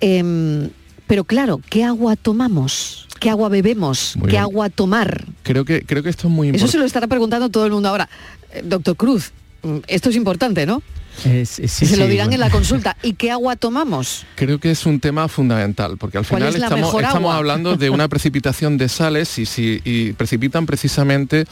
Em, 0.00 0.70
pero 1.06 1.24
claro, 1.24 1.60
¿qué 1.70 1.84
agua 1.84 2.16
tomamos? 2.16 3.06
¿Qué 3.20 3.30
agua 3.30 3.48
bebemos? 3.48 4.16
¿Qué 4.28 4.38
agua 4.38 4.68
tomar? 4.68 5.24
Creo 5.42 5.64
que, 5.64 5.82
creo 5.82 6.02
que 6.02 6.10
esto 6.10 6.28
es 6.28 6.34
muy 6.34 6.48
importante. 6.48 6.64
Eso 6.64 6.72
se 6.72 6.78
lo 6.78 6.84
estará 6.84 7.06
preguntando 7.06 7.48
todo 7.48 7.64
el 7.64 7.72
mundo 7.72 7.88
ahora. 7.88 8.08
Eh, 8.52 8.62
doctor 8.64 8.96
Cruz, 8.96 9.32
mm, 9.62 9.78
esto 9.86 10.10
es 10.10 10.16
importante, 10.16 10.66
¿no? 10.66 10.82
se 11.16 11.96
lo 11.96 12.06
dirán 12.06 12.32
en 12.32 12.40
la 12.40 12.50
consulta. 12.50 12.96
¿Y 13.02 13.14
qué 13.14 13.30
agua 13.30 13.56
tomamos? 13.56 14.26
Creo 14.34 14.58
que 14.58 14.70
es 14.70 14.86
un 14.86 15.00
tema 15.00 15.28
fundamental, 15.28 15.96
porque 15.96 16.18
al 16.18 16.24
final 16.24 16.54
estamos, 16.54 16.94
estamos 16.94 17.34
hablando 17.34 17.76
de 17.76 17.90
una 17.90 18.08
precipitación 18.08 18.76
de 18.76 18.88
sales 18.88 19.38
y, 19.38 19.46
si, 19.46 19.80
y 19.84 20.12
precipitan 20.12 20.66
precisamente, 20.66 21.46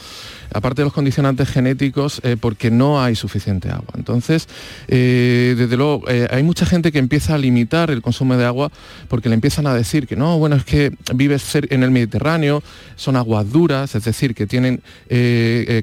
aparte 0.53 0.81
de 0.81 0.85
los 0.85 0.93
condicionantes 0.93 1.49
genéticos, 1.49 2.21
eh, 2.23 2.37
porque 2.39 2.71
no 2.71 3.01
hay 3.01 3.15
suficiente 3.15 3.69
agua. 3.69 3.93
Entonces, 3.97 4.47
eh, 4.87 5.55
desde 5.57 5.77
luego, 5.77 6.03
eh, 6.07 6.27
hay 6.31 6.43
mucha 6.43 6.65
gente 6.65 6.91
que 6.91 6.99
empieza 6.99 7.35
a 7.35 7.37
limitar 7.37 7.91
el 7.91 8.01
consumo 8.01 8.35
de 8.37 8.45
agua 8.45 8.71
porque 9.07 9.29
le 9.29 9.35
empiezan 9.35 9.67
a 9.67 9.73
decir 9.73 10.07
que 10.07 10.15
no, 10.15 10.37
bueno, 10.37 10.55
es 10.55 10.65
que 10.65 10.93
vives 11.13 11.55
en 11.55 11.83
el 11.83 11.91
Mediterráneo, 11.91 12.63
son 12.95 13.15
aguas 13.15 13.51
duras, 13.51 13.95
es 13.95 14.03
decir, 14.03 14.35
que 14.35 14.47
tienen 14.47 14.81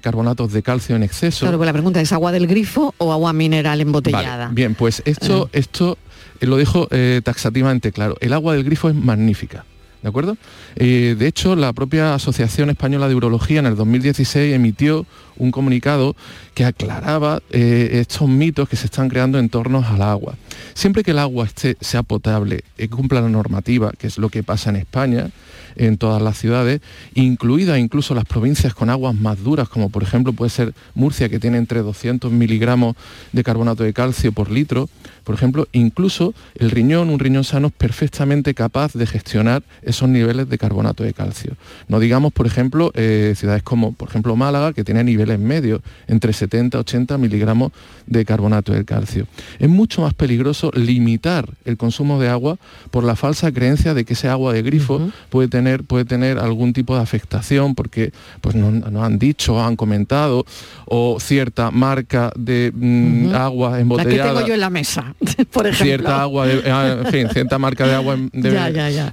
carbonatos 0.03 0.53
de 0.53 0.63
calcio 0.63 0.97
en 0.97 1.03
exceso. 1.03 1.41
Claro, 1.41 1.59
pues 1.59 1.67
la 1.67 1.73
pregunta 1.73 2.01
es 2.01 2.13
agua 2.13 2.33
del 2.33 2.47
grifo 2.47 2.95
o 2.99 3.13
agua 3.13 3.33
mineral 3.33 3.81
embotellada. 3.81 4.49
bien, 4.53 4.75
pues 4.75 5.03
esto, 5.05 5.49
esto 5.53 5.99
lo 6.41 6.57
dejo 6.57 6.89
taxativamente 7.23 7.93
claro. 7.93 8.17
El 8.21 8.33
agua 8.33 8.55
del 8.55 8.65
grifo 8.65 8.89
es 8.89 8.95
magnífica. 8.95 9.65
¿De 10.03 10.09
acuerdo? 10.09 10.37
de 10.75 11.27
hecho, 11.27 11.55
la 11.55 11.73
propia 11.73 12.15
Asociación 12.15 12.71
Española 12.71 13.09
de 13.09 13.15
Urología 13.15 13.61
en 13.61 13.67
el 13.67 13.77
2016 13.77 14.53
emitió 14.53 15.07
un 15.37 15.53
comunicado 15.53 16.17
que 16.55 16.65
aclaraba 16.65 17.41
estos 17.51 18.29
mitos 18.29 18.69
que 18.69 18.77
se 18.77 18.87
están 18.87 19.09
creando 19.09 19.39
en 19.39 19.49
torno 19.49 19.85
al 19.87 20.03
agua. 20.03 20.35
Siempre 20.75 21.05
que 21.05 21.13
el 21.13 21.19
agua 21.19 21.47
esté, 21.47 21.77
sea 21.81 22.03
potable, 22.03 22.65
y 22.77 22.89
cumpla 22.89 23.21
la 23.21 23.29
normativa, 23.29 23.93
que 23.97 24.09
es 24.09 24.19
lo 24.19 24.29
que 24.29 24.43
pasa 24.43 24.71
en 24.71 24.77
España, 24.77 25.31
en 25.77 25.97
todas 25.99 26.21
las 26.21 26.37
ciudades, 26.37 26.81
incluidas 27.15 27.79
incluso 27.79 28.15
las 28.15 28.25
provincias 28.25 28.75
con 28.75 28.91
aguas 28.91 29.15
más 29.15 29.43
duras, 29.43 29.69
como 29.69 29.89
por 29.89 30.03
ejemplo 30.03 30.33
puede 30.33 30.51
ser 30.51 30.75
Murcia, 30.95 31.29
que 31.29 31.39
tiene 31.39 31.59
entre 31.59 31.81
200 31.81 32.31
miligramos 32.31 32.97
de 33.33 33.43
carbonato 33.43 33.83
de 33.85 33.93
calcio 33.93 34.33
por 34.33 34.51
litro, 34.51 34.89
por 35.25 35.35
ejemplo, 35.35 35.67
incluso 35.73 36.35
el 36.55 36.71
riñón, 36.71 37.11
un 37.11 37.19
riñón 37.19 37.45
sano 37.45 37.69
es 37.69 37.73
perfectamente 37.73 38.55
capaz 38.55 38.93
de 38.95 39.07
gestionar 39.07 39.63
esos 39.83 40.09
niveles 40.09 40.49
de 40.49 40.59
carbonato 40.59 41.05
de 41.05 41.13
calcio. 41.13 41.57
No 41.89 42.01
digamos, 42.01 42.33
por 42.33 42.47
ejemplo, 42.47 42.91
eh, 42.95 43.35
ciudades 43.37 43.63
como, 43.63 43.93
por 43.93 44.09
ejemplo, 44.09 44.37
Málaga, 44.37 44.73
que 44.73 44.85
tiene 44.85 45.05
niveles 45.05 45.39
medios, 45.39 45.81
entre 46.07 46.33
70 46.33 46.79
y 46.79 46.81
80 46.81 47.19
miligramos 47.19 47.73
de 48.07 48.25
carbonato 48.25 48.73
de 48.73 48.85
calcio. 48.85 49.27
Es 49.59 49.69
mucho 49.69 50.03
más 50.03 50.15
peligroso 50.15 50.71
limitar 50.75 51.49
el 51.65 51.77
consumo 51.77 52.21
de 52.21 52.29
agua 52.29 52.59
por 52.91 53.05
la 53.05 53.17
falsa 53.17 53.53
creencia 53.53 53.95
de 53.95 54.05
que 54.05 54.15
ese 54.15 54.29
agua 54.29 54.53
de 54.53 54.63
grifo 54.63 55.11
puede, 55.31 55.49
tener, 55.49 55.85
puede 55.85 56.05
tener 56.05 56.39
algún 56.39 56.73
tipo 56.73 56.95
de 56.95 57.03
afectación, 57.03 57.75
porque 57.75 58.13
pues, 58.41 58.55
nos, 58.55 59.03
han 59.03 59.19
dicho, 59.19 59.63
han 59.63 59.77
comentado, 59.77 60.45
o 60.87 61.19
cierta 61.21 61.71
marca 61.71 62.33
de 62.37 62.73
mm, 62.75 63.35
agua 63.35 63.81
embotellada. 63.81 64.17
La 64.17 64.23
que 64.25 64.35
tengo 64.35 64.47
yo 64.47 64.55
en 64.55 64.61
la 64.61 64.71
mesa, 64.71 65.12
por 65.53 65.67
ejemplo. 65.67 65.85
Cierta 65.85 66.23
agua, 66.23 66.47
ah, 66.67 66.97
en 67.05 67.13
fin, 67.13 67.29
cierta 67.33 67.59
marca 67.59 67.87
de 67.87 67.95
agua 67.95 68.15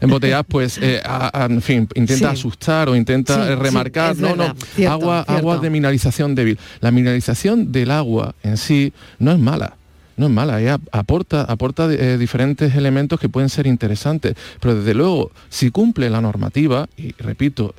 embotellada, 0.01 0.43
pues, 0.43 0.79
eh, 0.81 1.01
en 1.33 1.61
fin, 1.61 1.87
intenta 1.95 2.31
asustar 2.31 2.89
o 2.89 2.95
intenta 2.95 3.55
remarcar, 3.55 4.17
no, 4.17 4.35
no, 4.35 4.55
agua, 4.87 5.21
agua 5.21 5.57
de 5.57 5.69
mineralización 5.69 6.35
débil. 6.35 6.57
La 6.79 6.91
mineralización 6.91 7.71
del 7.71 7.91
agua 7.91 8.35
en 8.43 8.57
sí 8.57 8.93
no 9.19 9.31
es 9.31 9.39
mala 9.39 9.75
no 10.19 10.25
es 10.25 10.33
mala, 10.33 10.59
ella 10.59 10.77
aporta, 10.91 11.43
aporta 11.43 11.91
eh, 11.91 12.17
diferentes 12.17 12.75
elementos 12.75 13.21
que 13.21 13.29
pueden 13.29 13.47
ser 13.47 13.65
interesantes, 13.65 14.35
pero 14.59 14.75
desde 14.75 14.93
luego, 14.93 15.31
si 15.47 15.71
cumple 15.71 16.09
la 16.09 16.19
normativa, 16.19 16.89
y 16.97 17.13
repito, 17.13 17.73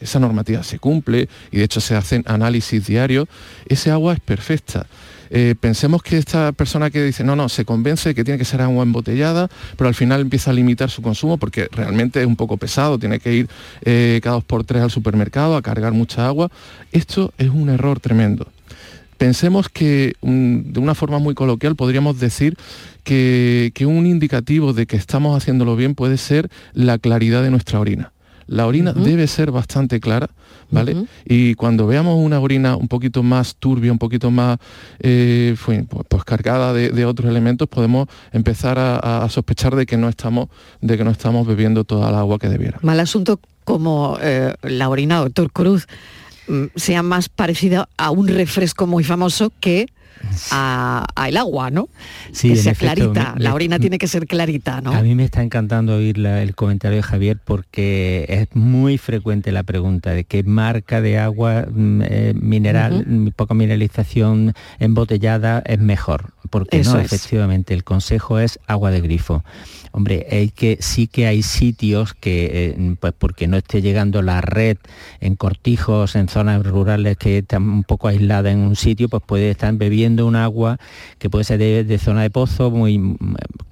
esa 0.00 0.18
normativa 0.18 0.64
se 0.64 0.80
cumple, 0.80 1.28
y 1.52 1.58
de 1.58 1.64
hecho 1.64 1.80
se 1.80 1.94
hacen 1.94 2.24
análisis 2.26 2.84
diarios, 2.84 3.28
ese 3.66 3.92
agua 3.92 4.14
es 4.14 4.20
perfecta. 4.20 4.86
Eh, 5.30 5.54
pensemos 5.58 6.02
que 6.02 6.18
esta 6.18 6.52
persona 6.52 6.90
que 6.90 7.02
dice, 7.02 7.24
no, 7.24 7.36
no, 7.36 7.48
se 7.48 7.64
convence 7.64 8.14
que 8.14 8.24
tiene 8.24 8.38
que 8.38 8.44
ser 8.44 8.60
agua 8.60 8.82
embotellada, 8.82 9.48
pero 9.76 9.88
al 9.88 9.94
final 9.94 10.20
empieza 10.20 10.50
a 10.50 10.54
limitar 10.54 10.90
su 10.90 11.02
consumo 11.02 11.38
porque 11.38 11.68
realmente 11.72 12.20
es 12.20 12.26
un 12.26 12.36
poco 12.36 12.56
pesado, 12.56 12.98
tiene 12.98 13.20
que 13.20 13.34
ir 13.34 13.48
eh, 13.82 14.20
cada 14.22 14.36
dos 14.36 14.44
por 14.44 14.64
tres 14.64 14.82
al 14.82 14.90
supermercado 14.90 15.56
a 15.56 15.62
cargar 15.62 15.92
mucha 15.92 16.26
agua. 16.26 16.50
Esto 16.92 17.32
es 17.38 17.48
un 17.48 17.68
error 17.68 18.00
tremendo. 18.00 18.48
Pensemos 19.18 19.68
que 19.68 20.14
de 20.20 20.80
una 20.80 20.94
forma 20.94 21.18
muy 21.18 21.34
coloquial 21.34 21.76
podríamos 21.76 22.18
decir 22.18 22.56
que, 23.04 23.72
un 23.86 24.06
indicativo 24.06 24.72
de 24.72 24.86
que 24.86 24.96
estamos 24.96 25.36
haciéndolo 25.36 25.76
bien 25.76 25.94
puede 25.94 26.16
ser 26.16 26.50
la 26.72 26.98
claridad 26.98 27.42
de 27.42 27.50
nuestra 27.50 27.78
orina. 27.78 28.12
La 28.46 28.66
orina 28.66 28.92
debe 28.92 29.26
ser 29.26 29.50
bastante 29.50 30.00
clara, 30.00 30.28
¿vale? 30.70 31.06
Y 31.24 31.54
cuando 31.54 31.86
veamos 31.86 32.16
una 32.18 32.40
orina 32.40 32.76
un 32.76 32.88
poquito 32.88 33.22
más 33.22 33.56
turbia, 33.56 33.92
un 33.92 33.98
poquito 33.98 34.30
más 34.30 34.58
eh, 35.00 35.56
pues, 35.64 35.84
pues, 36.08 36.24
cargada 36.24 36.72
de, 36.72 37.04
otros 37.04 37.30
elementos, 37.30 37.68
podemos 37.68 38.08
empezar 38.32 38.78
a, 38.78 39.26
sospechar 39.28 39.74
de 39.76 39.86
que 39.86 39.96
no 39.96 40.08
estamos, 40.08 40.48
de 40.80 40.96
que 40.96 41.04
no 41.04 41.10
estamos 41.10 41.46
bebiendo 41.46 41.84
toda 41.84 42.10
el 42.10 42.14
agua 42.14 42.38
que 42.38 42.48
debiera. 42.48 42.78
Mal 42.82 43.00
asunto 43.00 43.40
como 43.64 44.18
eh, 44.20 44.54
la 44.62 44.88
orina, 44.88 45.18
doctor 45.18 45.50
Cruz. 45.50 45.86
Mm, 46.46 46.64
sea 46.76 47.02
más 47.02 47.30
parecida 47.30 47.88
a 47.96 48.10
un 48.10 48.28
refresco 48.28 48.86
muy 48.86 49.02
famoso 49.02 49.50
que 49.60 49.86
a, 50.50 51.06
el 51.26 51.36
agua, 51.36 51.70
¿no? 51.70 51.88
Sí, 52.32 52.50
que 52.50 52.56
sea 52.56 52.74
clarita, 52.74 53.34
la 53.38 53.54
orina 53.54 53.78
tiene 53.78 53.98
que 53.98 54.06
ser 54.06 54.26
clarita, 54.26 54.80
¿no? 54.80 54.92
A 54.92 55.02
mí 55.02 55.14
me 55.14 55.24
está 55.24 55.42
encantando 55.42 55.96
oír 55.96 56.18
el 56.18 56.54
comentario 56.54 56.96
de 56.96 57.02
Javier 57.02 57.38
porque 57.44 58.26
es 58.28 58.48
muy 58.54 58.98
frecuente 58.98 59.52
la 59.52 59.62
pregunta 59.62 60.10
de 60.10 60.24
qué 60.24 60.42
marca 60.42 61.00
de 61.00 61.18
agua 61.18 61.66
mm, 61.70 62.02
eh, 62.04 62.34
mineral, 62.34 63.04
mm, 63.06 63.28
poca 63.36 63.54
mineralización 63.54 64.54
embotellada 64.78 65.62
es 65.66 65.78
mejor. 65.78 66.32
Porque 66.50 66.82
no, 66.82 66.98
efectivamente, 66.98 67.74
el 67.74 67.84
consejo 67.84 68.38
es 68.38 68.60
agua 68.66 68.90
de 68.90 69.00
grifo. 69.00 69.42
Hombre, 69.92 70.26
hay 70.30 70.50
que, 70.50 70.76
sí 70.80 71.06
que 71.06 71.26
hay 71.26 71.42
sitios 71.42 72.14
que, 72.14 72.74
eh, 72.76 72.96
pues 73.00 73.14
porque 73.16 73.46
no 73.46 73.56
esté 73.56 73.80
llegando 73.80 74.22
la 74.22 74.40
red 74.40 74.76
en 75.20 75.36
cortijos, 75.36 76.16
en 76.16 76.28
zonas 76.28 76.66
rurales 76.66 77.16
que 77.16 77.38
están 77.38 77.62
un 77.62 77.84
poco 77.84 78.08
aisladas 78.08 78.52
en 78.52 78.58
un 78.58 78.76
sitio, 78.76 79.08
pues 79.08 79.22
puede 79.24 79.50
estar 79.50 79.72
bebiendo 79.74 80.03
un 80.06 80.36
agua 80.36 80.78
que 81.18 81.30
puede 81.30 81.44
ser 81.44 81.58
de, 81.58 81.98
zona 81.98 82.22
de 82.22 82.30
pozo, 82.30 82.70
muy, 82.70 83.16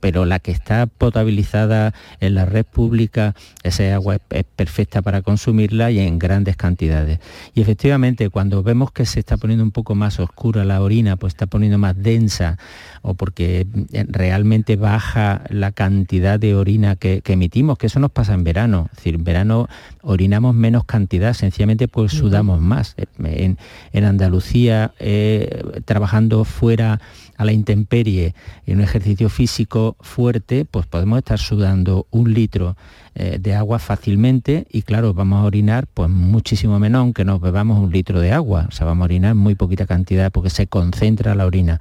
pero 0.01 0.25
la 0.25 0.39
que 0.39 0.51
está 0.51 0.87
potabilizada 0.87 1.95
en 2.21 2.35
la 2.35 2.45
red 2.45 2.65
pública, 2.65 3.35
esa 3.63 3.95
agua 3.95 4.19
es, 4.31 4.45
perfecta 4.57 5.03
para 5.03 5.23
consumirla 5.23 5.91
y 5.91 5.99
en 5.99 6.19
grandes 6.19 6.57
cantidades. 6.57 7.19
Y 7.55 7.61
efectivamente, 7.61 8.31
cuando 8.31 8.63
vemos 8.63 8.93
que 8.93 9.07
se 9.07 9.21
está 9.21 9.37
poniendo 9.37 9.65
un 9.65 9.73
poco 9.73 9.95
más 9.95 10.19
oscura 10.21 10.65
la 10.65 10.81
orina, 10.81 11.17
pues 11.17 11.33
está 11.33 11.47
poniendo 11.47 11.79
más 11.79 12.01
densa, 12.01 12.59
o 13.03 13.15
porque 13.15 13.67
eh, 13.93 14.07
realmente 14.09 14.77
baja 14.77 15.43
la 15.51 15.73
cantidad 15.73 16.39
de 16.39 16.55
orina 16.55 16.97
que, 16.97 17.23
emitimos, 17.27 17.77
que 17.77 17.89
eso 17.89 18.01
nos 18.01 18.13
pasa 18.13 18.35
en 18.35 18.45
verano. 18.45 18.89
Es 18.91 18.97
decir, 18.97 19.17
en 19.17 19.25
verano 19.25 19.69
orinamos 20.03 20.55
menos 20.55 20.85
cantidad, 20.85 21.35
sencillamente 21.35 21.89
pues 21.89 22.13
sudamos 22.13 22.61
más. 22.61 22.95
En, 23.19 23.59
Andalucía, 24.05 24.93
eh, 24.99 25.63
trabajando 25.85 26.45
fuera 26.45 27.01
a 27.37 27.45
la 27.45 27.53
intemperie, 27.53 28.35
en 28.67 28.79
un 28.79 28.85
ejercicio 28.85 29.29
físico 29.29 29.97
fuerte, 30.01 30.65
pues 30.65 30.87
podemos 30.87 31.19
estar 31.19 31.39
sudando 31.39 32.07
un 32.11 32.33
litro 32.33 32.77
eh, 33.15 33.39
de 33.41 33.55
agua 33.55 33.79
fácilmente 33.79 34.67
y 34.71 34.83
claro, 34.83 35.13
vamos 35.13 35.43
a 35.43 35.45
orinar 35.45 35.87
pues 35.93 36.09
muchísimo 36.09 36.79
menos 36.79 37.01
aunque 37.01 37.25
nos 37.25 37.41
bebamos 37.41 37.79
un 37.79 37.91
litro 37.91 38.21
de 38.21 38.33
agua. 38.33 38.67
O 38.69 38.73
sea, 38.73 38.87
vamos 38.87 39.03
a 39.03 39.07
orinar 39.07 39.35
muy 39.35 39.55
poquita 39.55 39.87
cantidad 39.87 40.31
porque 40.31 40.51
se 40.51 40.67
concentra 40.67 41.35
la 41.35 41.47
orina 41.47 41.81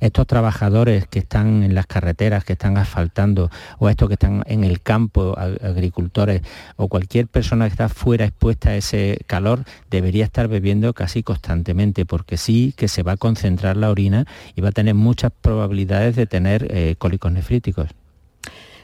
estos 0.00 0.26
trabajadores 0.26 1.06
que 1.06 1.20
están 1.20 1.62
en 1.62 1.74
las 1.74 1.86
carreteras, 1.86 2.44
que 2.44 2.54
están 2.54 2.76
asfaltando, 2.76 3.50
o 3.78 3.88
estos 3.88 4.08
que 4.08 4.14
están 4.14 4.42
en 4.46 4.64
el 4.64 4.80
campo, 4.80 5.36
agricultores, 5.38 6.42
o 6.76 6.88
cualquier 6.88 7.26
persona 7.26 7.66
que 7.66 7.72
está 7.72 7.88
fuera 7.88 8.24
expuesta 8.24 8.70
a 8.70 8.76
ese 8.76 9.18
calor, 9.26 9.64
debería 9.90 10.24
estar 10.24 10.48
bebiendo 10.48 10.92
casi 10.94 11.22
constantemente, 11.22 12.06
porque 12.06 12.36
sí 12.36 12.74
que 12.76 12.88
se 12.88 13.02
va 13.02 13.12
a 13.12 13.16
concentrar 13.16 13.76
la 13.76 13.90
orina 13.90 14.26
y 14.56 14.60
va 14.60 14.70
a 14.70 14.72
tener 14.72 14.94
muchas 14.94 15.32
probabilidades 15.40 16.16
de 16.16 16.26
tener 16.26 16.66
eh, 16.70 16.94
cólicos 16.98 17.32
nefríticos. 17.32 17.88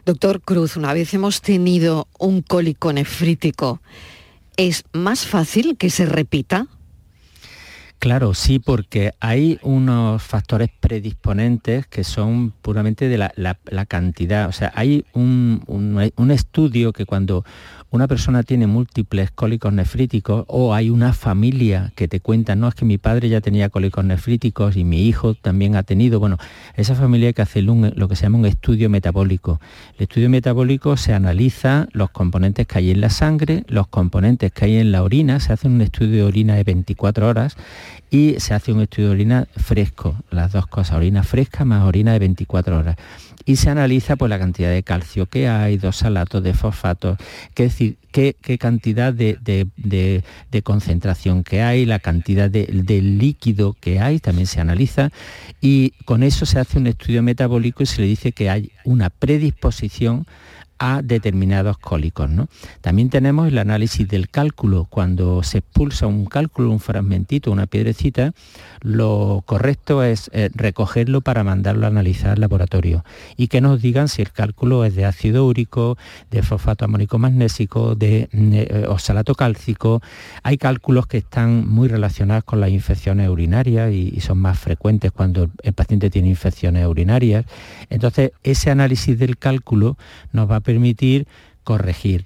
Doctor 0.04 0.40
Cruz, 0.40 0.76
una 0.76 0.92
vez 0.92 1.12
hemos 1.14 1.40
tenido 1.42 2.06
un 2.18 2.40
cólico 2.42 2.92
nefrítico, 2.92 3.80
¿es 4.56 4.84
más 4.92 5.26
fácil 5.26 5.76
que 5.76 5.90
se 5.90 6.06
repita? 6.06 6.68
Claro, 7.98 8.34
sí, 8.34 8.58
porque 8.58 9.12
hay 9.20 9.58
unos 9.62 10.22
factores 10.22 10.68
predisponentes 10.80 11.86
que 11.86 12.04
son 12.04 12.50
puramente 12.50 13.08
de 13.08 13.16
la, 13.16 13.84
cantidad. 13.86 14.48
O 14.48 14.52
sea, 14.52 14.70
hay 14.74 15.06
un, 15.14 15.62
un, 15.66 16.30
estudio 16.30 16.92
que 16.92 17.06
cuando 17.06 17.44
una 17.90 18.08
persona 18.08 18.42
tiene 18.42 18.66
múltiples 18.66 19.30
cólicos 19.30 19.72
nefríticos 19.72 20.44
o 20.48 20.74
hay 20.74 20.90
una 20.90 21.12
familia 21.12 21.92
que 21.94 22.08
te 22.08 22.20
cuenta, 22.20 22.56
no 22.56 22.68
es 22.68 22.74
que 22.74 22.84
mi 22.84 22.98
padre 22.98 23.28
ya 23.28 23.40
tenía 23.40 23.68
cólicos 23.68 24.04
nefríticos 24.04 24.76
y 24.76 24.84
mi 24.84 25.06
hijo 25.06 25.34
también 25.34 25.76
ha 25.76 25.82
tenido, 25.82 26.18
bueno, 26.18 26.36
esa 26.74 26.94
familia 26.94 27.28
hay 27.28 27.34
que 27.34 27.42
hacer 27.42 27.64
lo 27.64 28.08
que 28.08 28.16
se 28.16 28.24
llama 28.24 28.38
un 28.38 28.46
estudio 28.46 28.90
metabólico. 28.90 29.60
El 29.96 30.04
estudio 30.04 30.28
metabólico 30.28 30.96
se 30.96 31.14
analiza 31.14 31.88
los 31.92 32.10
componentes 32.10 32.66
que 32.66 32.78
hay 32.78 32.90
en 32.90 33.00
la 33.00 33.10
sangre, 33.10 33.64
los 33.68 33.86
componentes 33.86 34.52
que 34.52 34.64
hay 34.64 34.76
en 34.76 34.92
la 34.92 35.02
orina, 35.02 35.40
se 35.40 35.52
hace 35.52 35.68
un 35.68 35.80
estudio 35.80 36.16
de 36.16 36.22
orina 36.24 36.54
de 36.56 36.64
24 36.64 37.28
horas 37.28 37.56
y 38.10 38.34
se 38.38 38.54
hace 38.54 38.72
un 38.72 38.80
estudio 38.80 39.08
de 39.08 39.14
orina 39.14 39.48
fresco, 39.56 40.16
las 40.30 40.52
dos 40.52 40.66
cosas, 40.66 40.96
orina 40.96 41.22
fresca 41.22 41.64
más 41.64 41.84
orina 41.84 42.12
de 42.12 42.18
24 42.18 42.78
horas 42.78 42.96
y 43.46 43.56
se 43.56 43.70
analiza 43.70 44.16
pues, 44.16 44.28
la 44.28 44.40
cantidad 44.40 44.70
de 44.70 44.82
calcio 44.82 45.26
que 45.26 45.48
hay, 45.48 45.78
dos 45.78 45.96
salatos 45.96 46.42
de 46.42 46.52
fosfatos, 46.52 47.16
es 47.50 47.54
decir, 47.54 47.96
qué, 48.10 48.34
cantidad 48.58 49.14
de, 49.14 50.22
concentración 50.64 51.44
que 51.44 51.62
hay, 51.62 51.86
la 51.86 52.00
cantidad 52.00 52.50
de, 52.50 52.66
líquido 53.00 53.74
que 53.80 54.00
hay, 54.00 54.18
también 54.18 54.48
se 54.48 54.60
analiza, 54.60 55.10
y 55.60 55.92
con 56.04 56.24
eso 56.24 56.44
se 56.44 56.58
hace 56.58 56.78
un 56.78 56.88
estudio 56.88 57.22
metabólico 57.22 57.84
y 57.84 57.86
se 57.86 58.00
le 58.00 58.08
dice 58.08 58.32
que 58.32 58.50
hay 58.50 58.72
una 58.84 59.10
predisposición 59.10 60.26
a 60.78 61.02
determinados 61.02 61.78
cólicos. 61.78 62.28
¿no? 62.30 62.48
También 62.80 63.10
tenemos 63.10 63.48
el 63.48 63.58
análisis 63.58 64.06
del 64.08 64.28
cálculo. 64.28 64.86
Cuando 64.88 65.42
se 65.42 65.58
expulsa 65.58 66.06
un 66.06 66.26
cálculo, 66.26 66.70
un 66.70 66.80
fragmentito, 66.80 67.50
una 67.50 67.66
piedrecita, 67.66 68.32
lo 68.80 69.42
correcto 69.46 70.02
es 70.02 70.30
eh, 70.32 70.50
recogerlo 70.54 71.20
para 71.20 71.44
mandarlo 71.44 71.86
a 71.86 71.88
analizar 71.88 72.32
al 72.32 72.40
laboratorio 72.40 73.04
y 73.36 73.48
que 73.48 73.60
nos 73.60 73.80
digan 73.80 74.08
si 74.08 74.22
el 74.22 74.32
cálculo 74.32 74.84
es 74.84 74.94
de 74.94 75.04
ácido 75.04 75.46
úrico, 75.46 75.96
de 76.30 76.42
fosfato 76.42 76.84
amónico 76.84 77.18
magnésico, 77.18 77.94
de 77.94 78.28
eh, 78.32 78.84
oxalato 78.88 79.34
cálcico. 79.34 80.02
Hay 80.42 80.58
cálculos 80.58 81.06
que 81.06 81.18
están 81.18 81.68
muy 81.68 81.88
relacionados 81.88 82.44
con 82.44 82.60
las 82.60 82.70
infecciones 82.70 83.28
urinarias 83.28 83.92
y, 83.92 84.12
y 84.14 84.20
son 84.20 84.38
más 84.38 84.58
frecuentes 84.58 85.12
cuando 85.12 85.48
el 85.62 85.72
paciente 85.72 86.10
tiene 86.10 86.28
infecciones 86.28 86.86
urinarias. 86.86 87.44
Entonces, 87.90 88.32
ese 88.42 88.70
análisis 88.70 89.18
del 89.18 89.38
cálculo 89.38 89.96
nos 90.32 90.50
va 90.50 90.56
a 90.56 90.60
permitir 90.66 91.26
corregir. 91.64 92.24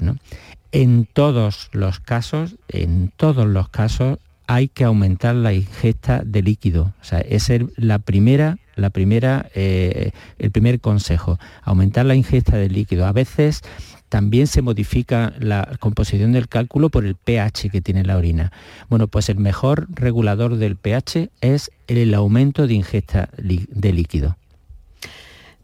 En 0.72 1.07
todos 1.07 1.68
los 1.72 2.01
casos, 2.01 2.57
en 2.68 3.12
todos 3.16 3.47
los 3.47 3.68
casos, 3.68 4.18
hay 4.47 4.66
que 4.66 4.82
aumentar 4.82 5.36
la 5.36 5.53
ingesta 5.53 6.22
de 6.24 6.43
líquido. 6.43 6.93
O 7.01 7.05
sea, 7.05 7.20
es 7.20 7.53
la 7.76 8.01
primera, 8.01 8.59
la 8.74 8.91
primera, 8.91 9.49
eh, 9.55 10.11
el 10.38 10.51
primer 10.51 10.80
consejo, 10.80 11.38
aumentar 11.62 12.07
la 12.07 12.16
ingesta 12.16 12.57
de 12.57 12.68
líquido. 12.68 13.07
A 13.07 13.12
veces 13.12 13.62
también 14.09 14.49
se 14.49 14.61
modifica 14.61 15.32
la 15.38 15.76
composición 15.78 16.32
del 16.32 16.49
cálculo 16.49 16.88
por 16.88 17.07
el 17.07 17.14
pH 17.14 17.70
que 17.70 17.80
tiene 17.80 18.05
la 18.05 18.16
orina. 18.16 18.51
Bueno, 18.88 19.07
pues 19.07 19.28
el 19.28 19.38
mejor 19.38 19.86
regulador 19.91 20.57
del 20.57 20.74
pH 20.74 21.30
es 21.41 21.70
el 21.86 22.12
aumento 22.14 22.66
de 22.66 22.74
ingesta 22.74 23.28
de 23.38 23.93
líquido. 23.93 24.36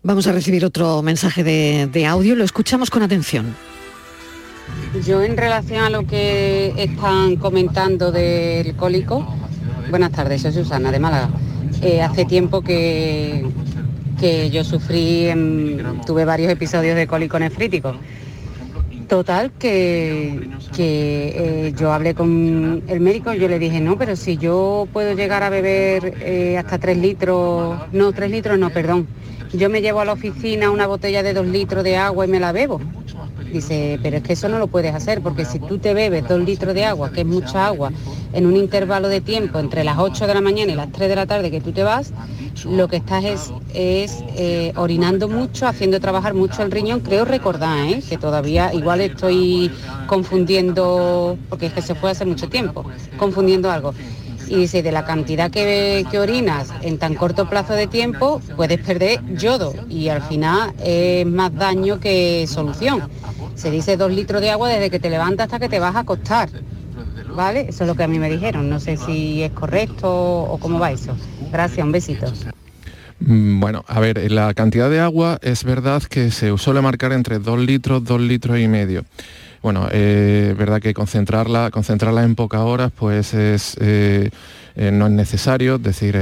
Vamos 0.03 0.27
a 0.27 0.33
recibir 0.33 0.65
otro 0.65 1.03
mensaje 1.03 1.43
de, 1.43 2.07
audio, 2.07 2.37
lo 2.37 2.45
escuchamos 2.45 2.91
con 2.91 3.03
atención. 3.03 3.55
Yo 5.05 5.23
en 5.23 5.37
relación 5.37 5.83
a 5.83 5.91
lo 5.91 6.07
que 6.07 6.73
están 6.77 7.37
comentando 7.37 8.13
del 8.13 8.75
cólico, 8.77 9.27
buenas 9.91 10.13
tardes, 10.13 10.43
soy 10.43 10.53
Susana 10.53 10.93
de 10.93 10.99
Málaga. 10.99 11.31
Eh, 11.83 12.03
hace 12.03 12.25
tiempo 12.25 12.63
que, 12.63 13.45
que 14.21 14.51
yo 14.51 14.65
sufrí, 14.65 15.29
tuve 16.07 16.25
varios 16.25 16.53
episodios 16.53 16.97
de 16.97 17.07
cólico 17.07 17.39
nefrítico. 17.39 17.97
Total, 19.09 19.53
que, 19.53 20.51
que 20.75 21.69
eh, 21.69 21.75
yo 21.79 21.93
hablé 21.93 22.15
con 22.15 22.83
el 22.89 23.01
médico, 23.01 23.33
yo 23.35 23.49
le 23.49 23.61
dije, 23.61 23.81
no, 23.81 23.97
pero 23.97 24.17
si 24.17 24.37
yo 24.37 24.89
puedo 24.93 25.15
llegar 25.15 25.45
a 25.45 25.51
beber 25.51 26.15
eh, 26.21 26.59
hasta 26.59 26.79
tres 26.79 26.99
litros, 26.99 27.79
no, 27.93 28.13
tres 28.13 28.33
litros 28.33 28.59
no, 28.59 28.71
perdón, 28.71 29.07
yo 29.57 29.71
me 29.71 29.81
llevo 29.81 30.01
a 30.01 30.05
la 30.05 30.13
oficina 30.13 30.71
una 30.71 30.87
botella 30.87 31.23
de 31.23 31.33
dos 31.33 31.47
litros 31.47 31.83
de 31.85 31.97
agua 31.97 32.25
y 32.27 32.29
me 32.29 32.41
la 32.41 32.53
bebo. 32.53 32.81
Dice, 33.53 33.99
pero 34.03 34.19
es 34.19 34.23
que 34.23 34.33
eso 34.35 34.49
no 34.49 34.59
lo 34.59 34.67
puedes 34.67 34.95
hacer 34.95 35.23
porque 35.23 35.45
si 35.45 35.59
tú 35.59 35.79
te 35.79 35.95
bebes 35.95 36.29
dos 36.29 36.41
litros 36.41 36.75
de 36.75 36.85
agua, 36.85 37.11
que 37.11 37.21
es 37.21 37.27
mucha 37.27 37.67
agua, 37.67 37.93
en 38.33 38.45
un 38.45 38.57
intervalo 38.57 39.09
de 39.09 39.21
tiempo 39.21 39.59
entre 39.59 39.85
las 39.85 39.99
8 39.99 40.27
de 40.27 40.35
la 40.35 40.41
mañana 40.41 40.73
y 40.73 40.75
las 40.75 40.91
3 40.93 41.09
de 41.09 41.17
la 41.17 41.27
tarde 41.27 41.51
que 41.51 41.61
tú 41.61 41.73
te 41.73 41.83
vas, 41.83 42.13
lo 42.69 42.89
que 42.89 42.97
estás 42.97 43.25
es, 43.25 43.53
eh, 43.73 44.73
orinando 44.77 45.29
mucho, 45.29 45.67
haciendo 45.67 46.01
trabajar 46.01 46.35
mucho 46.35 46.63
el 46.63 46.71
riñón. 46.71 47.01
Creo 47.01 47.25
recordar 47.25 47.87
¿eh? 47.87 48.03
que 48.07 48.19
todavía 48.19 48.75
igual 48.75 49.01
estoy 49.01 49.71
confundiendo, 50.07 51.39
porque 51.49 51.67
es 51.67 51.73
que 51.73 51.83
se 51.83 51.95
fue 51.95 52.11
hace 52.11 52.25
mucho 52.25 52.49
tiempo, 52.49 52.85
confundiendo 53.17 53.71
algo 53.71 53.95
y 54.49 54.57
dice, 54.57 54.83
de 54.83 54.93
la 54.93 55.05
cantidad 55.05 55.51
que, 55.51 56.07
orinas 56.19 56.73
en 56.83 56.99
tan 56.99 57.15
corto 57.15 57.49
plazo 57.49 57.75
de 57.75 57.87
tiempo, 57.87 58.41
puedes 58.57 58.81
perder 58.81 59.21
yodo 59.35 59.75
y 59.89 60.09
al 60.09 60.23
final 60.23 60.73
es 60.83 61.27
más 61.27 61.55
daño 61.55 62.01
que 62.01 62.47
solución. 62.47 63.09
Se 63.55 63.71
dice 63.71 63.97
dos 63.97 64.11
litros 64.11 64.41
de 64.41 64.51
agua 64.51 64.69
desde 64.69 64.91
que 64.91 64.99
te 64.99 65.11
levantas 65.11 65.45
hasta 65.45 65.59
que 65.59 65.69
te 65.69 65.79
vas 65.79 65.95
a 65.97 66.01
acostar. 66.01 66.49
¿Vale? 67.35 67.67
Eso 67.69 67.85
es 67.85 67.89
lo 67.89 67.95
que 67.95 68.05
a 68.05 68.09
mí 68.09 68.19
me 68.19 68.31
dijeron. 68.31 68.71
No 68.71 68.81
sé 68.81 68.97
si 68.97 69.43
es 69.43 69.53
correcto 69.53 70.09
o 70.11 70.59
cómo 70.59 70.79
va 70.79 70.91
eso. 70.91 71.15
Gracias, 71.53 71.85
un 71.85 71.93
besito. 71.93 72.33
Mm, 73.21 73.61
bueno, 73.61 73.85
a 73.89 74.01
ver, 74.01 74.31
la 74.31 74.55
cantidad 74.55 74.89
de 74.89 75.01
agua 75.01 75.39
es 75.43 75.65
verdad 75.65 76.03
que 76.03 76.31
se 76.31 76.57
suele 76.57 76.81
marcar 76.81 77.13
entre 77.13 77.39
dos 77.39 77.59
litros, 77.59 78.05
dos 78.05 78.21
litros 78.21 78.59
y 78.59 78.69
medio 78.69 79.05
bueno, 79.67 79.89
eh, 79.91 80.55
verdad 80.57 80.81
que 80.81 80.95
concentrarla, 80.95 81.73
concentrarla 81.73 82.23
en 82.23 82.37
pocas 82.37 82.61
horas 82.61 82.93
pues 82.97 83.35
es, 83.35 83.77
eh, 83.81 84.31
eh, 84.77 84.93
no 84.93 85.07
es 85.07 85.13
necesario, 85.13 85.75
es 85.75 85.83
decir, 85.83 86.17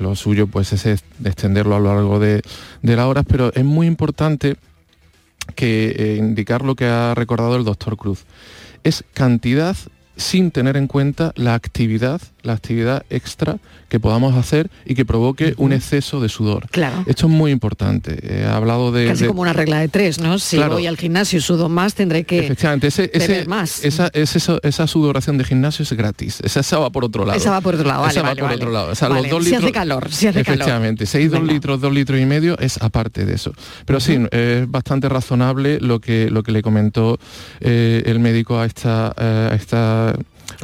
lo 0.00 0.16
suyo 0.16 0.48
pues 0.48 0.72
es 0.72 1.04
extenderlo 1.24 1.76
a 1.76 1.78
lo 1.78 1.94
largo 1.94 2.18
de, 2.18 2.42
de 2.82 2.96
las 2.96 3.06
horas, 3.06 3.24
pero 3.28 3.52
es 3.54 3.64
muy 3.64 3.86
importante 3.86 4.56
que 5.54 6.16
indicar 6.18 6.64
lo 6.64 6.74
que 6.74 6.86
ha 6.86 7.14
recordado 7.14 7.54
el 7.54 7.62
doctor 7.62 7.96
Cruz. 7.96 8.24
Es 8.82 9.04
cantidad 9.14 9.76
sin 10.20 10.50
tener 10.50 10.76
en 10.76 10.86
cuenta 10.86 11.32
la 11.34 11.54
actividad, 11.54 12.20
la 12.42 12.52
actividad 12.52 13.04
extra 13.10 13.58
que 13.88 13.98
podamos 13.98 14.36
hacer 14.36 14.70
y 14.86 14.94
que 14.94 15.04
provoque 15.04 15.54
un 15.56 15.72
exceso 15.72 16.20
de 16.20 16.28
sudor. 16.28 16.68
Claro. 16.70 17.04
Esto 17.06 17.26
es 17.26 17.32
muy 17.32 17.50
importante. 17.50 18.18
He 18.22 18.46
hablado 18.46 18.92
de... 18.92 19.06
Casi 19.06 19.26
como 19.26 19.42
una 19.42 19.52
regla 19.52 19.80
de 19.80 19.88
tres, 19.88 20.20
¿no? 20.20 20.38
Si 20.38 20.58
voy 20.58 20.86
al 20.86 20.96
gimnasio 20.96 21.38
y 21.38 21.42
sudo 21.42 21.68
más, 21.68 21.94
tendré 21.94 22.24
que 22.24 22.38
Efectivamente, 22.44 22.86
ese, 22.86 23.44
más. 23.46 23.84
Esa, 23.84 24.10
esa, 24.12 24.86
sudoración 24.86 25.38
de 25.38 25.44
gimnasio 25.44 25.82
es 25.82 25.92
gratis. 25.92 26.40
Esa, 26.42 26.78
va 26.78 26.90
por 26.90 27.04
otro 27.04 27.24
lado. 27.24 27.36
Esa 27.36 27.50
va 27.50 27.60
por 27.60 27.74
otro 27.74 27.88
lado, 27.88 28.06
Esa 28.06 28.22
va 28.22 28.34
por 28.34 28.52
otro 28.52 28.70
lado. 28.70 28.94
si 28.94 29.54
hace 29.54 29.72
calor, 29.72 30.12
si 30.12 30.28
hace 30.28 30.40
efectivamente, 30.40 31.06
seis 31.06 31.30
dos 31.30 31.42
litros, 31.42 31.80
dos 31.80 31.92
litros 31.92 32.20
y 32.20 32.26
medio 32.26 32.56
es 32.58 32.80
aparte 32.80 33.24
de 33.24 33.34
eso. 33.34 33.52
Pero 33.86 33.98
sí, 33.98 34.18
es 34.30 34.70
bastante 34.70 35.08
razonable 35.08 35.80
lo 35.80 36.00
que, 36.00 36.30
lo 36.30 36.42
que 36.42 36.52
le 36.52 36.62
comentó 36.62 37.18
eh, 37.60 38.02
el 38.06 38.20
médico 38.20 38.58
a 38.58 38.66
esta, 38.66 39.14
eh, 39.18 39.48
a 39.50 39.54
esta 39.54 40.09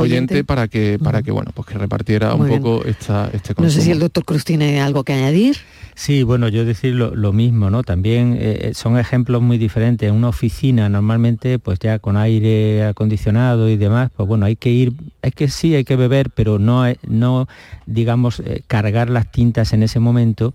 oyente, 0.03 0.44
para 0.44 0.68
que 0.68 0.99
para 1.03 1.22
que 1.22 1.30
bueno 1.30 1.51
pues 1.55 1.68
que 1.68 1.78
repartiera 1.78 2.34
un 2.34 2.49
poco 2.49 2.84
esta, 2.84 3.30
este 3.32 3.55
consumo. 3.55 3.66
No 3.66 3.70
sé 3.70 3.82
si 3.82 3.90
el 3.90 3.99
doctor 3.99 4.24
Cruz 4.24 4.44
tiene 4.44 4.80
algo 4.80 5.05
que 5.05 5.12
añadir. 5.12 5.57
Sí, 5.94 6.24
bueno, 6.24 6.49
yo 6.49 6.66
decir 6.66 6.94
lo, 6.94 7.32
mismo, 7.32 7.70
¿no? 7.70 7.82
También 7.82 8.36
eh, 8.38 8.72
son 8.74 8.99
ejemplos 8.99 9.40
muy 9.40 9.57
diferentes. 9.57 10.07
En 10.07 10.14
una 10.14 10.28
oficina 10.28 10.90
normalmente, 10.90 11.59
pues 11.59 11.78
ya 11.78 11.99
con 11.99 12.18
aire 12.18 12.84
acondicionado 12.84 13.70
y 13.70 13.78
demás, 13.78 14.11
pues 14.14 14.28
bueno, 14.28 14.44
hay 14.44 14.57
que 14.57 14.68
ir, 14.68 14.92
es 15.22 15.32
que 15.34 15.49
sí, 15.49 15.74
hay 15.74 15.84
que 15.84 15.97
beber, 15.97 16.28
pero 16.28 16.59
no, 16.59 16.84
no 17.09 17.49
digamos, 17.86 18.40
eh, 18.40 18.62
cargar 18.66 19.09
las 19.09 19.32
tintas 19.32 19.72
en 19.72 19.82
ese 19.82 19.99
momento 19.99 20.53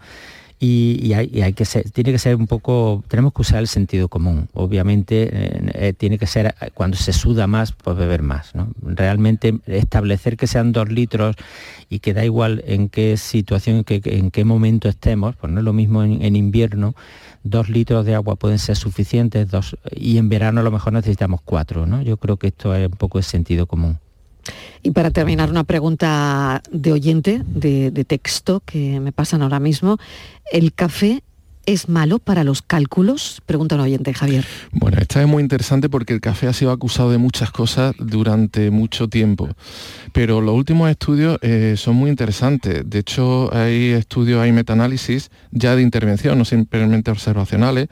y, 0.64 1.14
hay, 1.14 1.54
que 1.54 1.66
ser, 1.66 1.90
tiene 1.90 2.12
que 2.12 2.20
ser 2.20 2.36
un 2.36 2.46
poco, 2.46 3.04
tenemos 3.08 3.34
que 3.34 3.42
usar 3.42 3.62
el 3.62 3.68
sentido 3.68 4.10
común. 4.10 4.48
Obviamente 4.54 5.24
eh, 5.24 5.72
eh, 5.74 5.94
tiene 5.94 6.20
que 6.20 6.28
ser, 6.28 6.54
eh, 6.62 6.70
cuando 6.76 6.98
se 6.98 7.14
suda 7.14 7.48
más, 7.48 7.72
pues 7.72 7.98
beber 7.98 8.22
más. 8.22 8.52
Realmente 8.84 9.58
establecer 9.66 10.38
que 10.38 10.46
sean 10.46 10.72
dos 10.72 10.90
litros 10.90 11.36
y 11.90 11.98
que 11.98 12.14
da 12.14 12.24
igual 12.24 12.64
en 12.68 12.90
qué 12.90 13.18
situación, 13.18 13.84
en 13.88 14.30
qué, 14.30 14.46
momento 14.46 14.88
estemos, 14.88 15.36
pues 15.36 15.52
no 15.52 15.62
es 15.62 15.66
lo 15.66 15.74
mismo 15.74 16.04
en, 16.04 16.36
invierno, 16.36 16.94
dos 17.44 17.68
litros 17.68 18.06
de 18.06 18.14
agua 18.14 18.36
pueden 18.36 18.60
ser 18.60 18.76
suficientes, 18.76 19.50
dos, 19.50 19.76
y 19.96 20.20
en 20.20 20.30
verano 20.30 20.62
a 20.62 20.64
lo 20.64 20.70
mejor 20.70 20.94
necesitamos 20.94 21.42
cuatro. 21.44 21.88
¿no? 21.88 22.04
Yo 22.04 22.18
creo 22.18 22.38
que 22.38 22.48
esto 22.48 22.76
es 22.76 22.88
un 22.88 22.98
poco 22.98 23.18
el 23.18 23.24
sentido 23.24 23.66
común. 23.66 23.98
Y 24.84 24.92
para 24.92 25.12
terminar, 25.12 25.50
una 25.50 25.64
pregunta 25.64 26.62
de 26.72 26.92
oyente, 26.92 27.42
de, 27.46 27.92
texto, 28.06 28.62
que 28.66 29.00
me 29.00 29.12
pasan 29.12 29.42
ahora 29.42 29.60
mismo. 29.60 29.98
¿El 30.52 30.74
café 30.74 31.24
¿Es 31.68 31.88
malo 31.88 32.18
para 32.18 32.44
los 32.44 32.64
cálculos? 32.64 33.40
Pregunta 33.46 33.76
un 33.76 33.82
oyente, 33.82 34.16
Javier. 34.16 34.44
Bueno, 34.72 34.98
esta 35.00 35.22
es 35.22 35.28
muy 35.28 35.44
interesante 35.44 35.90
porque 35.90 36.12
el 36.12 36.20
café 36.20 36.48
ha 36.48 36.54
sido 36.54 36.72
acusado 36.72 37.12
de 37.12 37.20
muchas 37.20 37.52
cosas 37.52 37.94
durante 38.00 38.72
mucho 38.72 39.08
tiempo, 39.08 39.48
pero 40.12 40.42
los 40.42 40.56
últimos 40.56 40.90
estudios 40.90 41.38
eh, 41.44 41.76
son 41.78 41.98
muy 41.98 42.10
interesantes. 42.10 42.82
De 42.90 42.98
hecho, 42.98 43.54
hay 43.54 43.92
estudios, 43.92 44.42
hay 44.42 44.52
metaanálisis 44.52 45.30
ya 45.52 45.76
de 45.76 45.84
intervención, 45.84 46.36
no 46.40 46.46
simplemente 46.46 47.12
observacionales, 47.12 47.90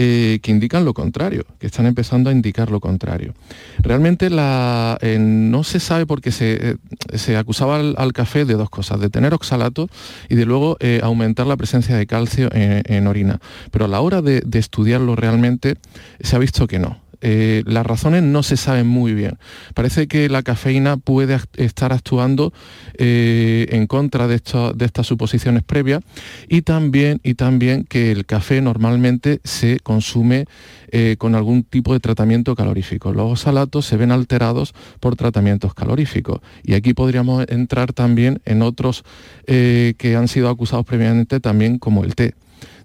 eh, 0.00 0.38
que 0.42 0.52
indican 0.52 0.84
lo 0.84 0.94
contrario, 0.94 1.44
que 1.58 1.66
están 1.66 1.84
empezando 1.86 2.30
a 2.30 2.32
indicar 2.32 2.70
lo 2.70 2.78
contrario. 2.78 3.34
Realmente 3.80 4.28
eh, 4.30 5.18
no 5.18 5.64
se 5.64 5.80
sabe 5.80 6.06
porque 6.06 6.30
se, 6.30 6.70
eh, 6.70 6.76
se 7.14 7.36
acusaba 7.36 7.80
al, 7.80 8.12
café 8.12 8.44
de 8.44 8.54
dos 8.54 8.70
cosas, 8.70 9.00
de 9.00 9.10
tener 9.10 9.34
oxalato 9.34 9.88
y 10.28 10.36
de 10.36 10.46
luego 10.46 10.78
aumentar 11.02 11.48
la 11.48 11.56
presencia 11.56 11.96
de 11.96 12.06
calcio 12.06 12.48
en, 12.52 13.06
orina. 13.08 13.40
Pero 13.72 13.86
a 13.86 13.88
la 13.88 14.00
hora 14.00 14.22
de 14.22 14.44
estudiarlo 14.52 15.16
realmente 15.16 15.78
se 16.20 16.36
ha 16.36 16.38
visto 16.38 16.68
que 16.68 16.78
no 16.78 17.07
eh, 17.20 17.62
las 17.66 17.84
razones 17.84 18.22
no 18.22 18.42
se 18.42 18.56
saben 18.56 18.86
muy 18.86 19.12
bien. 19.12 19.38
Parece 19.74 20.06
que 20.06 20.28
la 20.28 20.42
cafeína 20.42 20.96
puede 20.96 21.38
estar 21.56 21.92
actuando 21.92 22.52
eh, 22.94 23.66
en 23.70 23.86
contra 23.86 24.28
de, 24.28 24.36
estas 24.36 25.06
suposiciones 25.06 25.62
previas 25.64 26.02
y 26.48 26.62
también, 26.62 27.20
y 27.22 27.34
también 27.34 27.84
que 27.84 28.12
el 28.12 28.24
café 28.24 28.60
normalmente 28.60 29.40
se 29.44 29.80
consume 29.80 30.46
eh, 30.90 31.16
con 31.18 31.34
algún 31.34 31.64
tipo 31.64 31.92
de 31.92 32.00
tratamiento 32.00 32.54
calorífico. 32.54 33.12
Los 33.12 33.32
oxalatos 33.32 33.86
se 33.86 33.96
ven 33.96 34.12
alterados 34.12 34.74
por 35.00 35.16
tratamientos 35.16 35.74
caloríficos 35.74 36.40
y 36.62 36.74
aquí 36.74 36.94
podríamos 36.94 37.44
entrar 37.48 37.92
también 37.92 38.40
en 38.44 38.62
otros 38.62 39.04
que 39.46 40.16
han 40.16 40.28
sido 40.28 40.50
acusados 40.50 40.84
previamente 40.84 41.40
también 41.40 41.78
como 41.78 42.04
el 42.04 42.14
té. 42.14 42.34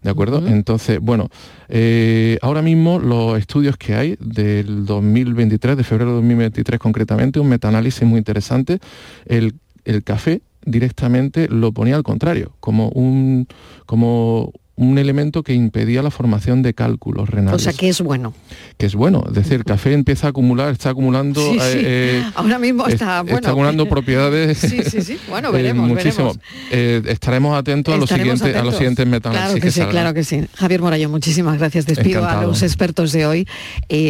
¿De 0.03 0.09
acuerdo? 0.09 0.45
Entonces, 0.45 0.99
bueno, 0.99 1.29
eh, 1.69 2.37
ahora 2.41 2.61
mismo 2.61 2.99
los 2.99 3.39
estudios 3.39 3.77
que 3.77 3.95
hay 3.95 4.17
del 4.19 4.85
2023, 4.85 5.77
de 5.77 5.83
febrero 5.85 6.11
de 6.11 6.15
2023 6.17 6.77
concretamente, 6.79 7.39
un 7.39 7.47
metaanálisis 7.47 8.03
muy 8.07 8.17
interesante, 8.17 8.79
el, 9.25 9.53
el 9.85 10.03
café 10.03 10.41
directamente 10.65 11.47
lo 11.47 11.71
ponía 11.71 11.95
al 11.95 12.03
contrario, 12.03 12.53
como 12.59 12.89
un, 12.89 13.47
como 13.85 14.51
un 14.75 14.97
elemento 14.97 15.43
que 15.43 15.53
impedía 15.53 16.01
la 16.01 16.09
formación 16.09 16.63
de 16.63 16.73
cálculos 16.73 17.29
renales. 17.29 17.61
O 17.61 17.63
sea, 17.63 17.73
que 17.73 17.89
es 17.89 18.01
bueno. 18.01 18.33
Que 18.77 18.87
es 18.87 18.95
bueno, 18.95 19.23
es 19.27 19.33
decir, 19.33 19.53
el 19.53 19.65
café 19.65 19.93
empieza 19.93 20.27
a 20.27 20.29
acumular, 20.31 20.71
está 20.71 20.89
acumulando... 20.89 21.41
Sí, 21.41 21.59
sí. 21.59 21.77
Eh, 21.77 21.81
eh, 21.85 22.31
Ahora 22.33 22.57
mismo 22.57 22.87
está, 22.87 23.21
bueno. 23.21 23.37
Está 23.37 23.49
acumulando 23.51 23.85
propiedades... 23.89 24.57
Sí, 24.57 24.81
sí, 24.83 25.01
sí, 25.01 25.19
bueno, 25.29 25.49
eh, 25.51 25.51
veremos, 25.51 25.87
muchísimo. 25.87 26.33
estaremos 26.71 27.55
atentos, 27.55 27.93
a, 27.93 27.97
los 27.97 28.09
siguientes, 28.09 28.55
a 28.55 28.63
los 28.63 28.75
siguientes 28.75 29.05
Claro 29.21 29.55
que, 29.55 29.69
sí, 29.69 29.81
claro 29.81 30.13
que 30.13 30.23
sí. 30.23 30.45
Javier 30.55 30.81
Morayo, 30.81 31.07
muchísimas 31.09 31.59
gracias. 31.59 31.85
Despido 31.85 32.27
a 32.27 32.41
los 32.41 32.63
expertos 32.63 33.11
de 33.11 33.27
hoy. 33.27 33.47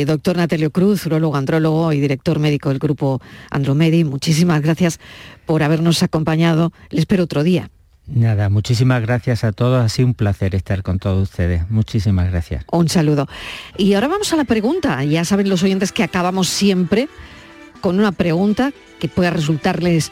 doctor 0.05 0.37
Natelio 0.37 0.71
Cruz, 0.71 1.05
urologo, 1.05 1.35
andrólogo 1.35 1.91
y 1.91 1.99
director 1.99 2.39
médico 2.39 2.69
del 2.69 2.79
grupo 2.79 3.21
Andromedi, 3.51 4.05
muchísimas 4.05 4.61
gracias 4.61 4.99
por 5.45 5.61
habernos 5.61 6.03
acompañado. 6.03 6.71
Les 6.89 7.01
espero 7.01 7.25
otro 7.25 7.43
día. 7.43 7.69
Nada, 8.05 8.49
muchísimas 8.49 9.01
gracias 9.01 9.43
a 9.43 9.53
todos. 9.53 9.83
Ha 9.83 9.89
sido 9.89 10.07
un 10.07 10.13
placer 10.13 10.55
estar 10.55 10.83
con 10.83 10.99
todos 10.99 11.23
ustedes. 11.23 11.69
Muchísimas 11.69 12.29
gracias. 12.29 12.65
Un 12.71 12.89
saludo. 12.89 13.27
Y 13.77 13.93
ahora 13.93 14.09
vamos 14.09 14.33
a 14.33 14.35
la 14.35 14.43
pregunta. 14.43 15.03
Ya 15.05 15.23
saben 15.23 15.49
los 15.49 15.63
oyentes 15.63 15.91
que 15.91 16.03
acabamos 16.03 16.49
siempre 16.49 17.07
con 17.79 17.99
una 17.99 18.11
pregunta 18.11 18.73
que 18.99 19.07
pueda 19.07 19.29
resultarles 19.29 20.11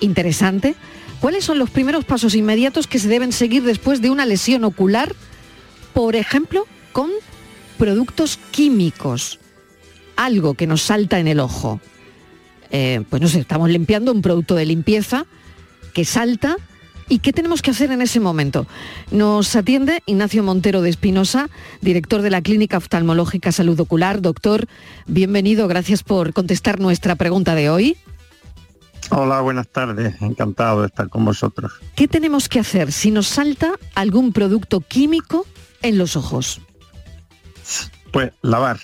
interesante. 0.00 0.76
¿Cuáles 1.20 1.44
son 1.44 1.58
los 1.58 1.70
primeros 1.70 2.04
pasos 2.04 2.34
inmediatos 2.34 2.86
que 2.86 2.98
se 2.98 3.08
deben 3.08 3.32
seguir 3.32 3.62
después 3.64 4.00
de 4.00 4.10
una 4.10 4.26
lesión 4.26 4.64
ocular, 4.64 5.14
por 5.92 6.16
ejemplo, 6.16 6.66
con 6.92 7.10
productos 7.78 8.38
químicos? 8.50 9.40
Algo 10.16 10.54
que 10.54 10.66
nos 10.66 10.82
salta 10.82 11.18
en 11.18 11.28
el 11.28 11.40
ojo. 11.40 11.80
Eh, 12.70 13.02
pues 13.08 13.22
no 13.22 13.28
sé, 13.28 13.40
estamos 13.40 13.68
limpiando 13.70 14.12
un 14.12 14.22
producto 14.22 14.54
de 14.54 14.66
limpieza 14.66 15.26
que 15.92 16.04
salta. 16.04 16.56
¿Y 17.08 17.20
qué 17.20 17.32
tenemos 17.32 17.62
que 17.62 17.70
hacer 17.70 17.92
en 17.92 18.02
ese 18.02 18.18
momento? 18.18 18.66
Nos 19.12 19.54
atiende 19.54 20.02
Ignacio 20.06 20.42
Montero 20.42 20.82
de 20.82 20.90
Espinosa, 20.90 21.48
director 21.80 22.20
de 22.20 22.30
la 22.30 22.42
Clínica 22.42 22.78
Oftalmológica 22.78 23.52
Salud 23.52 23.78
Ocular. 23.78 24.20
Doctor, 24.20 24.66
bienvenido, 25.06 25.68
gracias 25.68 26.02
por 26.02 26.32
contestar 26.32 26.80
nuestra 26.80 27.14
pregunta 27.14 27.54
de 27.54 27.70
hoy. 27.70 27.96
Hola, 29.10 29.40
buenas 29.40 29.68
tardes, 29.68 30.20
encantado 30.20 30.80
de 30.80 30.88
estar 30.88 31.08
con 31.08 31.24
vosotros. 31.24 31.74
¿Qué 31.94 32.08
tenemos 32.08 32.48
que 32.48 32.58
hacer 32.58 32.90
si 32.90 33.12
nos 33.12 33.28
salta 33.28 33.74
algún 33.94 34.32
producto 34.32 34.80
químico 34.80 35.46
en 35.82 35.98
los 35.98 36.16
ojos? 36.16 36.60
Pues 38.10 38.32
lavar. 38.42 38.80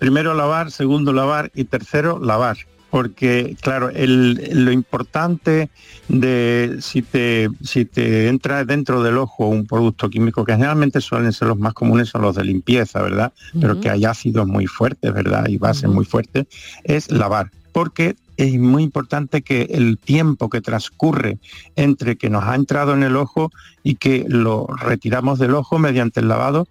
Primero 0.00 0.34
lavar, 0.34 0.72
segundo 0.72 1.12
lavar 1.12 1.52
y 1.54 1.64
tercero 1.64 2.18
lavar 2.18 2.56
porque 2.94 3.56
claro, 3.60 3.90
lo 3.92 4.70
importante 4.70 5.68
de 6.06 6.76
si 6.78 7.02
te, 7.02 7.50
si 7.60 7.86
te 7.86 8.28
entra 8.28 8.64
dentro 8.64 9.02
del 9.02 9.18
ojo 9.18 9.48
un 9.48 9.66
producto 9.66 10.08
químico, 10.08 10.44
que 10.44 10.52
generalmente 10.52 11.00
suelen 11.00 11.32
ser 11.32 11.48
los 11.48 11.58
más 11.58 11.74
comunes, 11.74 12.10
son 12.10 12.22
los 12.22 12.36
de 12.36 12.44
limpieza, 12.44 13.02
¿verdad? 13.02 13.32
Pero 13.60 13.80
que 13.80 13.90
hay 13.90 14.04
ácidos 14.04 14.46
muy 14.46 14.68
fuertes, 14.68 15.12
¿verdad? 15.12 15.48
Y 15.48 15.58
bases 15.58 15.90
muy 15.90 16.04
fuertes, 16.04 16.46
es 16.84 17.10
lavar. 17.10 17.50
Porque 17.72 18.14
es 18.36 18.56
muy 18.60 18.84
importante 18.84 19.42
que 19.42 19.62
el 19.72 19.98
tiempo 19.98 20.48
que 20.48 20.60
transcurre 20.60 21.38
entre 21.74 22.14
que 22.14 22.30
nos 22.30 22.44
ha 22.44 22.54
entrado 22.54 22.94
en 22.94 23.02
el 23.02 23.16
ojo 23.16 23.50
y 23.82 23.96
que 23.96 24.24
lo 24.28 24.68
retiramos 24.68 25.40
del 25.40 25.56
ojo 25.56 25.80
mediante 25.80 26.20
el 26.20 26.28
lavado 26.28 26.68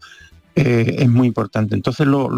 eh, 0.56 0.98
es 1.00 1.10
muy 1.10 1.28
importante. 1.28 1.74
Entonces 1.74 2.06
lo, 2.06 2.30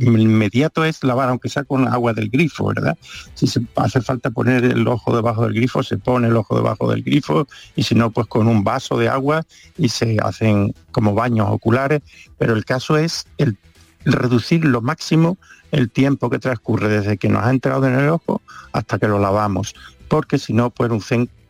inmediato 0.00 0.84
es 0.84 1.04
lavar, 1.04 1.28
aunque 1.28 1.48
sea 1.48 1.64
con 1.64 1.86
agua 1.86 2.12
del 2.12 2.28
grifo, 2.28 2.66
¿verdad? 2.66 2.98
Si 3.34 3.46
se 3.46 3.60
hace 3.76 4.00
falta 4.00 4.30
poner 4.30 4.64
el 4.64 4.86
ojo 4.88 5.14
debajo 5.14 5.44
del 5.44 5.54
grifo, 5.54 5.82
se 5.82 5.98
pone 5.98 6.28
el 6.28 6.36
ojo 6.36 6.56
debajo 6.56 6.90
del 6.90 7.02
grifo 7.02 7.46
y 7.76 7.84
si 7.84 7.94
no, 7.94 8.10
pues 8.10 8.26
con 8.26 8.48
un 8.48 8.64
vaso 8.64 8.98
de 8.98 9.08
agua 9.08 9.44
y 9.76 9.90
se 9.90 10.16
hacen 10.22 10.74
como 10.90 11.14
baños 11.14 11.46
oculares. 11.50 12.02
Pero 12.36 12.54
el 12.54 12.64
caso 12.64 12.96
es 12.96 13.26
el, 13.38 13.56
reducir 14.04 14.64
lo 14.64 14.80
máximo 14.80 15.38
el 15.70 15.90
tiempo 15.90 16.30
que 16.30 16.38
transcurre 16.38 16.88
desde 16.88 17.18
que 17.18 17.28
nos 17.28 17.44
ha 17.44 17.50
entrado 17.50 17.86
en 17.86 17.94
el 17.94 18.08
ojo 18.08 18.40
hasta 18.72 18.98
que 18.98 19.06
lo 19.06 19.18
lavamos, 19.18 19.74
porque 20.08 20.38
si 20.38 20.52
no, 20.52 20.70
pues 20.70 20.90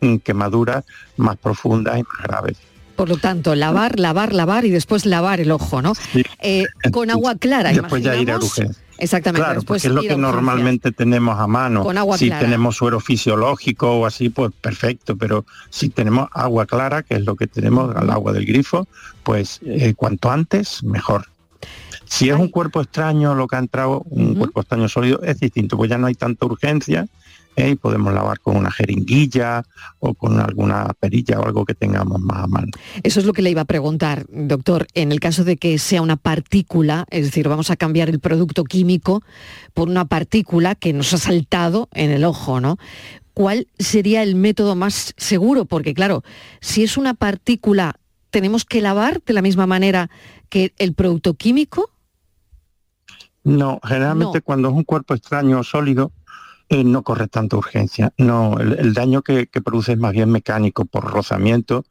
un 0.01 0.19
quemadura 0.19 0.83
más 1.17 1.37
profunda 1.37 1.97
y 1.97 2.03
más 2.03 2.23
grave. 2.23 2.55
Por 2.99 3.07
lo 3.07 3.15
tanto, 3.15 3.55
lavar, 3.55 3.97
lavar, 3.97 4.33
lavar 4.33 4.65
y 4.65 4.71
después 4.71 5.05
lavar 5.05 5.39
el 5.39 5.51
ojo, 5.51 5.81
¿no? 5.81 5.93
Eh, 6.41 6.65
con 6.91 7.09
agua 7.09 7.35
clara. 7.35 7.71
Después 7.71 8.03
ya 8.03 8.13
ir 8.17 8.29
a 8.29 8.39
Exactamente. 8.97 9.45
Claro, 9.45 9.61
porque 9.61 9.87
es 9.87 9.93
lo 9.93 10.01
que 10.01 10.17
normalmente 10.17 10.91
tenemos 10.91 11.39
a 11.39 11.47
mano. 11.47 11.83
Con 11.83 11.97
agua 11.97 12.17
si 12.17 12.29
tenemos 12.29 12.75
suero 12.75 12.99
fisiológico 12.99 13.99
o 13.99 14.05
así, 14.05 14.27
pues 14.27 14.51
perfecto. 14.51 15.15
Pero 15.15 15.45
si 15.69 15.87
tenemos 15.87 16.27
agua 16.33 16.65
clara, 16.65 17.01
que 17.03 17.15
es 17.15 17.21
lo 17.21 17.37
que 17.37 17.47
tenemos, 17.47 17.95
al 17.95 18.09
agua 18.09 18.33
del 18.33 18.45
grifo, 18.45 18.85
pues 19.23 19.61
eh, 19.65 19.93
cuanto 19.95 20.29
antes, 20.29 20.83
mejor. 20.83 21.27
Si 22.03 22.29
es 22.29 22.35
un 22.35 22.49
cuerpo 22.49 22.81
extraño 22.81 23.33
lo 23.33 23.47
que 23.47 23.55
ha 23.55 23.59
entrado, 23.59 24.03
un 24.09 24.35
cuerpo 24.35 24.59
extraño 24.59 24.89
sólido, 24.89 25.21
es 25.23 25.39
distinto, 25.39 25.77
pues 25.77 25.89
ya 25.89 25.97
no 25.97 26.07
hay 26.07 26.15
tanta 26.15 26.45
urgencia 26.45 27.07
¿eh? 27.55 27.69
y 27.71 27.75
podemos 27.75 28.13
lavar 28.13 28.39
con 28.39 28.57
una 28.57 28.71
jeringuilla 28.71 29.63
o 29.99 30.13
con 30.13 30.39
alguna 30.39 30.93
perilla 30.99 31.39
o 31.39 31.45
algo 31.45 31.65
que 31.65 31.75
tengamos 31.75 32.19
más 32.21 32.43
a 32.43 32.47
mano. 32.47 32.67
Eso 33.03 33.19
es 33.19 33.25
lo 33.25 33.33
que 33.33 33.41
le 33.41 33.51
iba 33.51 33.61
a 33.61 33.65
preguntar, 33.65 34.25
doctor. 34.29 34.87
En 34.93 35.11
el 35.11 35.19
caso 35.19 35.43
de 35.43 35.57
que 35.57 35.77
sea 35.79 36.01
una 36.01 36.15
partícula, 36.17 37.05
es 37.09 37.25
decir, 37.25 37.47
vamos 37.47 37.71
a 37.71 37.75
cambiar 37.75 38.09
el 38.09 38.19
producto 38.19 38.63
químico 38.63 39.23
por 39.73 39.89
una 39.89 40.05
partícula 40.05 40.75
que 40.75 40.93
nos 40.93 41.13
ha 41.13 41.17
saltado 41.17 41.89
en 41.93 42.11
el 42.11 42.23
ojo, 42.23 42.59
¿no? 42.59 42.77
¿Cuál 43.33 43.67
sería 43.77 44.23
el 44.23 44.35
método 44.35 44.75
más 44.75 45.13
seguro? 45.17 45.65
Porque 45.65 45.93
claro, 45.93 46.23
si 46.59 46.83
es 46.83 46.97
una 46.97 47.13
partícula, 47.13 47.95
¿tenemos 48.31 48.65
que 48.65 48.81
lavar 48.81 49.21
de 49.23 49.33
la 49.33 49.41
misma 49.41 49.65
manera 49.65 50.09
que 50.49 50.73
el 50.77 50.93
producto 50.93 51.35
químico? 51.35 51.89
No, 53.43 53.79
generalmente 53.83 54.41
cuando 54.41 54.67
es 54.69 54.75
un 54.75 54.83
cuerpo 54.83 55.13
extraño 55.13 55.59
o 55.59 55.63
sólido, 55.63 56.11
no 56.69 57.03
corre 57.03 57.27
tanta 57.27 57.57
urgencia. 57.57 58.13
No, 58.17 58.57
el, 58.59 58.93
daño 58.93 59.21
que, 59.21 59.47
produce 59.47 59.93
es 59.93 59.97
más 59.97 60.13
bien 60.13 60.29
mecánico 60.29 60.85
por 60.85 61.11
rozamiento 61.11 61.85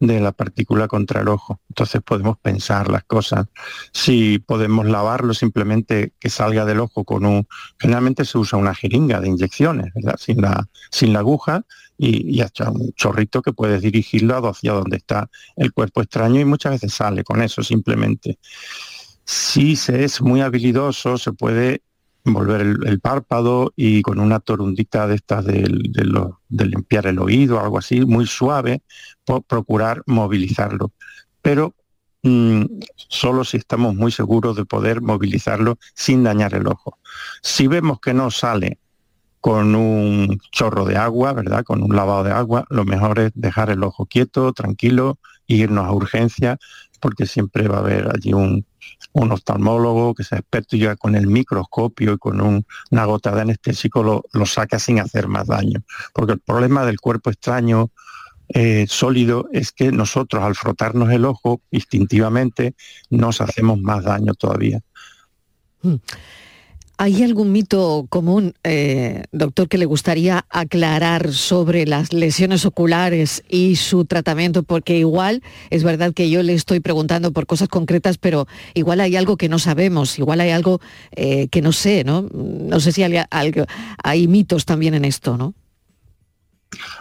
de 0.00 0.20
la 0.20 0.32
partícula 0.32 0.88
contra 0.88 1.20
el 1.20 1.28
ojo. 1.28 1.60
Entonces 1.68 2.02
podemos 2.02 2.36
pensar 2.38 2.90
las 2.90 3.04
cosas. 3.04 3.46
Si 3.92 4.40
podemos 4.40 4.86
lavarlo 4.86 5.34
simplemente 5.34 6.12
que 6.18 6.30
salga 6.30 6.64
del 6.64 6.80
ojo 6.80 7.04
con 7.04 7.24
un... 7.24 7.46
Generalmente 7.78 8.24
se 8.24 8.36
usa 8.38 8.58
una 8.58 8.74
jeringa 8.74 9.20
de 9.20 9.28
inyecciones, 9.28 9.94
¿verdad? 9.94 10.16
Sin 10.18 10.42
la, 10.42 10.68
sin 10.90 11.12
la 11.12 11.20
aguja 11.20 11.62
y, 11.96 12.36
y 12.36 12.40
hasta 12.40 12.70
un 12.70 12.92
chorrito 12.94 13.40
que 13.40 13.52
puedes 13.52 13.82
dirigirlo 13.82 14.36
hacia 14.48 14.72
donde 14.72 14.96
está 14.96 15.30
el 15.56 15.72
cuerpo 15.72 16.02
extraño 16.02 16.40
y 16.40 16.44
muchas 16.44 16.72
veces 16.72 16.92
sale 16.92 17.22
con 17.22 17.40
eso 17.40 17.62
simplemente. 17.62 18.38
Si 19.24 19.76
se 19.76 20.04
es 20.04 20.20
muy 20.20 20.40
habilidoso, 20.40 21.16
se 21.16 21.32
puede 21.32 21.82
envolver 22.24 22.60
el, 22.62 23.00
párpado 23.00 23.72
y 23.76 24.02
con 24.02 24.18
una 24.18 24.40
torundita 24.40 25.06
de 25.06 25.16
estas 25.16 25.44
de, 25.44 25.68
limpiar 26.48 27.06
el 27.06 27.18
oído, 27.18 27.60
algo 27.60 27.78
así, 27.78 28.04
muy 28.04 28.26
suave, 28.26 28.82
por 29.24 29.42
procurar 29.42 30.02
movilizarlo. 30.06 30.92
Pero 31.42 31.74
mm, 32.22 32.64
solo 32.96 33.44
si 33.44 33.58
estamos 33.58 33.94
muy 33.94 34.10
seguros 34.10 34.56
de 34.56 34.64
poder 34.64 35.02
movilizarlo 35.02 35.78
sin 35.94 36.24
dañar 36.24 36.54
el 36.54 36.66
ojo. 36.66 36.98
Si 37.42 37.66
vemos 37.66 38.00
que 38.00 38.14
no 38.14 38.30
sale 38.30 38.78
con 39.40 39.74
un 39.74 40.40
chorro 40.50 40.86
de 40.86 40.96
agua, 40.96 41.34
¿verdad? 41.34 41.64
Con 41.64 41.82
un 41.82 41.94
lavado 41.94 42.24
de 42.24 42.32
agua, 42.32 42.64
lo 42.70 42.86
mejor 42.86 43.18
es 43.18 43.32
dejar 43.34 43.68
el 43.68 43.84
ojo 43.84 44.06
quieto, 44.06 44.54
tranquilo, 44.54 45.18
irnos 45.46 45.86
a 45.86 45.92
urgencia, 45.92 46.58
porque 47.04 47.26
siempre 47.26 47.68
va 47.68 47.76
a 47.76 47.80
haber 47.80 48.08
allí 48.10 48.32
un, 48.32 48.64
un 49.12 49.30
oftalmólogo 49.30 50.14
que 50.14 50.24
sea 50.24 50.38
experto 50.38 50.74
y 50.74 50.78
ya 50.78 50.96
con 50.96 51.14
el 51.14 51.26
microscopio 51.26 52.14
y 52.14 52.18
con 52.18 52.64
una 52.90 53.04
gota 53.04 53.34
de 53.34 53.42
anestésico 53.42 54.02
lo, 54.02 54.46
saca 54.46 54.78
sin 54.78 55.00
hacer 55.00 55.28
más 55.28 55.48
daño. 55.48 55.82
Porque 56.14 56.32
el 56.32 56.40
problema 56.40 56.86
del 56.86 56.98
cuerpo 56.98 57.28
extraño 57.28 57.90
eh, 58.48 58.86
sólido 58.88 59.50
es 59.52 59.72
que 59.72 59.92
nosotros 59.92 60.42
al 60.42 60.54
frotarnos 60.54 61.10
el 61.10 61.26
ojo 61.26 61.60
instintivamente 61.70 62.74
nos 63.10 63.42
hacemos 63.42 63.78
más 63.78 64.04
daño 64.04 64.32
todavía. 64.32 64.80
Mm. 65.82 65.96
¿Hay 66.96 67.24
algún 67.24 67.50
mito 67.50 68.06
común, 68.08 68.54
eh, 68.62 69.24
doctor, 69.32 69.68
que 69.68 69.78
le 69.78 69.84
gustaría 69.84 70.46
aclarar 70.48 71.32
sobre 71.32 71.86
las 71.86 72.12
lesiones 72.12 72.64
oculares 72.64 73.42
y 73.48 73.74
su 73.76 74.04
tratamiento? 74.04 74.62
Porque 74.62 74.96
igual 74.98 75.42
es 75.70 75.82
verdad 75.82 76.14
que 76.14 76.30
yo 76.30 76.42
le 76.44 76.54
estoy 76.54 76.78
preguntando 76.78 77.32
por 77.32 77.46
cosas 77.46 77.68
concretas, 77.68 78.16
pero 78.16 78.46
igual 78.74 79.00
hay 79.00 79.16
algo 79.16 79.36
que 79.36 79.48
no 79.48 79.58
sabemos, 79.58 80.18
igual 80.20 80.40
hay 80.40 80.50
algo 80.50 80.80
eh, 81.16 81.48
que 81.48 81.62
no 81.62 81.72
sé, 81.72 82.04
¿no? 82.04 82.28
No 82.32 82.78
sé 82.78 82.92
si 82.92 83.02
hay, 83.02 83.16
hay 84.02 84.28
mitos 84.28 84.64
también 84.64 84.94
en 84.94 85.04
esto, 85.04 85.36
¿no? 85.36 85.52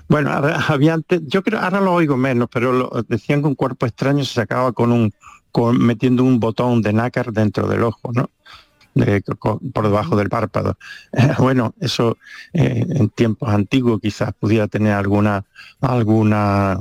Bueno, 0.07 0.31
había 0.31 0.95
antes, 0.95 1.21
yo 1.27 1.43
creo, 1.43 1.59
ahora 1.59 1.79
lo 1.79 1.93
oigo 1.93 2.17
menos, 2.17 2.49
pero 2.51 2.89
decían 3.07 3.41
que 3.41 3.47
un 3.47 3.55
cuerpo 3.55 3.85
extraño 3.85 4.25
se 4.25 4.33
sacaba 4.33 4.71
con 4.71 4.91
un, 4.91 5.13
metiendo 5.77 6.23
un 6.23 6.39
botón 6.39 6.81
de 6.81 6.93
nácar 6.93 7.31
dentro 7.31 7.67
del 7.67 7.83
ojo, 7.83 8.11
¿no? 8.11 8.29
Por 9.73 9.83
debajo 9.83 10.15
del 10.15 10.29
párpado. 10.29 10.77
bueno, 11.39 11.73
eso 11.79 12.17
eh, 12.53 12.85
en 12.87 13.09
tiempos 13.09 13.49
antiguos 13.49 13.99
quizás 14.01 14.33
pudiera 14.39 14.67
tener 14.67 14.93
alguna, 14.93 15.45
alguna 15.81 16.79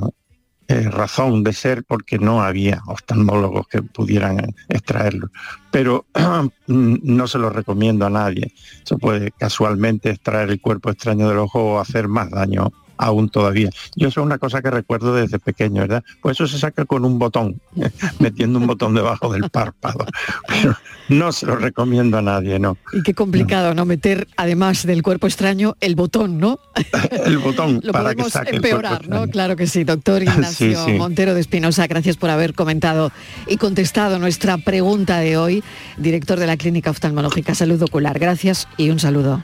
eh, 0.67 0.89
razón 0.89 1.43
de 1.43 1.51
ser 1.51 1.83
porque 1.83 2.17
no 2.17 2.41
había 2.41 2.81
oftalmólogos 2.87 3.67
que 3.67 3.81
pudieran 3.81 4.55
extraerlo. 4.69 5.29
Pero 5.71 6.05
no 6.67 7.27
se 7.27 7.37
lo 7.37 7.49
recomiendo 7.49 8.05
a 8.05 8.09
nadie. 8.09 8.53
Eso 8.83 8.97
puede 8.97 9.31
casualmente 9.31 10.11
extraer 10.11 10.49
el 10.49 10.61
cuerpo 10.61 10.89
extraño 10.89 11.27
del 11.27 11.39
ojo 11.39 11.73
o 11.73 11.79
hacer 11.79 12.07
más 12.07 12.31
daño 12.31 12.71
aún 12.97 13.29
todavía. 13.29 13.69
Yo 13.95 14.07
eso 14.07 14.21
es 14.21 14.25
una 14.25 14.37
cosa 14.37 14.61
que 14.61 14.69
recuerdo 14.69 15.15
desde 15.15 15.39
pequeño, 15.39 15.81
¿verdad? 15.81 16.03
Pues 16.21 16.37
eso 16.37 16.47
se 16.47 16.59
saca 16.59 16.85
con 16.85 17.05
un 17.05 17.19
botón, 17.19 17.59
metiendo 18.19 18.59
un 18.59 18.67
botón 18.67 18.93
debajo 18.93 19.31
del 19.31 19.49
párpado. 19.49 20.05
Pero 20.47 20.75
no 21.09 21.31
se 21.31 21.45
lo 21.45 21.55
recomiendo 21.55 22.17
a 22.17 22.21
nadie, 22.21 22.59
¿no? 22.59 22.77
Y 22.93 23.01
qué 23.03 23.13
complicado, 23.13 23.73
¿no? 23.73 23.85
Meter, 23.85 24.27
además 24.37 24.85
del 24.85 25.03
cuerpo 25.03 25.27
extraño, 25.27 25.75
el 25.81 25.95
botón, 25.95 26.37
¿no? 26.37 26.59
el 27.25 27.37
botón 27.37 27.79
lo 27.83 27.91
para 27.91 28.05
podemos 28.05 28.25
que 28.25 28.31
saque 28.31 28.55
empeorar, 28.55 29.07
¿no? 29.07 29.27
Claro 29.27 29.55
que 29.55 29.67
sí, 29.67 29.83
doctor 29.83 30.23
Ignacio 30.23 30.87
Montero 30.89 31.33
de 31.33 31.41
Espinosa, 31.41 31.87
gracias 31.87 32.17
por 32.17 32.29
haber 32.29 32.53
comentado 32.53 33.11
y 33.47 33.57
contestado 33.57 34.19
nuestra 34.19 34.57
pregunta 34.57 35.19
de 35.19 35.37
hoy, 35.37 35.63
director 35.97 36.39
de 36.39 36.47
la 36.47 36.57
Clínica 36.57 36.91
Oftalmológica 36.91 37.55
Salud 37.55 37.81
Ocular. 37.81 38.19
Gracias 38.19 38.67
y 38.77 38.89
un 38.89 38.99
saludo. 38.99 39.43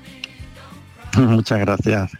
Muchas 1.17 1.59
gracias. 1.59 2.11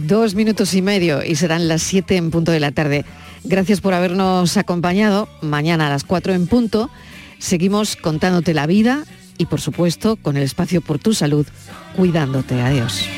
Dos 0.00 0.34
minutos 0.34 0.74
y 0.74 0.82
medio 0.82 1.22
y 1.24 1.36
serán 1.36 1.68
las 1.68 1.82
siete 1.82 2.16
en 2.16 2.30
punto 2.30 2.52
de 2.52 2.60
la 2.60 2.72
tarde. 2.72 3.04
Gracias 3.44 3.80
por 3.80 3.94
habernos 3.94 4.56
acompañado. 4.56 5.28
Mañana 5.42 5.86
a 5.86 5.90
las 5.90 6.04
cuatro 6.04 6.32
en 6.32 6.46
punto 6.46 6.90
seguimos 7.38 7.96
contándote 7.96 8.54
la 8.54 8.66
vida 8.66 9.04
y 9.38 9.46
por 9.46 9.60
supuesto 9.60 10.16
con 10.16 10.36
el 10.36 10.42
espacio 10.42 10.80
por 10.80 10.98
tu 10.98 11.14
salud, 11.14 11.46
cuidándote. 11.96 12.60
Adiós. 12.60 13.08